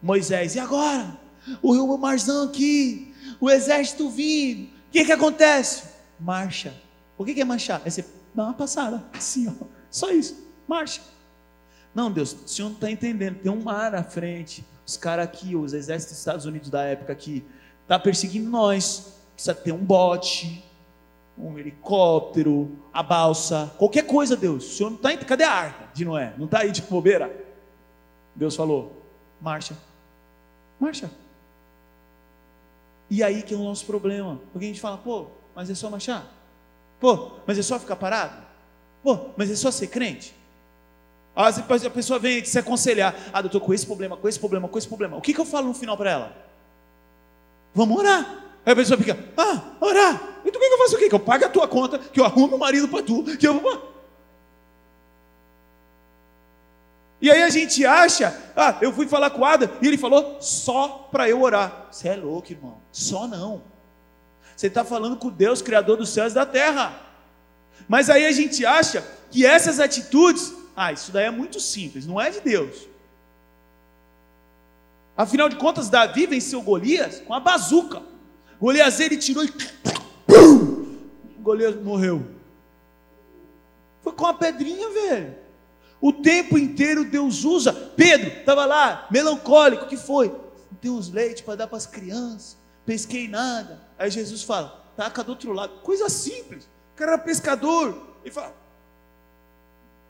Moisés, 0.00 0.54
e 0.54 0.58
agora? 0.58 1.18
O 1.60 1.72
rio 1.72 1.98
Marzão 1.98 2.44
aqui, 2.44 3.14
o 3.38 3.50
exército 3.50 4.08
vindo. 4.08 4.64
O 4.64 4.92
que, 4.92 5.04
que 5.04 5.12
acontece? 5.12 5.88
Marcha. 6.18 6.74
O 7.18 7.24
que, 7.24 7.34
que 7.34 7.40
é 7.40 7.44
marchar? 7.44 7.82
É 7.84 7.90
você 7.90 8.04
dar 8.34 8.44
uma 8.44 8.54
passada, 8.54 9.04
assim, 9.12 9.48
ó 9.48 9.79
só 9.90 10.10
isso. 10.10 10.48
Marcha. 10.66 11.00
Não, 11.94 12.10
Deus, 12.10 12.32
o 12.32 12.48
senhor 12.48 12.68
não 12.68 12.76
está 12.76 12.90
entendendo. 12.90 13.40
Tem 13.40 13.50
um 13.50 13.62
mar 13.62 13.94
à 13.94 14.02
frente. 14.02 14.64
Os 14.86 14.96
caras 14.96 15.24
aqui, 15.24 15.56
os 15.56 15.72
exércitos 15.72 16.12
dos 16.12 16.18
Estados 16.20 16.46
Unidos 16.46 16.70
da 16.70 16.82
época 16.82 17.12
aqui, 17.12 17.44
tá 17.86 17.98
perseguindo 17.98 18.48
nós. 18.48 19.18
Precisa 19.34 19.54
ter 19.54 19.72
um 19.72 19.84
bote, 19.84 20.64
um 21.36 21.58
helicóptero, 21.58 22.78
a 22.92 23.02
balsa, 23.02 23.72
qualquer 23.78 24.06
coisa, 24.06 24.36
Deus. 24.36 24.64
O 24.64 24.76
senhor 24.76 24.90
não 24.90 24.96
está. 24.96 25.16
Cadê 25.24 25.44
a 25.44 25.52
arca 25.52 25.88
de 25.94 26.04
Noé? 26.04 26.34
Não 26.36 26.44
está 26.44 26.60
aí 26.60 26.70
de 26.70 26.82
bobeira? 26.82 27.34
Deus 28.34 28.54
falou: 28.54 29.02
marcha, 29.40 29.76
marcha. 30.78 31.10
E 33.08 33.24
aí 33.24 33.42
que 33.42 33.52
é 33.52 33.56
o 33.56 33.64
nosso 33.64 33.84
problema. 33.86 34.40
Porque 34.52 34.66
a 34.66 34.68
gente 34.68 34.80
fala, 34.80 34.96
pô, 34.96 35.26
mas 35.54 35.68
é 35.68 35.74
só 35.74 35.90
marchar? 35.90 36.24
Pô, 37.00 37.32
mas 37.46 37.58
é 37.58 37.62
só 37.62 37.78
ficar 37.78 37.96
parado? 37.96 38.49
Pô, 39.02 39.30
mas 39.36 39.50
é 39.50 39.56
só 39.56 39.70
ser 39.70 39.86
crente? 39.86 40.34
Às 41.34 41.58
vezes 41.58 41.86
a 41.86 41.90
pessoa 41.90 42.18
vem 42.18 42.44
se 42.44 42.58
aconselhar, 42.58 43.14
ah, 43.32 43.40
doutor, 43.40 43.60
com 43.60 43.72
esse 43.72 43.86
problema, 43.86 44.16
com 44.16 44.28
esse 44.28 44.38
problema, 44.38 44.68
com 44.68 44.78
esse 44.78 44.88
problema. 44.88 45.16
O 45.16 45.20
que, 45.20 45.32
que 45.32 45.40
eu 45.40 45.44
falo 45.44 45.68
no 45.68 45.74
final 45.74 45.96
para 45.96 46.10
ela? 46.10 46.36
Vamos 47.74 47.98
orar. 47.98 48.44
Aí 48.66 48.72
a 48.72 48.76
pessoa 48.76 48.98
fica, 48.98 49.16
ah, 49.36 49.62
orar. 49.80 50.40
Então 50.44 50.60
o 50.60 50.62
que, 50.62 50.68
que 50.68 50.74
eu 50.74 50.78
faço 50.78 50.96
o 50.96 50.98
quê? 50.98 51.08
Que 51.08 51.14
eu 51.14 51.20
pague 51.20 51.44
a 51.44 51.48
tua 51.48 51.66
conta, 51.66 51.98
que 51.98 52.20
eu 52.20 52.24
arrumo 52.24 52.56
um 52.56 52.58
marido 52.58 52.88
para 52.88 53.02
tu, 53.02 53.24
que 53.38 53.46
eu 53.46 53.54
E 57.20 57.30
aí 57.30 57.42
a 57.42 57.50
gente 57.50 57.84
acha, 57.84 58.34
ah, 58.56 58.78
eu 58.80 58.92
fui 58.92 59.06
falar 59.06 59.30
com 59.30 59.42
o 59.42 59.44
Ada 59.44 59.70
e 59.82 59.86
ele 59.86 59.98
falou 59.98 60.38
só 60.40 61.08
para 61.10 61.28
eu 61.28 61.42
orar. 61.42 61.88
Você 61.90 62.08
é 62.08 62.16
louco, 62.16 62.50
irmão. 62.50 62.78
Só 62.90 63.26
não. 63.26 63.62
Você 64.56 64.68
está 64.68 64.84
falando 64.84 65.16
com 65.16 65.28
Deus, 65.28 65.60
Criador 65.60 65.98
dos 65.98 66.08
céus 66.08 66.32
e 66.32 66.34
da 66.34 66.46
terra. 66.46 67.09
Mas 67.88 68.08
aí 68.08 68.26
a 68.26 68.32
gente 68.32 68.64
acha 68.64 69.04
que 69.30 69.44
essas 69.44 69.80
atitudes, 69.80 70.52
ah, 70.76 70.92
isso 70.92 71.12
daí 71.12 71.26
é 71.26 71.30
muito 71.30 71.60
simples, 71.60 72.06
não 72.06 72.20
é 72.20 72.30
de 72.30 72.40
Deus. 72.40 72.88
Afinal 75.16 75.48
de 75.48 75.56
contas, 75.56 75.88
Davi 75.88 76.26
venceu 76.26 76.62
Golias 76.62 77.20
com 77.20 77.34
a 77.34 77.40
bazuca. 77.40 78.02
Golias 78.60 79.00
ele 79.00 79.16
tirou 79.16 79.44
e. 79.44 79.52
Golias 81.40 81.76
morreu. 81.76 82.26
Foi 84.02 84.12
com 84.12 84.26
a 84.26 84.34
pedrinha, 84.34 84.88
velho. 84.90 85.34
O 86.00 86.12
tempo 86.12 86.56
inteiro 86.56 87.04
Deus 87.04 87.44
usa. 87.44 87.72
Pedro 87.72 88.28
estava 88.28 88.64
lá, 88.64 89.06
melancólico, 89.10 89.86
que 89.86 89.96
foi? 89.96 90.34
Tem 90.80 90.90
uns 90.90 91.10
leite 91.10 91.42
para 91.42 91.56
dar 91.56 91.66
para 91.66 91.76
as 91.76 91.86
crianças, 91.86 92.56
pesquei 92.86 93.28
nada. 93.28 93.86
Aí 93.98 94.10
Jesus 94.10 94.42
fala, 94.42 94.90
taca 94.96 95.22
do 95.22 95.30
outro 95.32 95.52
lado. 95.52 95.80
Coisa 95.82 96.08
simples. 96.08 96.66
Cara 97.00 97.12
era 97.12 97.18
pescador. 97.18 97.98
Ele 98.22 98.30
fala, 98.30 98.54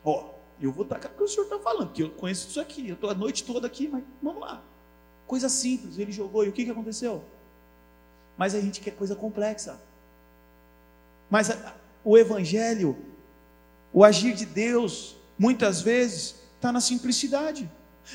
ó, 0.05 0.31
eu 0.61 0.73
vou 0.73 0.85
tacar 0.85 1.09
porque 1.09 1.23
o 1.23 1.29
senhor 1.29 1.45
está 1.45 1.61
falando, 1.61 1.87
porque 1.87 2.03
eu 2.03 2.11
conheço 2.11 2.49
isso 2.49 2.61
aqui, 2.61 2.89
eu 2.89 2.95
estou 2.95 3.09
a 3.09 3.15
noite 3.15 3.45
toda 3.45 3.65
aqui, 3.69 3.87
mas 3.87 4.03
vamos 4.21 4.41
lá. 4.41 4.61
Coisa 5.25 5.49
simples, 5.49 5.99
ele 5.99 6.11
jogou, 6.11 6.45
e 6.45 6.49
o 6.49 6.53
que, 6.53 6.65
que 6.65 6.71
aconteceu? 6.71 7.23
Mas 8.37 8.57
a 8.57 8.61
gente 8.61 8.81
quer 8.81 8.91
coisa 8.91 9.15
complexa. 9.15 9.81
Mas 11.31 11.49
a, 11.49 11.77
o 12.05 12.19
Evangelho, 12.19 12.99
o 13.93 14.05
agir 14.05 14.35
de 14.35 14.45
Deus, 14.45 15.17
muitas 15.39 15.81
vezes 15.81 16.35
está 16.57 16.73
na 16.73 16.81
simplicidade. 16.81 17.71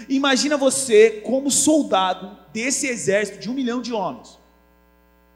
Imagina 0.09 0.57
você 0.57 1.21
como 1.21 1.49
soldado 1.49 2.38
desse 2.51 2.88
exército 2.88 3.39
de 3.39 3.49
um 3.49 3.53
milhão 3.53 3.82
de 3.82 3.93
homens, 3.93 4.38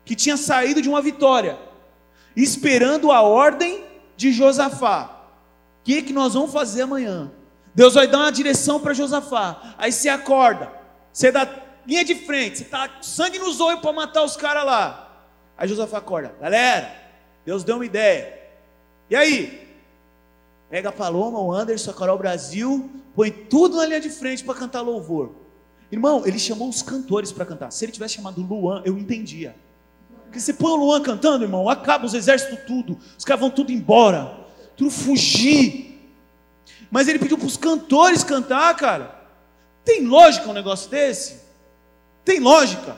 que 0.03 0.13
tinha 0.13 0.35
saído 0.35 0.81
de 0.81 0.89
uma 0.89 1.01
vitória, 1.01 1.68
esperando 2.43 3.11
a 3.11 3.21
ordem 3.21 3.83
de 4.15 4.31
Josafá. 4.31 5.25
O 5.81 5.83
que, 5.83 6.01
que 6.01 6.13
nós 6.13 6.33
vamos 6.33 6.51
fazer 6.51 6.83
amanhã? 6.83 7.31
Deus 7.73 7.93
vai 7.93 8.07
dar 8.07 8.19
uma 8.19 8.31
direção 8.31 8.79
para 8.79 8.93
Josafá. 8.93 9.75
Aí 9.77 9.91
você 9.91 10.09
acorda, 10.09 10.71
você 11.11 11.31
dá 11.31 11.47
linha 11.87 12.03
de 12.03 12.15
frente, 12.15 12.57
você 12.57 12.63
está 12.63 12.89
sangue 13.01 13.39
nos 13.39 13.59
olhos 13.59 13.81
para 13.81 13.93
matar 13.93 14.23
os 14.23 14.35
caras 14.35 14.65
lá. 14.65 15.27
Aí 15.57 15.67
Josafá 15.67 15.97
acorda, 15.97 16.33
galera, 16.39 16.93
Deus 17.45 17.63
deu 17.63 17.75
uma 17.75 17.85
ideia. 17.85 18.39
E 19.09 19.15
aí? 19.15 19.67
Pega 20.69 20.89
a 20.89 20.91
Paloma, 20.91 21.39
o 21.39 21.51
Anderson, 21.51 21.91
a 21.91 21.93
Carol 21.93 22.17
Brasil, 22.17 22.89
põe 23.15 23.31
tudo 23.31 23.77
na 23.77 23.85
linha 23.85 23.99
de 23.99 24.09
frente 24.09 24.43
para 24.43 24.53
cantar 24.53 24.81
louvor. 24.81 25.31
Irmão, 25.91 26.23
ele 26.25 26.37
chamou 26.37 26.69
os 26.69 26.83
cantores 26.83 27.31
para 27.31 27.45
cantar. 27.45 27.71
Se 27.71 27.85
ele 27.85 27.91
tivesse 27.91 28.15
chamado 28.15 28.41
Luan, 28.41 28.83
eu 28.85 28.97
entendia. 28.97 29.55
Porque 30.29 30.39
você 30.39 30.53
põe 30.53 30.71
o 30.71 30.75
Luan 30.75 31.01
cantando, 31.01 31.43
irmão, 31.43 31.67
acaba 31.67 32.05
os 32.05 32.13
exércitos 32.13 32.59
tudo, 32.67 32.99
os 33.17 33.25
caras 33.25 33.41
vão 33.41 33.49
tudo 33.49 33.71
embora, 33.71 34.31
tudo 34.77 34.91
fugir. 34.91 35.99
Mas 36.91 37.07
ele 37.07 37.17
pediu 37.17 37.35
para 37.35 37.47
os 37.47 37.57
cantores 37.57 38.23
cantar, 38.23 38.75
cara. 38.75 39.27
Tem 39.83 40.05
lógica 40.05 40.47
um 40.47 40.53
negócio 40.53 40.87
desse? 40.87 41.39
Tem 42.23 42.39
lógica. 42.39 42.95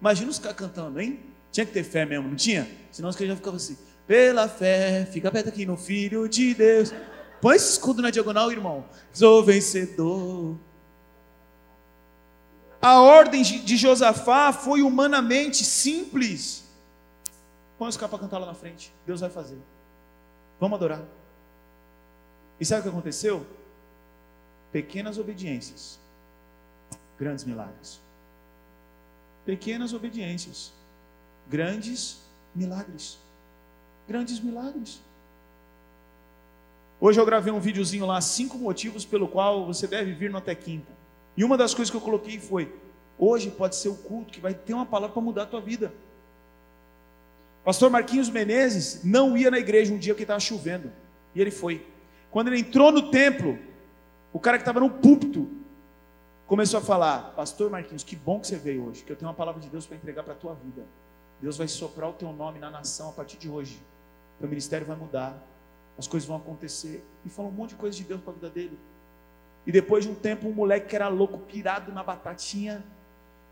Imagina 0.00 0.30
os 0.30 0.38
caras 0.38 0.56
cantando, 0.56 0.98
hein? 0.98 1.20
Tinha 1.52 1.66
que 1.66 1.72
ter 1.72 1.84
fé 1.84 2.06
mesmo, 2.06 2.28
não 2.28 2.36
tinha? 2.36 2.66
Senão 2.90 3.10
os 3.10 3.16
caras 3.16 3.28
já 3.28 3.36
ficavam 3.36 3.58
assim. 3.58 3.76
Pela 4.06 4.48
fé, 4.48 5.06
fica 5.12 5.30
perto 5.30 5.50
aqui 5.50 5.66
no 5.66 5.76
Filho 5.76 6.26
de 6.26 6.54
Deus. 6.54 6.94
Põe 7.42 7.56
esse 7.56 7.72
escudo 7.72 8.00
na 8.00 8.08
diagonal, 8.08 8.50
irmão. 8.50 8.86
Sou 9.12 9.44
vencedor. 9.44 10.56
A 12.80 13.02
ordem 13.02 13.42
de 13.42 13.76
Josafá 13.76 14.50
foi 14.50 14.80
humanamente 14.80 15.62
simples. 15.62 16.59
Põe 17.80 17.88
os 17.88 17.96
caras 17.96 18.10
para 18.10 18.20
cantar 18.20 18.38
lá 18.38 18.46
na 18.46 18.54
frente. 18.54 18.92
Deus 19.04 19.20
vai 19.20 19.30
fazer. 19.30 19.58
Vamos 20.60 20.76
adorar. 20.76 21.02
E 22.60 22.64
sabe 22.64 22.80
o 22.80 22.82
que 22.84 22.88
aconteceu? 22.90 23.44
Pequenas 24.70 25.18
obediências, 25.18 25.98
grandes 27.18 27.44
milagres. 27.44 28.00
Pequenas 29.44 29.92
obediências, 29.92 30.72
grandes 31.48 32.20
milagres 32.54 33.18
grandes 34.10 34.40
milagres. 34.40 35.00
Hoje 37.00 37.20
eu 37.20 37.24
gravei 37.24 37.52
um 37.52 37.60
videozinho 37.60 38.04
lá, 38.04 38.20
cinco 38.20 38.58
motivos 38.58 39.04
pelo 39.04 39.28
qual 39.28 39.64
você 39.64 39.86
deve 39.86 40.12
vir 40.12 40.30
no 40.30 40.38
até 40.38 40.52
quinta. 40.52 40.90
E 41.36 41.44
uma 41.44 41.56
das 41.56 41.72
coisas 41.72 41.90
que 41.90 41.96
eu 41.96 42.00
coloquei 42.00 42.40
foi: 42.40 42.74
hoje 43.16 43.52
pode 43.52 43.76
ser 43.76 43.88
o 43.88 43.94
culto 43.94 44.32
que 44.32 44.40
vai 44.40 44.52
ter 44.52 44.74
uma 44.74 44.84
palavra 44.84 45.14
para 45.14 45.22
mudar 45.22 45.44
a 45.44 45.46
tua 45.46 45.60
vida. 45.60 45.94
Pastor 47.64 47.90
Marquinhos 47.90 48.30
Menezes 48.30 49.04
não 49.04 49.36
ia 49.36 49.50
na 49.50 49.58
igreja 49.58 49.92
um 49.92 49.98
dia 49.98 50.14
que 50.14 50.22
estava 50.22 50.40
chovendo. 50.40 50.90
E 51.34 51.40
ele 51.40 51.50
foi. 51.50 51.86
Quando 52.30 52.48
ele 52.48 52.60
entrou 52.60 52.90
no 52.90 53.10
templo, 53.10 53.58
o 54.32 54.40
cara 54.40 54.56
que 54.56 54.62
estava 54.62 54.80
no 54.80 54.90
púlpito 54.90 55.48
começou 56.46 56.78
a 56.78 56.82
falar: 56.82 57.34
Pastor 57.34 57.70
Marquinhos, 57.70 58.02
que 58.02 58.16
bom 58.16 58.40
que 58.40 58.46
você 58.46 58.56
veio 58.56 58.86
hoje, 58.86 59.04
que 59.04 59.12
eu 59.12 59.16
tenho 59.16 59.28
uma 59.28 59.36
palavra 59.36 59.60
de 59.60 59.68
Deus 59.68 59.86
para 59.86 59.96
entregar 59.96 60.22
para 60.22 60.32
a 60.32 60.36
tua 60.36 60.54
vida. 60.54 60.84
Deus 61.40 61.56
vai 61.56 61.68
soprar 61.68 62.08
o 62.08 62.12
teu 62.12 62.32
nome 62.32 62.58
na 62.58 62.70
nação 62.70 63.10
a 63.10 63.12
partir 63.12 63.38
de 63.38 63.48
hoje. 63.48 63.80
Teu 64.38 64.48
ministério 64.48 64.86
vai 64.86 64.96
mudar, 64.96 65.36
as 65.98 66.06
coisas 66.06 66.26
vão 66.26 66.36
acontecer. 66.36 67.04
E 67.24 67.28
falou 67.28 67.50
um 67.50 67.54
monte 67.54 67.70
de 67.70 67.76
coisa 67.76 67.96
de 67.96 68.04
Deus 68.04 68.20
para 68.20 68.32
a 68.32 68.34
vida 68.34 68.50
dele. 68.50 68.78
E 69.66 69.72
depois 69.72 70.04
de 70.04 70.10
um 70.10 70.14
tempo, 70.14 70.48
um 70.48 70.52
moleque 70.52 70.88
que 70.88 70.96
era 70.96 71.08
louco, 71.08 71.38
pirado 71.38 71.92
na 71.92 72.02
batatinha, 72.02 72.82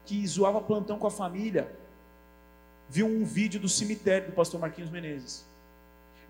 que 0.04 0.26
zoava 0.26 0.60
plantão 0.60 0.98
com 0.98 1.06
a 1.06 1.10
família, 1.10 1.70
viu 2.88 3.06
um 3.06 3.24
vídeo 3.24 3.60
do 3.60 3.68
cemitério 3.68 4.28
do 4.28 4.32
pastor 4.32 4.60
Marquinhos 4.60 4.90
Menezes. 4.90 5.46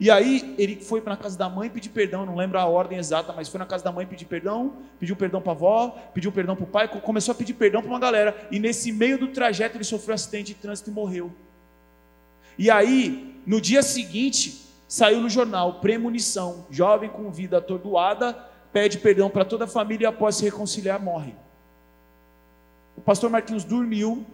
E 0.01 0.11
aí 0.11 0.55
ele 0.57 0.81
foi 0.81 1.01
para 1.01 1.15
a 1.15 1.17
casa 1.17 1.37
da 1.37 1.49
mãe 1.49 1.69
pedir 1.69 1.89
perdão, 1.89 2.25
não 2.25 2.37
lembro 2.37 2.59
a 2.59 2.67
ordem 2.67 2.99
exata, 2.99 3.33
mas 3.33 3.49
foi 3.49 3.59
na 3.59 3.67
casa 3.67 3.83
da 3.83 3.91
mãe 3.91 4.07
pedir 4.07 4.27
perdão, 4.27 4.75
pediu 4.99 5.17
perdão 5.17 5.41
para 5.41 5.51
a 5.51 5.55
avó, 5.55 5.99
pediu 6.15 6.31
perdão 6.31 6.55
para 6.55 6.65
o 6.65 6.69
pai, 6.69 6.89
começou 6.89 7.33
a 7.33 7.35
pedir 7.35 7.55
perdão 7.55 7.83
para 7.83 7.91
uma 7.91 7.99
galera. 7.99 8.49
E 8.51 8.61
nesse 8.61 8.93
meio 8.93 9.19
do 9.19 9.29
trajeto 9.29 9.77
ele 9.77 9.85
sofreu 9.85 10.13
um 10.13 10.15
acidente 10.15 10.55
de 10.55 10.61
trânsito 10.61 10.91
e 10.91 10.93
morreu. 10.93 11.33
E 12.57 12.71
aí, 12.71 13.41
no 13.45 13.61
dia 13.61 13.83
seguinte, 13.83 14.69
saiu 14.87 15.21
no 15.21 15.29
jornal: 15.29 15.81
premonição, 15.81 16.67
jovem 16.71 17.11
com 17.11 17.29
vida 17.33 17.59
atordoada, 17.59 18.35
pede 18.73 18.99
perdão 18.99 19.29
para 19.29 19.45
toda 19.45 19.65
a 19.65 19.69
família 19.69 20.05
e 20.05 20.07
após 20.07 20.37
se 20.37 20.45
reconciliar, 20.45 21.03
morre. 21.03 21.35
O 22.97 23.01
pastor 23.01 23.31
Marquinhos 23.31 23.65
dormiu, 23.65 24.25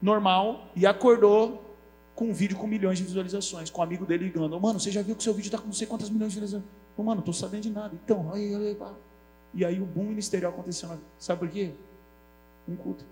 normal, 0.00 0.70
e 0.74 0.86
acordou 0.86 1.76
com 2.14 2.26
um 2.26 2.32
vídeo 2.32 2.56
com 2.56 2.66
milhões 2.66 2.98
de 2.98 3.04
visualizações, 3.04 3.70
com 3.70 3.80
um 3.80 3.84
amigo 3.84 4.04
dele 4.04 4.24
ligando: 4.24 4.58
Mano, 4.60 4.80
você 4.80 4.90
já 4.90 5.02
viu 5.02 5.14
que 5.14 5.22
seu 5.22 5.32
vídeo 5.32 5.48
está 5.48 5.58
com 5.58 5.66
não 5.66 5.72
sei 5.72 5.86
quantas 5.86 6.10
milhões 6.10 6.32
de 6.32 6.40
visualizações? 6.40 6.78
Mano, 6.96 7.14
não 7.14 7.18
estou 7.20 7.34
sabendo 7.34 7.62
de 7.62 7.70
nada. 7.70 7.94
Então, 7.94 8.32
aí, 8.32 8.54
aí, 8.54 8.66
aí, 8.68 8.76
e 9.54 9.64
aí 9.64 9.80
o 9.80 9.86
boom 9.86 10.04
ministerial 10.04 10.52
aconteceu. 10.52 10.90
Sabe 11.18 11.38
por 11.38 11.48
quê? 11.48 11.72
Um 12.66 12.76
culto. 12.76 13.04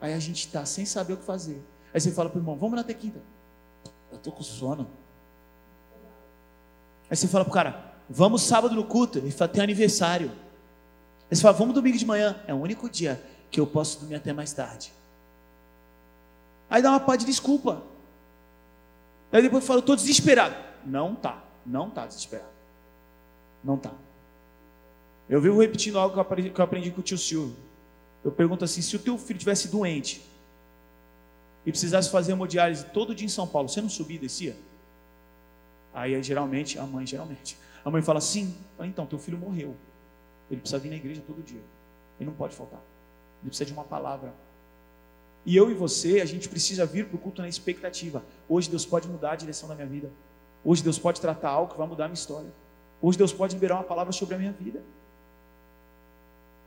Aí 0.00 0.12
a 0.12 0.18
gente 0.18 0.46
está 0.46 0.64
sem 0.64 0.84
saber 0.84 1.14
o 1.14 1.16
que 1.16 1.24
fazer. 1.24 1.62
Aí 1.92 2.00
você 2.00 2.10
fala 2.10 2.28
para 2.28 2.38
o 2.38 2.40
irmão, 2.40 2.56
vamos 2.56 2.74
na 2.74 2.82
até 2.82 2.94
quinta. 2.94 3.20
Eu 4.10 4.16
estou 4.16 4.32
com 4.32 4.42
sono. 4.42 4.88
Aí 7.10 7.16
você 7.16 7.26
fala 7.26 7.44
para 7.44 7.50
o 7.50 7.54
cara, 7.54 7.94
vamos 8.08 8.42
sábado 8.42 8.74
no 8.74 8.84
culto. 8.84 9.20
Fala, 9.32 9.48
tem 9.48 9.62
aniversário. 9.62 10.30
Aí 11.30 11.36
você 11.36 11.42
fala, 11.42 11.56
vamos 11.56 11.74
domingo 11.74 11.96
de 11.96 12.06
manhã. 12.06 12.40
É 12.46 12.54
o 12.54 12.58
único 12.58 12.88
dia 12.88 13.22
que 13.50 13.58
eu 13.58 13.66
posso 13.66 14.00
dormir 14.00 14.16
até 14.16 14.32
mais 14.32 14.52
tarde. 14.52 14.92
Aí 16.68 16.82
dá 16.82 16.90
uma 16.90 17.00
pá 17.00 17.16
de 17.16 17.24
desculpa. 17.24 17.82
Aí 19.32 19.42
depois 19.42 19.64
fala, 19.64 19.80
estou 19.80 19.96
desesperado. 19.96 20.54
Não 20.84 21.14
tá, 21.14 21.42
não 21.64 21.90
tá 21.90 22.06
desesperado. 22.06 22.52
Não 23.62 23.76
tá. 23.76 23.92
Eu 25.28 25.40
vivo 25.40 25.60
repetindo 25.60 25.98
algo 25.98 26.12
que 26.14 26.18
eu 26.18 26.22
aprendi, 26.22 26.50
que 26.50 26.60
eu 26.60 26.64
aprendi 26.64 26.90
com 26.90 27.00
o 27.00 27.02
tio 27.02 27.18
Silvio. 27.18 27.56
Eu 28.24 28.32
pergunto 28.32 28.64
assim: 28.64 28.80
se 28.80 28.96
o 28.96 28.98
teu 28.98 29.18
filho 29.18 29.38
tivesse 29.38 29.68
doente, 29.68 30.26
e 31.68 31.70
precisasse 31.70 32.10
fazer 32.10 32.32
hemodiálise 32.32 32.86
todo 32.86 33.14
dia 33.14 33.26
em 33.26 33.28
São 33.28 33.46
Paulo, 33.46 33.68
você 33.68 33.82
não 33.82 33.90
subia 33.90 34.16
e 34.16 34.20
descia? 34.20 34.56
Aí 35.92 36.22
geralmente, 36.22 36.78
a 36.78 36.86
mãe 36.86 37.06
geralmente, 37.06 37.58
a 37.84 37.90
mãe 37.90 38.00
fala 38.00 38.18
assim, 38.18 38.56
então, 38.80 39.04
teu 39.04 39.18
filho 39.18 39.36
morreu. 39.36 39.76
Ele 40.50 40.60
precisa 40.60 40.78
vir 40.78 40.88
na 40.88 40.96
igreja 40.96 41.22
todo 41.26 41.42
dia. 41.42 41.60
Ele 42.18 42.30
não 42.30 42.36
pode 42.36 42.54
faltar. 42.54 42.80
Ele 43.42 43.50
precisa 43.50 43.66
de 43.66 43.72
uma 43.74 43.84
palavra. 43.84 44.32
E 45.48 45.56
eu 45.56 45.70
e 45.70 45.74
você, 45.74 46.20
a 46.20 46.26
gente 46.26 46.46
precisa 46.46 46.84
vir 46.84 47.06
para 47.06 47.16
o 47.16 47.18
culto 47.18 47.40
na 47.40 47.48
expectativa. 47.48 48.22
Hoje 48.46 48.68
Deus 48.68 48.84
pode 48.84 49.08
mudar 49.08 49.32
a 49.32 49.34
direção 49.34 49.66
da 49.66 49.74
minha 49.74 49.86
vida. 49.86 50.10
Hoje 50.62 50.82
Deus 50.82 50.98
pode 50.98 51.22
tratar 51.22 51.48
algo 51.48 51.72
que 51.72 51.78
vai 51.78 51.88
mudar 51.88 52.04
a 52.04 52.08
minha 52.08 52.18
história. 52.18 52.52
Hoje 53.00 53.16
Deus 53.16 53.32
pode 53.32 53.54
liberar 53.54 53.76
uma 53.76 53.82
palavra 53.82 54.12
sobre 54.12 54.34
a 54.34 54.38
minha 54.38 54.52
vida. 54.52 54.82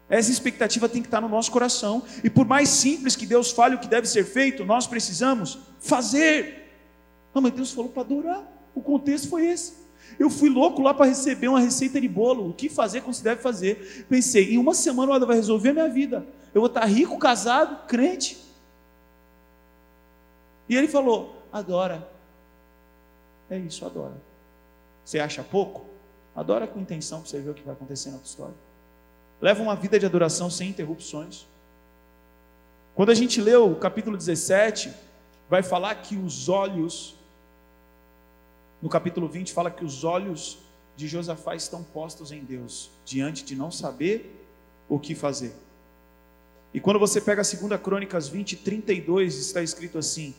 Essa 0.10 0.32
expectativa 0.32 0.90
tem 0.90 1.00
que 1.00 1.08
estar 1.08 1.22
no 1.22 1.30
nosso 1.30 1.52
coração. 1.52 2.02
E 2.24 2.30
por 2.30 2.48
mais 2.48 2.70
simples 2.70 3.16
que 3.16 3.28
Deus 3.28 3.52
fale 3.52 3.76
o 3.76 3.78
que 3.80 3.88
deve 3.88 4.08
ser 4.08 4.24
feito, 4.24 4.66
nós 4.66 4.88
precisamos 4.88 5.60
fazer. 5.80 6.74
Não, 7.36 7.42
mas 7.44 7.54
Deus 7.54 7.72
falou 7.72 7.92
para 7.92 8.02
adorar. 8.02 8.44
O 8.74 8.82
contexto 8.82 9.30
foi 9.30 9.46
esse. 9.46 9.74
Eu 10.18 10.28
fui 10.28 10.50
louco 10.50 10.82
lá 10.82 10.92
para 10.92 11.06
receber 11.06 11.50
uma 11.50 11.60
receita 11.60 12.02
de 12.02 12.08
bolo. 12.08 12.50
O 12.50 12.54
que 12.54 12.68
fazer, 12.68 13.02
como 13.02 13.14
se 13.14 13.24
deve 13.24 13.44
fazer. 13.44 14.08
Pensei, 14.10 14.56
em 14.56 14.58
uma 14.58 14.74
semana 14.74 15.12
ela 15.12 15.24
vai 15.24 15.36
resolver 15.36 15.70
a 15.70 15.74
minha 15.74 15.90
vida. 15.90 16.26
Eu 16.52 16.62
vou 16.62 16.68
estar 16.68 16.84
rico, 16.86 17.20
casado, 17.20 17.86
crente. 17.86 18.50
E 20.72 20.76
ele 20.78 20.88
falou: 20.88 21.36
adora. 21.52 22.10
É 23.50 23.58
isso, 23.58 23.86
adora. 23.86 24.16
Você 25.04 25.20
acha 25.20 25.44
pouco? 25.44 25.86
Adora 26.34 26.66
com 26.66 26.80
intenção 26.80 27.20
para 27.20 27.30
você 27.30 27.42
ver 27.42 27.50
o 27.50 27.54
que 27.54 27.62
vai 27.62 27.74
acontecer 27.74 28.10
na 28.10 28.18
tua 28.18 28.26
história. 28.26 28.56
Leva 29.42 29.62
uma 29.62 29.76
vida 29.76 30.00
de 30.00 30.06
adoração 30.06 30.50
sem 30.50 30.70
interrupções. 30.70 31.46
Quando 32.96 33.10
a 33.10 33.14
gente 33.14 33.42
lê 33.42 33.54
o 33.54 33.76
capítulo 33.76 34.16
17, 34.16 34.94
vai 35.50 35.62
falar 35.62 35.96
que 35.96 36.16
os 36.16 36.48
olhos, 36.48 37.18
no 38.82 38.88
capítulo 38.88 39.28
20, 39.28 39.52
fala 39.52 39.70
que 39.70 39.84
os 39.84 40.06
olhos 40.06 40.60
de 40.96 41.06
Josafá 41.06 41.54
estão 41.54 41.84
postos 41.84 42.32
em 42.32 42.46
Deus, 42.46 42.92
diante 43.04 43.44
de 43.44 43.58
não 43.58 43.72
saber 43.72 44.48
o 44.88 44.98
que 44.98 45.16
fazer. 45.16 45.54
E 46.74 46.80
quando 46.80 46.98
você 47.00 47.20
pega 47.20 47.42
a 47.42 47.44
2 47.44 47.82
Crônicas 47.82 48.30
20, 48.30 48.56
32, 48.58 49.36
está 49.36 49.62
escrito 49.62 49.98
assim: 49.98 50.34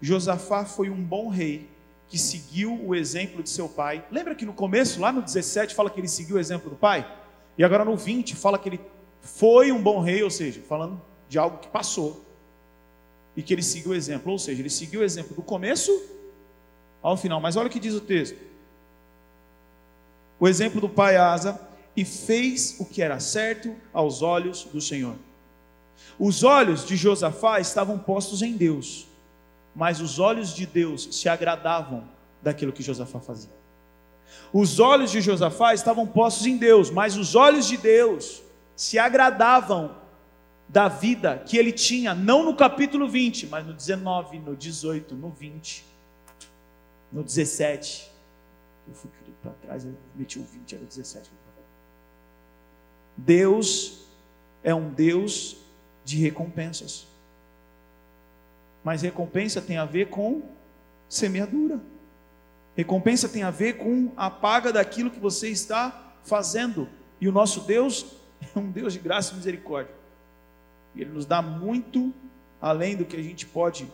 Josafá 0.00 0.64
foi 0.64 0.88
um 0.88 1.02
bom 1.02 1.28
rei 1.28 1.68
que 2.08 2.18
seguiu 2.18 2.74
o 2.84 2.94
exemplo 2.94 3.42
de 3.42 3.50
seu 3.50 3.68
pai. 3.68 4.04
Lembra 4.10 4.34
que 4.34 4.44
no 4.44 4.52
começo, 4.52 5.00
lá 5.00 5.12
no 5.12 5.22
17, 5.22 5.74
fala 5.74 5.88
que 5.88 6.00
ele 6.00 6.08
seguiu 6.08 6.36
o 6.36 6.38
exemplo 6.40 6.70
do 6.70 6.76
pai? 6.76 7.06
E 7.56 7.62
agora 7.62 7.84
no 7.84 7.96
20 7.96 8.34
fala 8.34 8.58
que 8.58 8.68
ele 8.68 8.80
foi 9.20 9.70
um 9.70 9.80
bom 9.80 10.00
rei, 10.00 10.22
ou 10.22 10.30
seja, 10.30 10.60
falando 10.68 11.00
de 11.28 11.38
algo 11.38 11.58
que 11.58 11.68
passou. 11.68 12.24
E 13.36 13.42
que 13.42 13.54
ele 13.54 13.62
seguiu 13.62 13.92
o 13.92 13.94
exemplo, 13.94 14.32
ou 14.32 14.38
seja, 14.38 14.60
ele 14.60 14.70
seguiu 14.70 15.00
o 15.00 15.04
exemplo 15.04 15.36
do 15.36 15.42
começo 15.42 15.92
ao 17.00 17.16
final. 17.16 17.40
Mas 17.40 17.56
olha 17.56 17.68
o 17.68 17.70
que 17.70 17.78
diz 17.78 17.94
o 17.94 18.00
texto. 18.00 18.36
O 20.40 20.48
exemplo 20.48 20.80
do 20.80 20.88
pai 20.88 21.16
Asa 21.16 21.60
e 21.94 22.04
fez 22.04 22.76
o 22.80 22.84
que 22.84 23.02
era 23.02 23.20
certo 23.20 23.76
aos 23.92 24.22
olhos 24.22 24.64
do 24.64 24.80
Senhor. 24.80 25.14
Os 26.18 26.42
olhos 26.42 26.86
de 26.86 26.96
Josafá 26.96 27.60
estavam 27.60 27.98
postos 27.98 28.42
em 28.42 28.56
Deus 28.56 29.09
mas 29.74 30.00
os 30.00 30.18
olhos 30.18 30.54
de 30.54 30.66
Deus 30.66 31.08
se 31.12 31.28
agradavam 31.28 32.08
daquilo 32.42 32.72
que 32.72 32.82
Josafá 32.82 33.20
fazia. 33.20 33.60
Os 34.52 34.80
olhos 34.80 35.10
de 35.10 35.20
Josafá 35.20 35.74
estavam 35.74 36.06
postos 36.06 36.46
em 36.46 36.56
Deus, 36.56 36.90
mas 36.90 37.16
os 37.16 37.34
olhos 37.34 37.66
de 37.66 37.76
Deus 37.76 38.42
se 38.74 38.98
agradavam 38.98 39.96
da 40.68 40.88
vida 40.88 41.42
que 41.44 41.56
ele 41.56 41.72
tinha, 41.72 42.14
não 42.14 42.44
no 42.44 42.54
capítulo 42.54 43.08
20, 43.08 43.46
mas 43.46 43.66
no 43.66 43.72
19, 43.72 44.38
no 44.38 44.56
18, 44.56 45.14
no 45.14 45.30
20, 45.30 45.84
no 47.12 47.22
17. 47.22 48.10
Eu 48.88 48.94
fui 48.94 49.10
para 49.42 49.52
trás, 49.52 49.84
eu 49.84 49.94
meti 50.14 50.38
o 50.38 50.44
20, 50.44 50.74
era 50.74 50.84
o 50.84 50.86
17. 50.86 51.30
Deus 53.16 54.06
é 54.62 54.74
um 54.74 54.90
Deus 54.90 55.56
de 56.04 56.18
recompensas. 56.18 57.06
Mas 58.82 59.02
recompensa 59.02 59.60
tem 59.60 59.76
a 59.76 59.84
ver 59.84 60.08
com 60.08 60.42
semeadura. 61.08 61.80
Recompensa 62.76 63.28
tem 63.28 63.42
a 63.42 63.50
ver 63.50 63.74
com 63.74 64.12
a 64.16 64.30
paga 64.30 64.72
daquilo 64.72 65.10
que 65.10 65.20
você 65.20 65.48
está 65.48 66.14
fazendo. 66.24 66.88
E 67.20 67.28
o 67.28 67.32
nosso 67.32 67.60
Deus 67.60 68.16
é 68.54 68.58
um 68.58 68.70
Deus 68.70 68.92
de 68.92 68.98
graça 68.98 69.32
e 69.32 69.36
misericórdia. 69.36 69.94
Ele 70.94 71.10
nos 71.10 71.26
dá 71.26 71.42
muito 71.42 72.12
além 72.60 72.96
do 72.96 73.04
que 73.04 73.16
a 73.16 73.22
gente 73.22 73.46
pode 73.46 73.90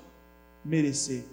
merecer. 0.65 1.25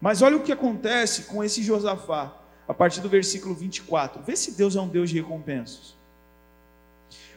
Mas 0.00 0.22
olha 0.22 0.36
o 0.36 0.42
que 0.42 0.52
acontece 0.52 1.24
com 1.24 1.44
esse 1.44 1.62
Josafá, 1.62 2.36
a 2.66 2.74
partir 2.74 3.00
do 3.00 3.08
versículo 3.08 3.54
24. 3.54 4.22
Vê 4.22 4.34
se 4.34 4.52
Deus 4.52 4.74
é 4.74 4.80
um 4.80 4.88
Deus 4.88 5.10
de 5.10 5.16
recompensas. 5.16 5.96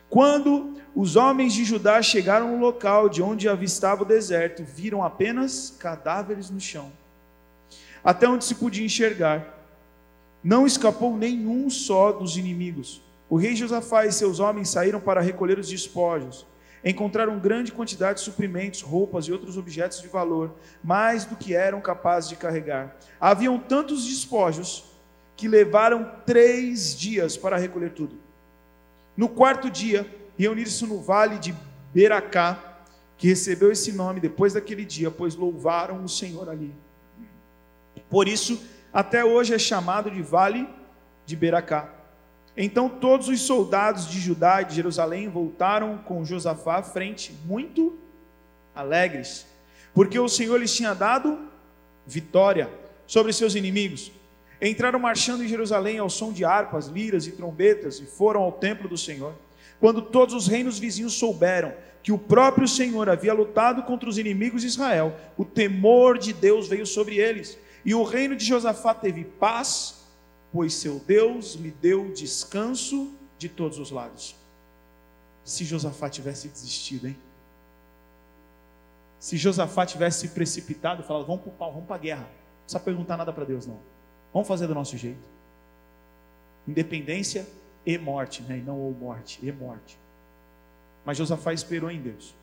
Quando 0.10 0.76
os 0.96 1.16
homens 1.16 1.54
de 1.54 1.66
Judá 1.66 2.02
chegaram 2.02 2.52
no 2.52 2.60
local 2.60 3.10
de 3.10 3.22
onde 3.22 3.50
avistava 3.50 4.04
o 4.04 4.06
deserto, 4.06 4.64
viram 4.64 5.04
apenas 5.04 5.76
cadáveres 5.78 6.50
no 6.50 6.60
chão, 6.60 6.92
até 8.04 8.28
onde 8.28 8.46
se 8.46 8.56
podia 8.56 8.86
enxergar. 8.86 9.54
Não 10.44 10.66
escapou 10.66 11.18
nenhum 11.18 11.70
só 11.70 12.12
dos 12.12 12.38
inimigos. 12.38 13.02
O 13.28 13.36
rei 13.36 13.56
Josafá 13.56 14.06
e 14.06 14.12
seus 14.12 14.40
homens 14.40 14.70
saíram 14.70 15.00
para 15.00 15.20
recolher 15.20 15.58
os 15.58 15.68
despojos. 15.68 16.46
Encontraram 16.84 17.40
grande 17.40 17.72
quantidade 17.72 18.20
de 18.20 18.26
suprimentos, 18.26 18.82
roupas 18.82 19.26
e 19.26 19.32
outros 19.32 19.58
objetos 19.58 20.00
de 20.00 20.08
valor, 20.08 20.54
mais 20.84 21.26
do 21.26 21.36
que 21.36 21.56
eram 21.56 21.82
capazes 21.82 22.30
de 22.30 22.36
carregar. 22.36 22.96
Haviam 23.20 23.58
tantos 23.58 24.06
despojos 24.06 24.86
que 25.36 25.48
levaram 25.48 26.12
três 26.28 26.96
dias 26.96 27.36
para 27.36 27.58
recolher 27.58 27.92
tudo. 27.94 28.25
No 29.16 29.30
quarto 29.30 29.70
dia, 29.70 30.06
reuniram-se 30.38 30.86
no 30.86 31.02
vale 31.02 31.38
de 31.40 31.56
Beracá, 31.94 32.82
que 33.18 33.28
recebeu 33.28 33.72
esse 33.72 33.94
nome 33.94 34.20
depois 34.20 34.54
daquele 34.54 34.84
dia, 34.84 35.10
pois 35.10 35.36
louvaram 35.36 36.04
o 36.04 36.10
Senhor 36.10 36.50
ali. 36.50 36.74
Por 38.10 38.28
isso, 38.28 38.62
até 38.94 39.24
hoje 39.24 39.54
é 39.54 39.60
chamado 39.60 40.12
de 40.12 40.22
Vale 40.22 40.68
de 41.26 41.36
Beracá. 41.36 41.94
Então 42.58 42.88
todos 42.88 43.28
os 43.28 43.42
soldados 43.42 44.08
de 44.08 44.20
Judá 44.20 44.62
e 44.62 44.66
de 44.66 44.76
Jerusalém 44.76 45.28
voltaram 45.28 45.98
com 45.98 46.24
Josafá 46.24 46.78
à 46.78 46.84
frente, 46.84 47.34
muito 47.46 47.98
alegres, 48.74 49.46
porque 49.94 50.18
o 50.20 50.30
Senhor 50.30 50.58
lhes 50.58 50.74
tinha 50.74 50.94
dado 50.94 51.50
vitória 52.06 52.70
sobre 53.08 53.34
seus 53.34 53.56
inimigos. 53.56 54.12
Entraram 54.68 54.98
marchando 54.98 55.44
em 55.44 55.48
Jerusalém 55.48 56.00
ao 56.00 56.10
som 56.10 56.34
de 56.34 56.44
harpas, 56.44 56.88
liras 56.88 57.28
e 57.28 57.32
trombetas 57.34 58.00
e 58.00 58.06
foram 58.06 58.42
ao 58.42 58.52
templo 58.52 58.90
do 58.90 58.98
Senhor. 58.98 59.36
Quando 59.80 60.02
todos 60.02 60.34
os 60.34 60.48
reinos 60.48 60.80
vizinhos 60.80 61.14
souberam 61.14 61.72
que 62.02 62.12
o 62.12 62.18
próprio 62.18 62.68
Senhor 62.68 63.08
havia 63.08 63.32
lutado 63.32 63.84
contra 63.84 64.10
os 64.10 64.18
inimigos 64.18 64.62
de 64.62 64.68
Israel, 64.68 65.16
o 65.38 65.46
temor 65.46 66.18
de 66.18 66.34
Deus 66.34 66.68
veio 66.68 66.86
sobre 66.86 67.18
eles, 67.18 67.60
e 67.84 67.94
o 67.94 68.04
reino 68.04 68.36
de 68.36 68.44
Josafá 68.44 68.94
teve 68.96 69.24
paz, 69.24 70.08
pois 70.52 70.74
seu 70.74 71.00
Deus 71.00 71.54
lhe 71.54 71.70
deu 71.70 72.12
descanso 72.12 73.14
de 73.38 73.48
todos 73.48 73.78
os 73.78 73.92
lados. 73.92 74.36
Se 75.44 75.64
Josafá 75.64 76.10
tivesse 76.10 76.48
desistido, 76.48 77.08
hein? 77.08 77.18
Se 79.20 79.38
Josafá 79.38 79.86
tivesse 79.86 80.30
precipitado 80.30 81.04
e 81.04 81.06
falado, 81.06 81.28
vamos 81.28 81.44
para 81.44 81.68
vamos 81.68 81.86
para 81.86 81.96
a 81.98 82.00
guerra, 82.00 82.22
não 82.22 82.64
precisa 82.64 82.80
perguntar 82.80 83.18
nada 83.18 83.32
para 83.32 83.46
Deus, 83.46 83.68
não. 83.68 83.95
Vamos 84.36 84.50
fazer 84.50 84.68
do 84.68 84.76
nosso 84.76 84.98
jeito. 84.98 85.24
Independência 86.68 87.48
e 87.86 87.98
morte, 87.98 88.42
né? 88.42 88.58
e 88.58 88.62
não 88.62 88.78
ou 88.78 88.92
morte, 88.92 89.40
e 89.42 89.50
morte. 89.50 89.98
Mas 91.06 91.18
Josafá 91.18 91.54
esperou 91.54 91.90
em 91.90 92.02
Deus. 92.02 92.36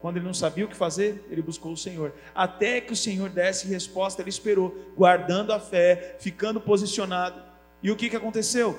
Quando 0.00 0.18
ele 0.18 0.26
não 0.26 0.32
sabia 0.32 0.64
o 0.64 0.68
que 0.68 0.76
fazer, 0.76 1.26
ele 1.28 1.42
buscou 1.42 1.72
o 1.72 1.76
Senhor. 1.76 2.12
Até 2.32 2.80
que 2.80 2.92
o 2.92 2.96
Senhor 2.96 3.30
desse 3.30 3.66
resposta, 3.66 4.22
ele 4.22 4.30
esperou, 4.30 4.92
guardando 4.96 5.52
a 5.52 5.58
fé, 5.58 6.16
ficando 6.20 6.60
posicionado. 6.60 7.42
E 7.82 7.90
o 7.90 7.96
que, 7.96 8.08
que 8.08 8.14
aconteceu? 8.14 8.78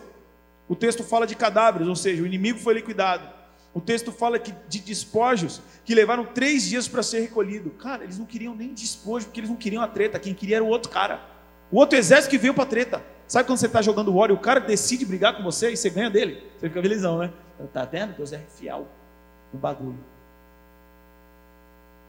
O 0.70 0.78
texto 0.78 1.03
fala 1.03 1.28
de 1.28 1.36
cadáveres, 1.36 1.89
ou 1.89 1.95
seja, 1.95 2.24
o 2.24 2.26
inimigo 2.26 2.58
foi 2.58 2.76
liquidado. 2.76 3.30
O 3.74 3.82
texto 3.82 4.14
fala 4.14 4.39
que 4.39 4.53
de 4.70 4.80
despojos 4.80 5.62
que 5.84 5.93
levaram 5.93 6.26
três 6.26 6.64
dias 6.64 6.88
para 6.88 7.03
ser 7.03 7.20
recolhido. 7.20 7.72
Cara, 7.72 8.06
eles 8.06 8.18
não 8.18 8.26
queriam 8.26 8.56
nem 8.56 8.74
despojo, 8.74 9.26
porque 9.26 9.41
eles 9.41 9.49
não 9.49 9.58
queriam 9.58 9.84
a 9.84 9.89
treta. 9.89 10.18
Quem 10.18 10.34
queria 10.34 10.56
era 10.56 10.64
o 10.64 10.70
outro 10.70 10.89
cara. 10.89 11.34
O 11.72 11.78
outro 11.78 11.97
exército 11.97 12.30
que 12.30 12.38
veio 12.38 12.53
para 12.53 12.66
treta. 12.66 13.03
Sabe 13.28 13.47
quando 13.47 13.57
você 13.57 13.66
está 13.66 13.82
jogando 13.82 14.16
War 14.16 14.30
e 14.30 14.34
o 14.34 14.38
cara 14.38 14.59
decide 14.59 15.05
brigar 15.05 15.36
com 15.36 15.43
você 15.43 15.72
e 15.72 15.78
você 15.78 15.89
ganha 15.89 16.09
dele? 16.09 16.43
Você 16.59 16.68
fica 16.68 16.82
felizão, 16.82 17.18
né? 17.18 17.32
Tá 17.74 17.86
vendo? 17.86 18.16
Deus 18.16 18.32
é 18.34 18.39
fiel 18.55 18.88
no 19.51 19.59
bagulho. 19.59 19.97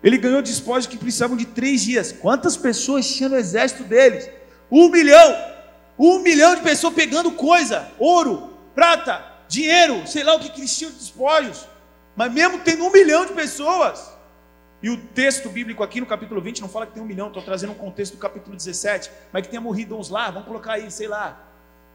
Ele 0.03 0.19
ganhou 0.19 0.43
despojos 0.43 0.87
que 0.87 0.99
precisavam 0.99 1.37
de 1.37 1.47
três 1.47 1.83
dias. 1.83 2.13
Quantas 2.13 2.57
pessoas 2.57 3.09
tinha 3.09 3.29
no 3.29 3.37
exército 3.37 3.83
deles? 3.85 4.29
Um 4.71 4.91
milhão! 4.91 5.57
Um 5.99 6.19
milhão 6.19 6.55
de 6.55 6.61
pessoas 6.61 6.95
pegando 6.95 7.33
coisa, 7.33 7.91
ouro, 7.99 8.51
prata, 8.75 9.25
dinheiro, 9.49 10.07
sei 10.07 10.23
lá 10.23 10.35
o 10.35 10.41
que, 10.41 10.51
que 10.51 10.61
eles 10.61 10.77
tinham 10.77 10.93
de 10.93 10.99
despojos. 10.99 11.67
Mas 12.15 12.31
mesmo 12.33 12.59
tendo 12.59 12.85
um 12.85 12.93
milhão 12.93 13.25
de 13.25 13.33
pessoas, 13.33 14.13
e 14.87 14.89
o 14.89 14.97
texto 14.97 15.49
bíblico 15.49 15.83
aqui 15.83 15.99
no 16.01 16.07
capítulo 16.07 16.41
20 16.41 16.61
não 16.61 16.69
fala 16.69 16.87
que 16.87 16.93
tem 16.93 17.03
um 17.03 17.07
milhão, 17.07 17.27
estou 17.27 17.43
trazendo 17.43 17.73
um 17.73 17.75
contexto 17.75 18.13
do 18.13 18.21
capítulo 18.21 18.55
17, 18.55 19.11
mas 19.33 19.43
que 19.43 19.49
tenha 19.49 19.61
morrido 19.61 19.99
uns 19.99 20.11
lá, 20.11 20.31
vamos 20.31 20.47
colocar 20.47 20.75
aí, 20.75 20.89
sei 20.93 21.09
lá, 21.09 21.45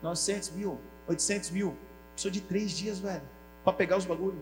900 0.03 0.49
mil, 0.49 0.77
800 1.07 1.51
mil. 1.51 1.77
Precisou 2.11 2.29
de 2.29 2.41
três 2.41 2.77
dias, 2.77 2.99
velho, 2.99 3.21
para 3.63 3.71
pegar 3.71 3.95
os 3.95 4.03
bagulhos. 4.03 4.41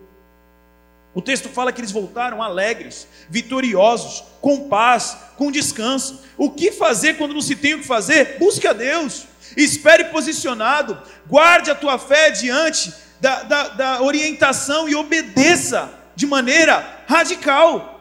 O 1.14 1.22
texto 1.22 1.48
fala 1.48 1.72
que 1.72 1.80
eles 1.80 1.92
voltaram 1.92 2.42
alegres, 2.42 3.08
vitoriosos, 3.30 4.24
com 4.42 4.68
paz, 4.68 5.16
com 5.38 5.52
descanso. 5.52 6.24
O 6.36 6.50
que 6.50 6.72
fazer 6.72 7.20
quando 7.20 7.36
não 7.36 7.42
se 7.44 7.56
tem 7.56 7.76
o 7.76 7.82
que 7.82 7.86
fazer? 7.86 8.40
Busque 8.40 8.66
a 8.66 8.74
Deus, 8.74 9.28
espere 9.56 10.06
posicionado, 10.06 11.00
guarde 11.28 11.70
a 11.70 11.76
tua 11.76 12.00
fé 12.00 12.32
diante 12.32 12.92
da, 13.22 13.44
da, 13.44 13.68
da 13.68 14.02
orientação 14.02 14.90
e 14.90 14.96
obedeça 14.96 15.94
de 16.16 16.26
maneira 16.26 17.04
radical. 17.08 17.99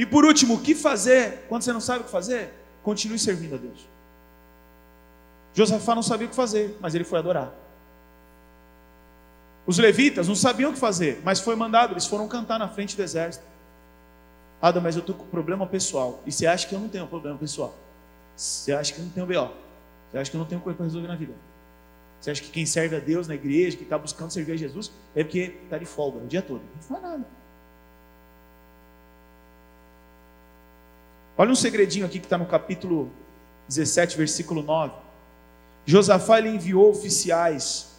E 0.00 0.06
por 0.06 0.24
último, 0.24 0.54
o 0.54 0.60
que 0.62 0.74
fazer 0.74 1.44
quando 1.46 1.60
você 1.60 1.74
não 1.74 1.80
sabe 1.80 2.00
o 2.00 2.04
que 2.04 2.10
fazer? 2.10 2.54
Continue 2.82 3.18
servindo 3.18 3.56
a 3.56 3.58
Deus. 3.58 3.86
Josafá 5.52 5.94
não 5.94 6.02
sabia 6.02 6.26
o 6.26 6.30
que 6.30 6.34
fazer, 6.34 6.78
mas 6.80 6.94
ele 6.94 7.04
foi 7.04 7.18
adorar. 7.18 7.52
Os 9.66 9.76
levitas 9.76 10.26
não 10.26 10.34
sabiam 10.34 10.70
o 10.70 10.72
que 10.72 10.80
fazer, 10.80 11.20
mas 11.22 11.38
foi 11.38 11.54
mandado, 11.54 11.92
eles 11.92 12.06
foram 12.06 12.26
cantar 12.26 12.58
na 12.58 12.66
frente 12.66 12.96
do 12.96 13.02
exército. 13.02 13.44
Adam, 14.62 14.82
mas 14.82 14.96
eu 14.96 15.00
estou 15.00 15.14
com 15.14 15.26
problema 15.26 15.66
pessoal. 15.66 16.22
E 16.24 16.32
você 16.32 16.46
acha 16.46 16.66
que 16.66 16.74
eu 16.74 16.80
não 16.80 16.88
tenho 16.88 17.06
problema 17.06 17.36
pessoal? 17.36 17.74
Você 18.34 18.72
acha 18.72 18.94
que 18.94 19.00
eu 19.00 19.04
não 19.04 19.12
tenho 19.12 19.26
B.O.? 19.26 19.50
Você 20.10 20.16
acha 20.16 20.30
que 20.30 20.36
eu 20.38 20.38
não 20.38 20.46
tenho 20.46 20.62
coisa 20.62 20.78
para 20.78 20.86
resolver 20.86 21.08
na 21.08 21.16
vida? 21.16 21.34
Você 22.18 22.30
acha 22.30 22.40
que 22.40 22.48
quem 22.48 22.64
serve 22.64 22.96
a 22.96 23.00
Deus 23.00 23.28
na 23.28 23.34
igreja, 23.34 23.76
que 23.76 23.82
está 23.82 23.98
buscando 23.98 24.30
servir 24.30 24.52
a 24.52 24.56
Jesus, 24.56 24.90
é 25.14 25.22
porque 25.22 25.58
está 25.64 25.76
de 25.76 25.84
folga 25.84 26.24
o 26.24 26.26
dia 26.26 26.40
todo? 26.40 26.62
Não 26.74 26.82
faz 26.82 27.02
nada. 27.02 27.39
Olha 31.40 31.52
um 31.52 31.54
segredinho 31.54 32.04
aqui 32.04 32.18
que 32.18 32.26
está 32.26 32.36
no 32.36 32.44
capítulo 32.44 33.10
17, 33.66 34.14
versículo 34.14 34.62
9. 34.62 34.92
Josafá 35.86 36.36
ele 36.36 36.50
enviou 36.50 36.90
oficiais 36.90 37.96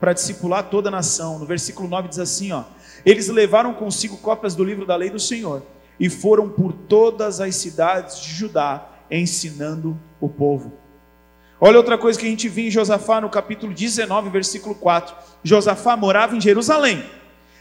para 0.00 0.14
discipular 0.14 0.70
toda 0.70 0.88
a 0.88 0.90
nação. 0.90 1.38
No 1.38 1.44
versículo 1.44 1.86
9 1.86 2.08
diz 2.08 2.18
assim: 2.18 2.52
ó, 2.52 2.64
Eles 3.04 3.28
levaram 3.28 3.74
consigo 3.74 4.16
cópias 4.16 4.54
do 4.54 4.64
livro 4.64 4.86
da 4.86 4.96
lei 4.96 5.10
do 5.10 5.20
Senhor 5.20 5.62
e 6.00 6.08
foram 6.08 6.48
por 6.48 6.72
todas 6.72 7.38
as 7.38 7.54
cidades 7.54 8.18
de 8.18 8.32
Judá 8.32 8.88
ensinando 9.10 9.94
o 10.18 10.26
povo. 10.26 10.72
Olha 11.60 11.76
outra 11.76 11.98
coisa 11.98 12.18
que 12.18 12.24
a 12.24 12.30
gente 12.30 12.48
viu 12.48 12.68
em 12.68 12.70
Josafá 12.70 13.20
no 13.20 13.28
capítulo 13.28 13.74
19, 13.74 14.30
versículo 14.30 14.74
4. 14.74 15.14
Josafá 15.44 15.98
morava 15.98 16.34
em 16.34 16.40
Jerusalém, 16.40 17.04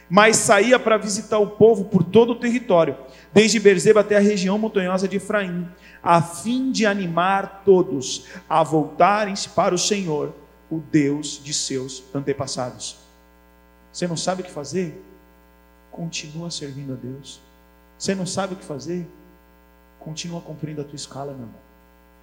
mas 0.09 0.37
saía 0.37 0.79
para 0.79 0.97
visitar 0.97 1.37
o 1.37 1.51
povo 1.51 1.85
por 1.85 2.03
todo 2.03 2.31
o 2.31 2.39
território, 2.39 2.97
desde 3.31 3.59
Berzeba 3.59 3.99
até 3.99 4.17
a 4.17 4.21
região 4.21 4.57
montanhosa 4.57 5.07
de 5.07 5.17
Efraim, 5.17 5.67
a 6.01 6.21
fim 6.21 6.71
de 6.71 6.85
animar 6.85 7.61
todos 7.63 8.25
a 8.49 8.63
voltarem-se 8.63 9.49
para 9.49 9.75
o 9.75 9.77
Senhor, 9.77 10.33
o 10.69 10.79
Deus 10.79 11.39
de 11.43 11.53
seus 11.53 12.03
antepassados. 12.13 12.97
Você 13.91 14.07
não 14.07 14.17
sabe 14.17 14.41
o 14.41 14.45
que 14.45 14.51
fazer? 14.51 15.03
Continua 15.91 16.49
servindo 16.49 16.93
a 16.93 16.95
Deus. 16.95 17.41
Você 17.97 18.15
não 18.15 18.25
sabe 18.25 18.53
o 18.53 18.57
que 18.57 18.63
fazer? 18.63 19.05
Continua 19.99 20.41
cumprindo 20.41 20.81
a 20.81 20.83
tua 20.83 20.95
escala, 20.95 21.33
meu 21.33 21.41
irmão. 21.41 21.69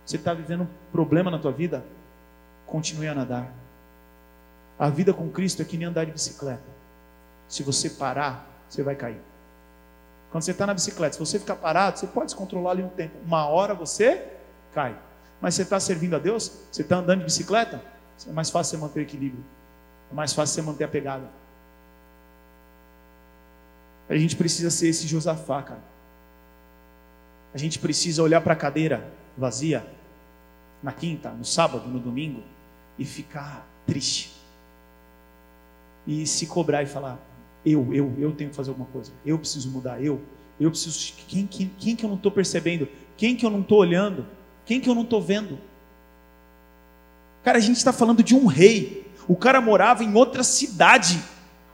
Você 0.04 0.16
está 0.16 0.32
vivendo 0.32 0.62
um 0.62 0.68
problema 0.90 1.30
na 1.30 1.38
tua 1.38 1.52
vida? 1.52 1.84
Continue 2.66 3.08
a 3.08 3.14
nadar. 3.14 3.52
A 4.78 4.88
vida 4.88 5.12
com 5.12 5.28
Cristo 5.28 5.62
é 5.62 5.64
que 5.64 5.76
nem 5.76 5.86
andar 5.86 6.06
de 6.06 6.12
bicicleta. 6.12 6.75
Se 7.48 7.62
você 7.62 7.90
parar, 7.90 8.46
você 8.68 8.82
vai 8.82 8.94
cair. 8.94 9.20
Quando 10.30 10.42
você 10.42 10.50
está 10.50 10.66
na 10.66 10.74
bicicleta, 10.74 11.14
se 11.14 11.18
você 11.18 11.38
ficar 11.38 11.56
parado, 11.56 11.98
você 11.98 12.06
pode 12.06 12.30
se 12.30 12.36
controlar 12.36 12.72
ali 12.72 12.82
um 12.82 12.88
tempo. 12.88 13.16
Uma 13.24 13.46
hora 13.46 13.74
você 13.74 14.26
cai. 14.74 14.96
Mas 15.40 15.54
você 15.54 15.62
está 15.62 15.78
servindo 15.78 16.16
a 16.16 16.18
Deus? 16.18 16.52
Você 16.70 16.82
está 16.82 16.96
andando 16.96 17.20
de 17.20 17.24
bicicleta? 17.26 17.82
É 18.26 18.32
mais 18.32 18.50
fácil 18.50 18.76
você 18.76 18.82
manter 18.82 19.00
o 19.00 19.02
equilíbrio. 19.02 19.44
É 20.10 20.14
mais 20.14 20.32
fácil 20.32 20.54
você 20.54 20.62
manter 20.62 20.84
a 20.84 20.88
pegada. 20.88 21.28
A 24.08 24.16
gente 24.16 24.36
precisa 24.36 24.70
ser 24.70 24.88
esse 24.88 25.06
Josafá, 25.06 25.62
cara. 25.62 25.82
A 27.52 27.58
gente 27.58 27.78
precisa 27.78 28.22
olhar 28.22 28.40
para 28.40 28.52
a 28.52 28.56
cadeira 28.56 29.06
vazia 29.36 29.86
na 30.82 30.92
quinta, 30.92 31.30
no 31.30 31.44
sábado, 31.44 31.88
no 31.88 31.98
domingo 31.98 32.42
e 32.98 33.04
ficar 33.04 33.66
triste. 33.86 34.34
E 36.06 36.26
se 36.26 36.46
cobrar 36.46 36.82
e 36.82 36.86
falar: 36.86 37.18
eu, 37.66 37.92
eu, 37.92 38.14
eu 38.16 38.32
tenho 38.32 38.50
que 38.50 38.56
fazer 38.56 38.70
alguma 38.70 38.88
coisa. 38.88 39.10
Eu 39.24 39.36
preciso 39.36 39.68
mudar. 39.70 40.00
Eu, 40.00 40.22
eu 40.58 40.70
preciso. 40.70 41.14
Quem, 41.26 41.46
quem, 41.48 41.68
quem 41.76 41.96
que 41.96 42.04
eu 42.04 42.08
não 42.08 42.16
estou 42.16 42.30
percebendo? 42.30 42.88
Quem 43.16 43.34
que 43.34 43.44
eu 43.44 43.50
não 43.50 43.60
estou 43.60 43.78
olhando? 43.78 44.24
Quem 44.64 44.80
que 44.80 44.88
eu 44.88 44.94
não 44.94 45.02
estou 45.02 45.20
vendo? 45.20 45.58
Cara, 47.42 47.58
a 47.58 47.60
gente 47.60 47.76
está 47.76 47.92
falando 47.92 48.22
de 48.22 48.36
um 48.36 48.46
rei. 48.46 49.10
O 49.26 49.34
cara 49.34 49.60
morava 49.60 50.04
em 50.04 50.14
outra 50.14 50.44
cidade. 50.44 51.20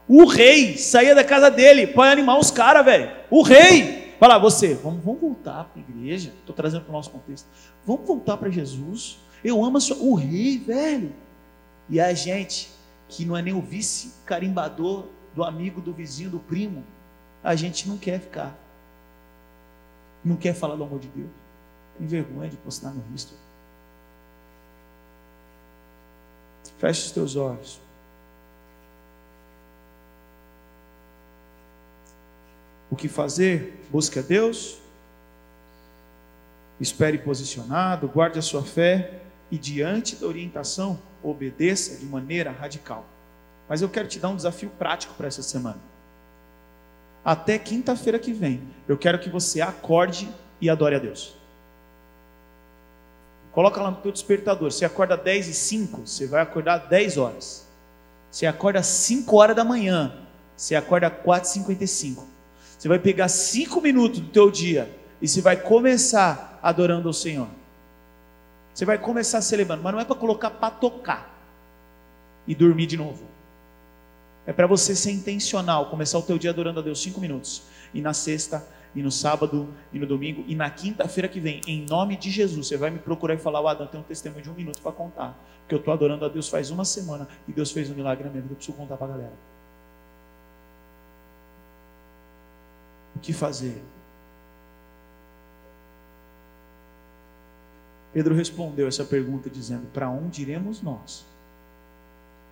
O 0.09 0.25
rei 0.25 0.79
saía 0.79 1.15
da 1.15 1.23
casa 1.23 1.51
dele 1.51 1.87
para 1.87 2.11
animar 2.11 2.39
os 2.39 2.51
caras, 2.51 2.85
velho. 2.85 3.11
O 3.31 3.43
rei. 3.43 4.15
Fala, 4.19 4.39
você, 4.39 4.75
vamos, 4.75 5.05
vamos 5.05 5.21
voltar 5.21 5.65
para 5.65 5.83
a 5.83 5.85
igreja. 5.91 6.33
Estou 6.41 6.55
trazendo 6.55 6.85
para 6.85 6.91
o 6.91 6.93
nosso 6.95 7.11
contexto. 7.11 7.47
Vamos 7.87 8.07
voltar 8.07 8.39
para 8.39 8.49
Jesus. 8.49 9.19
Eu 9.45 9.63
amo 9.63 9.79
sua, 9.79 9.97
o 9.99 10.15
rei, 10.15 10.59
velho. 10.59 11.13
E 11.91 12.01
a 12.01 12.15
gente, 12.15 12.71
que 13.09 13.27
não 13.27 13.37
é 13.37 13.43
nem 13.43 13.53
o 13.53 13.61
vice 13.61 14.15
carimbador 14.25 15.07
do 15.35 15.45
amigo, 15.45 15.81
do 15.81 15.93
vizinho, 15.93 16.31
do 16.31 16.39
primo, 16.39 16.85
a 17.43 17.55
gente 17.55 17.89
não 17.89 17.99
quer 17.99 18.21
ficar. 18.21 18.55
Não 20.25 20.37
quer 20.37 20.55
falar 20.55 20.77
do 20.77 20.85
amor 20.85 21.01
de 21.01 21.09
Deus. 21.09 21.31
Tem 21.99 22.07
vergonha 22.07 22.49
de 22.49 22.57
postar 22.57 22.91
no 22.91 23.03
Risto. 23.11 23.35
Feche 26.79 27.07
os 27.07 27.13
teus 27.13 27.37
olhos. 27.37 27.81
o 32.93 32.95
que 32.95 33.09
fazer, 33.09 33.83
busque 33.91 34.19
a 34.19 34.23
Deus, 34.23 34.77
espere 36.79 37.17
posicionado, 37.17 38.07
guarde 38.07 38.39
a 38.39 38.43
sua 38.43 38.63
fé 38.63 39.23
e, 39.51 39.57
diante 39.57 40.17
da 40.17 40.27
orientação, 40.27 41.01
obedeça 41.23 41.97
de 41.97 42.05
maneira 42.05 42.51
radical. 42.51 43.07
Mas 43.73 43.81
eu 43.81 43.89
quero 43.89 44.07
te 44.07 44.19
dar 44.19 44.29
um 44.29 44.37
desafio 44.37 44.69
prático 44.79 45.15
para 45.15 45.27
essa 45.27 45.43
semana. 45.43 45.79
Até 47.25 47.59
quinta-feira 47.59 48.19
que 48.19 48.31
vem, 48.31 48.63
eu 48.87 48.99
quero 48.99 49.19
que 49.19 49.31
você 49.31 49.63
acorde 49.63 50.29
e 50.61 50.69
adore 50.69 50.97
a 50.97 50.99
Deus. 50.99 51.35
Coloca 53.51 53.81
lá 53.81 53.91
no 53.91 53.97
teu 53.97 54.13
despertador. 54.13 54.71
Você 54.71 54.85
acorda 54.85 55.17
10 55.17 55.49
e 55.49 55.55
5, 55.55 56.07
você 56.07 56.27
vai 56.27 56.43
acordar 56.43 56.87
10 56.87 57.17
horas. 57.17 57.67
Você 58.31 58.45
acorda 58.45 58.83
5 58.83 59.35
horas 59.35 59.57
da 59.57 59.65
manhã, 59.65 60.19
você 60.55 60.75
acorda 60.75 61.09
4 61.09 61.49
e 61.49 61.53
55. 61.55 62.27
Você 62.79 62.89
vai 62.89 62.99
pegar 62.99 63.29
cinco 63.29 63.81
minutos 63.81 64.21
do 64.21 64.29
teu 64.29 64.51
dia 64.51 64.95
e 65.19 65.27
você 65.27 65.41
vai 65.41 65.57
começar 65.57 66.61
adorando 66.63 67.09
ao 67.09 67.15
Senhor. 67.15 67.49
Você 68.75 68.85
vai 68.85 68.99
começar 68.99 69.41
celebrando, 69.41 69.83
mas 69.83 69.95
não 69.95 70.01
é 70.01 70.05
para 70.05 70.15
colocar 70.15 70.51
para 70.51 70.75
tocar 70.75 71.35
e 72.47 72.55
dormir 72.55 72.85
de 72.85 72.99
novo. 72.99 73.32
É 74.47 74.53
para 74.53 74.67
você 74.67 74.95
ser 74.97 75.13
intencional, 75.13 75.89
começar 75.89 76.19
o 76.19 76.23
teu 76.23 76.37
dia 76.39 76.51
adorando 76.51 76.81
a 76.81 76.83
Deus 76.83 77.01
cinco 77.01 77.21
minutos. 77.21 77.63
E 77.95 78.01
na 78.01 78.13
sexta, 78.13 78.67
e 78.95 79.03
no 79.03 79.11
sábado, 79.11 79.69
e 79.93 79.99
no 79.99 80.07
domingo, 80.07 80.45
e 80.49 80.55
na 80.55 80.69
quinta-feira 80.69 81.29
que 81.29 81.39
vem, 81.39 81.61
em 81.67 81.87
nome 81.87 82.17
de 82.17 82.31
Jesus, 82.31 82.67
você 82.67 82.77
vai 82.77 82.91
me 82.91 82.99
procurar 82.99 83.35
e 83.35 83.39
falar, 83.39 83.61
o 83.61 83.69
Adam, 83.69 83.87
tem 83.87 84.01
um 84.01 84.05
testemunho 84.05 84.43
de 84.43 84.51
um 84.51 84.55
minuto 84.55 84.81
para 84.83 84.93
contar. 84.93 85.39
Porque 85.61 85.75
eu 85.75 85.79
estou 85.79 85.95
adorando 85.95 86.25
a 86.25 86.29
Deus 86.29 86.49
faz 86.49 86.71
uma 86.71 86.85
semana 86.85 87.29
e 87.47 87.53
Deus 87.53 87.71
fez 87.71 87.89
um 87.91 87.95
milagre 87.95 88.25
na 88.25 88.31
minha 88.31 88.43
vida, 88.43 88.53
eu 88.53 88.57
preciso 88.57 88.77
contar 88.77 88.97
para 88.97 89.07
a 89.07 89.11
galera. 89.11 89.53
o 93.15 93.19
que 93.21 93.33
fazer? 93.33 93.83
Pedro 98.13 98.35
respondeu 98.35 98.87
essa 98.87 99.05
pergunta 99.05 99.49
dizendo: 99.49 99.87
Para 99.93 100.11
onde 100.11 100.43
iremos 100.43 100.83
nós? 100.83 101.25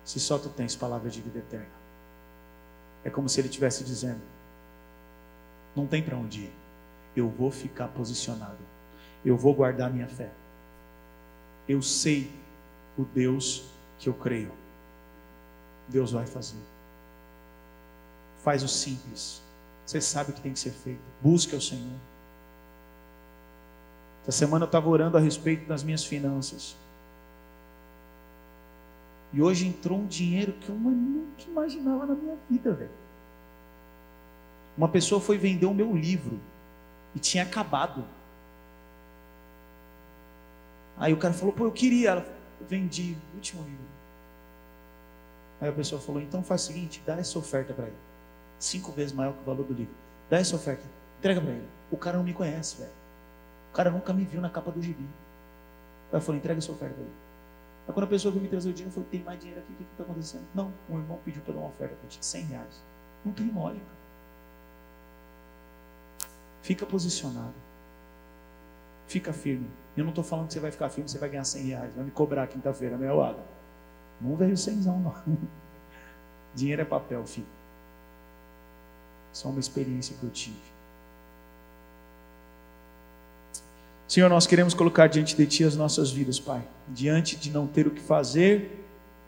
Se 0.03 0.19
só 0.19 0.37
tu 0.37 0.49
tens 0.49 0.75
palavra 0.75 1.09
de 1.09 1.21
vida 1.21 1.39
eterna. 1.39 1.80
É 3.03 3.09
como 3.09 3.27
se 3.27 3.39
ele 3.39 3.47
estivesse 3.47 3.83
dizendo: 3.83 4.21
Não 5.75 5.87
tem 5.87 6.03
para 6.03 6.17
onde 6.17 6.41
ir. 6.41 6.53
Eu 7.15 7.29
vou 7.29 7.51
ficar 7.51 7.87
posicionado. 7.89 8.57
Eu 9.23 9.37
vou 9.37 9.53
guardar 9.53 9.91
minha 9.91 10.07
fé. 10.07 10.31
Eu 11.67 11.81
sei 11.81 12.31
o 12.97 13.03
Deus 13.03 13.65
que 13.99 14.09
eu 14.09 14.13
creio. 14.13 14.51
Deus 15.87 16.11
vai 16.11 16.25
fazer. 16.25 16.57
Faz 18.43 18.63
o 18.63 18.67
simples. 18.67 19.41
Você 19.85 19.99
sabe 19.99 20.31
o 20.31 20.33
que 20.33 20.41
tem 20.41 20.53
que 20.53 20.59
ser 20.59 20.71
feito. 20.71 21.01
Busque 21.21 21.53
ao 21.53 21.61
Senhor. 21.61 21.99
Essa 24.23 24.31
semana 24.31 24.63
eu 24.63 24.67
estava 24.67 24.87
orando 24.87 25.17
a 25.17 25.19
respeito 25.19 25.67
das 25.67 25.83
minhas 25.83 26.03
finanças. 26.03 26.75
E 29.33 29.41
hoje 29.41 29.67
entrou 29.67 29.97
um 29.99 30.05
dinheiro 30.05 30.53
que 30.53 30.69
eu 30.69 30.75
nunca 30.75 31.43
imaginava 31.47 32.05
na 32.05 32.15
minha 32.15 32.35
vida, 32.49 32.73
velho. 32.73 32.91
Uma 34.77 34.89
pessoa 34.89 35.21
foi 35.21 35.37
vender 35.37 35.65
o 35.65 35.73
meu 35.73 35.95
livro 35.95 36.39
e 37.15 37.19
tinha 37.19 37.43
acabado. 37.43 38.05
Aí 40.97 41.13
o 41.13 41.17
cara 41.17 41.33
falou, 41.33 41.53
pô, 41.53 41.65
eu 41.65 41.71
queria. 41.71 42.09
Ela 42.09 42.25
vendi 42.67 43.17
o 43.33 43.35
último 43.35 43.63
livro. 43.63 43.91
Aí 45.61 45.69
a 45.69 45.71
pessoa 45.71 46.01
falou: 46.01 46.19
então 46.19 46.43
faz 46.43 46.63
o 46.63 46.67
seguinte, 46.67 47.01
dá 47.05 47.15
essa 47.17 47.37
oferta 47.37 47.71
para 47.73 47.85
ele. 47.85 47.95
Cinco 48.59 48.91
vezes 48.91 49.13
maior 49.13 49.33
que 49.33 49.41
o 49.41 49.43
valor 49.43 49.63
do 49.63 49.73
livro. 49.73 49.93
Dá 50.29 50.37
essa 50.37 50.55
oferta, 50.55 50.83
entrega 51.19 51.39
para 51.39 51.51
ele. 51.51 51.67
O 51.91 51.97
cara 51.97 52.17
não 52.17 52.23
me 52.23 52.33
conhece, 52.33 52.77
velho. 52.77 52.91
O 53.69 53.73
cara 53.73 53.91
nunca 53.91 54.11
me 54.11 54.25
viu 54.25 54.41
na 54.41 54.49
capa 54.49 54.71
do 54.71 54.81
gibi. 54.81 55.05
Aí 56.11 56.17
eu 56.17 56.21
falei: 56.21 56.39
entrega 56.39 56.57
essa 56.57 56.71
oferta 56.71 56.95
para 56.95 57.03
ele. 57.03 57.13
Aí 57.87 57.93
quando 57.93 58.03
a 58.03 58.07
pessoa 58.07 58.31
veio 58.31 58.43
me 58.43 58.49
trazer 58.49 58.69
o 58.69 58.73
dinheiro, 58.73 58.89
eu 58.89 58.93
falei: 58.93 59.09
tem 59.09 59.23
mais 59.23 59.39
dinheiro 59.39 59.61
aqui, 59.61 59.73
o 59.73 59.75
que 59.75 59.83
está 59.83 60.03
acontecendo? 60.03 60.45
Não, 60.53 60.71
um 60.89 60.99
irmão 60.99 61.19
pediu 61.23 61.41
para 61.41 61.53
dar 61.53 61.59
uma 61.59 61.69
oferta 61.69 61.95
para 61.95 62.07
ti, 62.09 62.23
100 62.23 62.45
reais. 62.45 62.83
Não 63.25 63.33
tem 63.33 63.49
cara. 63.49 63.75
Fica 66.61 66.85
posicionado. 66.85 67.53
Fica 69.07 69.33
firme. 69.33 69.69
Eu 69.97 70.03
não 70.03 70.11
estou 70.11 70.23
falando 70.23 70.47
que 70.47 70.53
você 70.53 70.59
vai 70.59 70.71
ficar 70.71 70.89
firme, 70.89 71.09
você 71.09 71.17
vai 71.17 71.29
ganhar 71.29 71.43
100 71.43 71.63
reais. 71.63 71.95
Vai 71.95 72.05
me 72.05 72.11
cobrar 72.11 72.47
quinta-feira, 72.47 72.97
né, 72.97 73.07
Ada? 73.07 73.43
Não 74.21 74.35
veio 74.35 74.55
cenzão, 74.55 74.99
não. 74.99 75.15
Dinheiro 76.55 76.81
é 76.81 76.85
papel, 76.85 77.25
filho. 77.25 77.47
Só 79.33 79.49
uma 79.49 79.59
experiência 79.59 80.15
que 80.17 80.23
eu 80.23 80.29
tive. 80.29 80.70
Senhor, 84.11 84.29
nós 84.29 84.45
queremos 84.45 84.73
colocar 84.73 85.07
diante 85.07 85.37
de 85.37 85.45
Ti 85.45 85.63
as 85.63 85.73
nossas 85.77 86.11
vidas, 86.11 86.37
Pai. 86.37 86.61
Diante 86.89 87.37
de 87.37 87.49
não 87.49 87.65
ter 87.65 87.87
o 87.87 87.91
que 87.91 88.01
fazer, 88.01 88.85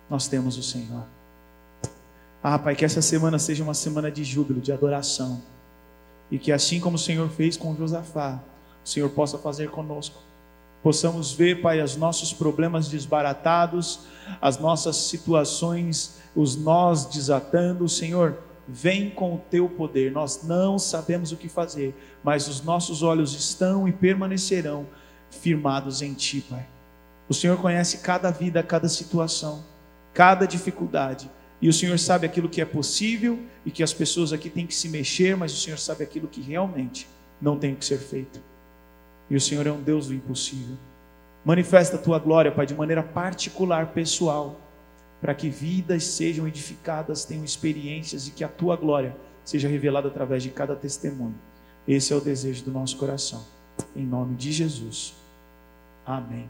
nós 0.09 0.27
temos 0.27 0.57
o 0.57 0.61
Senhor. 0.61 1.05
Ah, 2.43 2.59
Pai, 2.59 2.75
que 2.75 2.83
essa 2.83 3.01
semana 3.01 3.39
seja 3.39 3.63
uma 3.63 3.73
semana 3.73 4.11
de 4.11 4.25
júbilo, 4.25 4.59
de 4.59 4.73
adoração. 4.73 5.41
E 6.29 6.37
que 6.37 6.51
assim 6.51 6.81
como 6.81 6.97
o 6.97 6.99
Senhor 6.99 7.29
fez 7.29 7.55
com 7.55 7.73
Josafá, 7.77 8.43
o 8.83 8.89
Senhor 8.89 9.09
possa 9.11 9.37
fazer 9.37 9.69
conosco. 9.69 10.21
Possamos 10.83 11.31
ver, 11.31 11.61
Pai, 11.61 11.81
os 11.81 11.95
nossos 11.95 12.33
problemas 12.33 12.89
desbaratados, 12.89 14.01
as 14.41 14.59
nossas 14.59 14.97
situações, 14.97 16.17
os 16.35 16.57
nós 16.57 17.05
desatando. 17.05 17.87
Senhor, 17.87 18.37
vem 18.67 19.09
com 19.09 19.35
o 19.35 19.37
teu 19.37 19.67
poder. 19.69 20.11
Nós 20.11 20.43
não 20.43 20.79
sabemos 20.79 21.31
o 21.31 21.37
que 21.37 21.49
fazer, 21.49 21.95
mas 22.23 22.47
os 22.47 22.63
nossos 22.63 23.03
olhos 23.03 23.33
estão 23.33 23.87
e 23.87 23.91
permanecerão 23.91 24.87
firmados 25.29 26.01
em 26.01 26.13
Ti, 26.13 26.45
Pai. 26.49 26.65
O 27.27 27.33
Senhor 27.33 27.57
conhece 27.57 27.99
cada 27.99 28.29
vida, 28.31 28.61
cada 28.61 28.87
situação, 28.87 29.63
cada 30.13 30.45
dificuldade. 30.45 31.29
E 31.61 31.69
o 31.69 31.73
Senhor 31.73 31.97
sabe 31.97 32.25
aquilo 32.25 32.49
que 32.49 32.61
é 32.61 32.65
possível 32.65 33.39
e 33.65 33.71
que 33.71 33.81
as 33.81 33.93
pessoas 33.93 34.33
aqui 34.33 34.49
têm 34.49 34.67
que 34.67 34.75
se 34.75 34.89
mexer, 34.89 35.35
mas 35.37 35.53
o 35.53 35.57
Senhor 35.57 35.77
sabe 35.77 36.03
aquilo 36.03 36.27
que 36.27 36.41
realmente 36.41 37.07
não 37.41 37.57
tem 37.57 37.73
que 37.73 37.85
ser 37.85 37.97
feito. 37.97 38.41
E 39.29 39.35
o 39.35 39.41
Senhor 39.41 39.65
é 39.65 39.71
um 39.71 39.81
Deus 39.81 40.07
do 40.07 40.13
impossível. 40.13 40.77
Manifesta 41.45 41.95
a 41.95 41.99
tua 41.99 42.19
glória, 42.19 42.51
Pai, 42.51 42.65
de 42.65 42.75
maneira 42.75 43.01
particular, 43.01 43.87
pessoal, 43.87 44.59
para 45.23 45.33
que 45.33 45.49
vidas 45.49 46.03
sejam 46.03 46.45
edificadas, 46.45 47.23
tenham 47.23 47.45
experiências 47.45 48.27
e 48.27 48.31
que 48.31 48.43
a 48.43 48.49
tua 48.49 48.75
glória 48.75 49.15
seja 49.45 49.69
revelada 49.69 50.09
através 50.09 50.43
de 50.43 50.49
cada 50.49 50.75
testemunho. 50.75 51.39
Esse 51.87 52.11
é 52.11 52.15
o 52.17 52.19
desejo 52.19 52.65
do 52.65 52.71
nosso 52.71 52.97
coração. 52.97 53.41
Em 53.95 54.05
nome 54.05 54.35
de 54.35 54.51
Jesus. 54.51 55.13
Amém. 56.05 56.49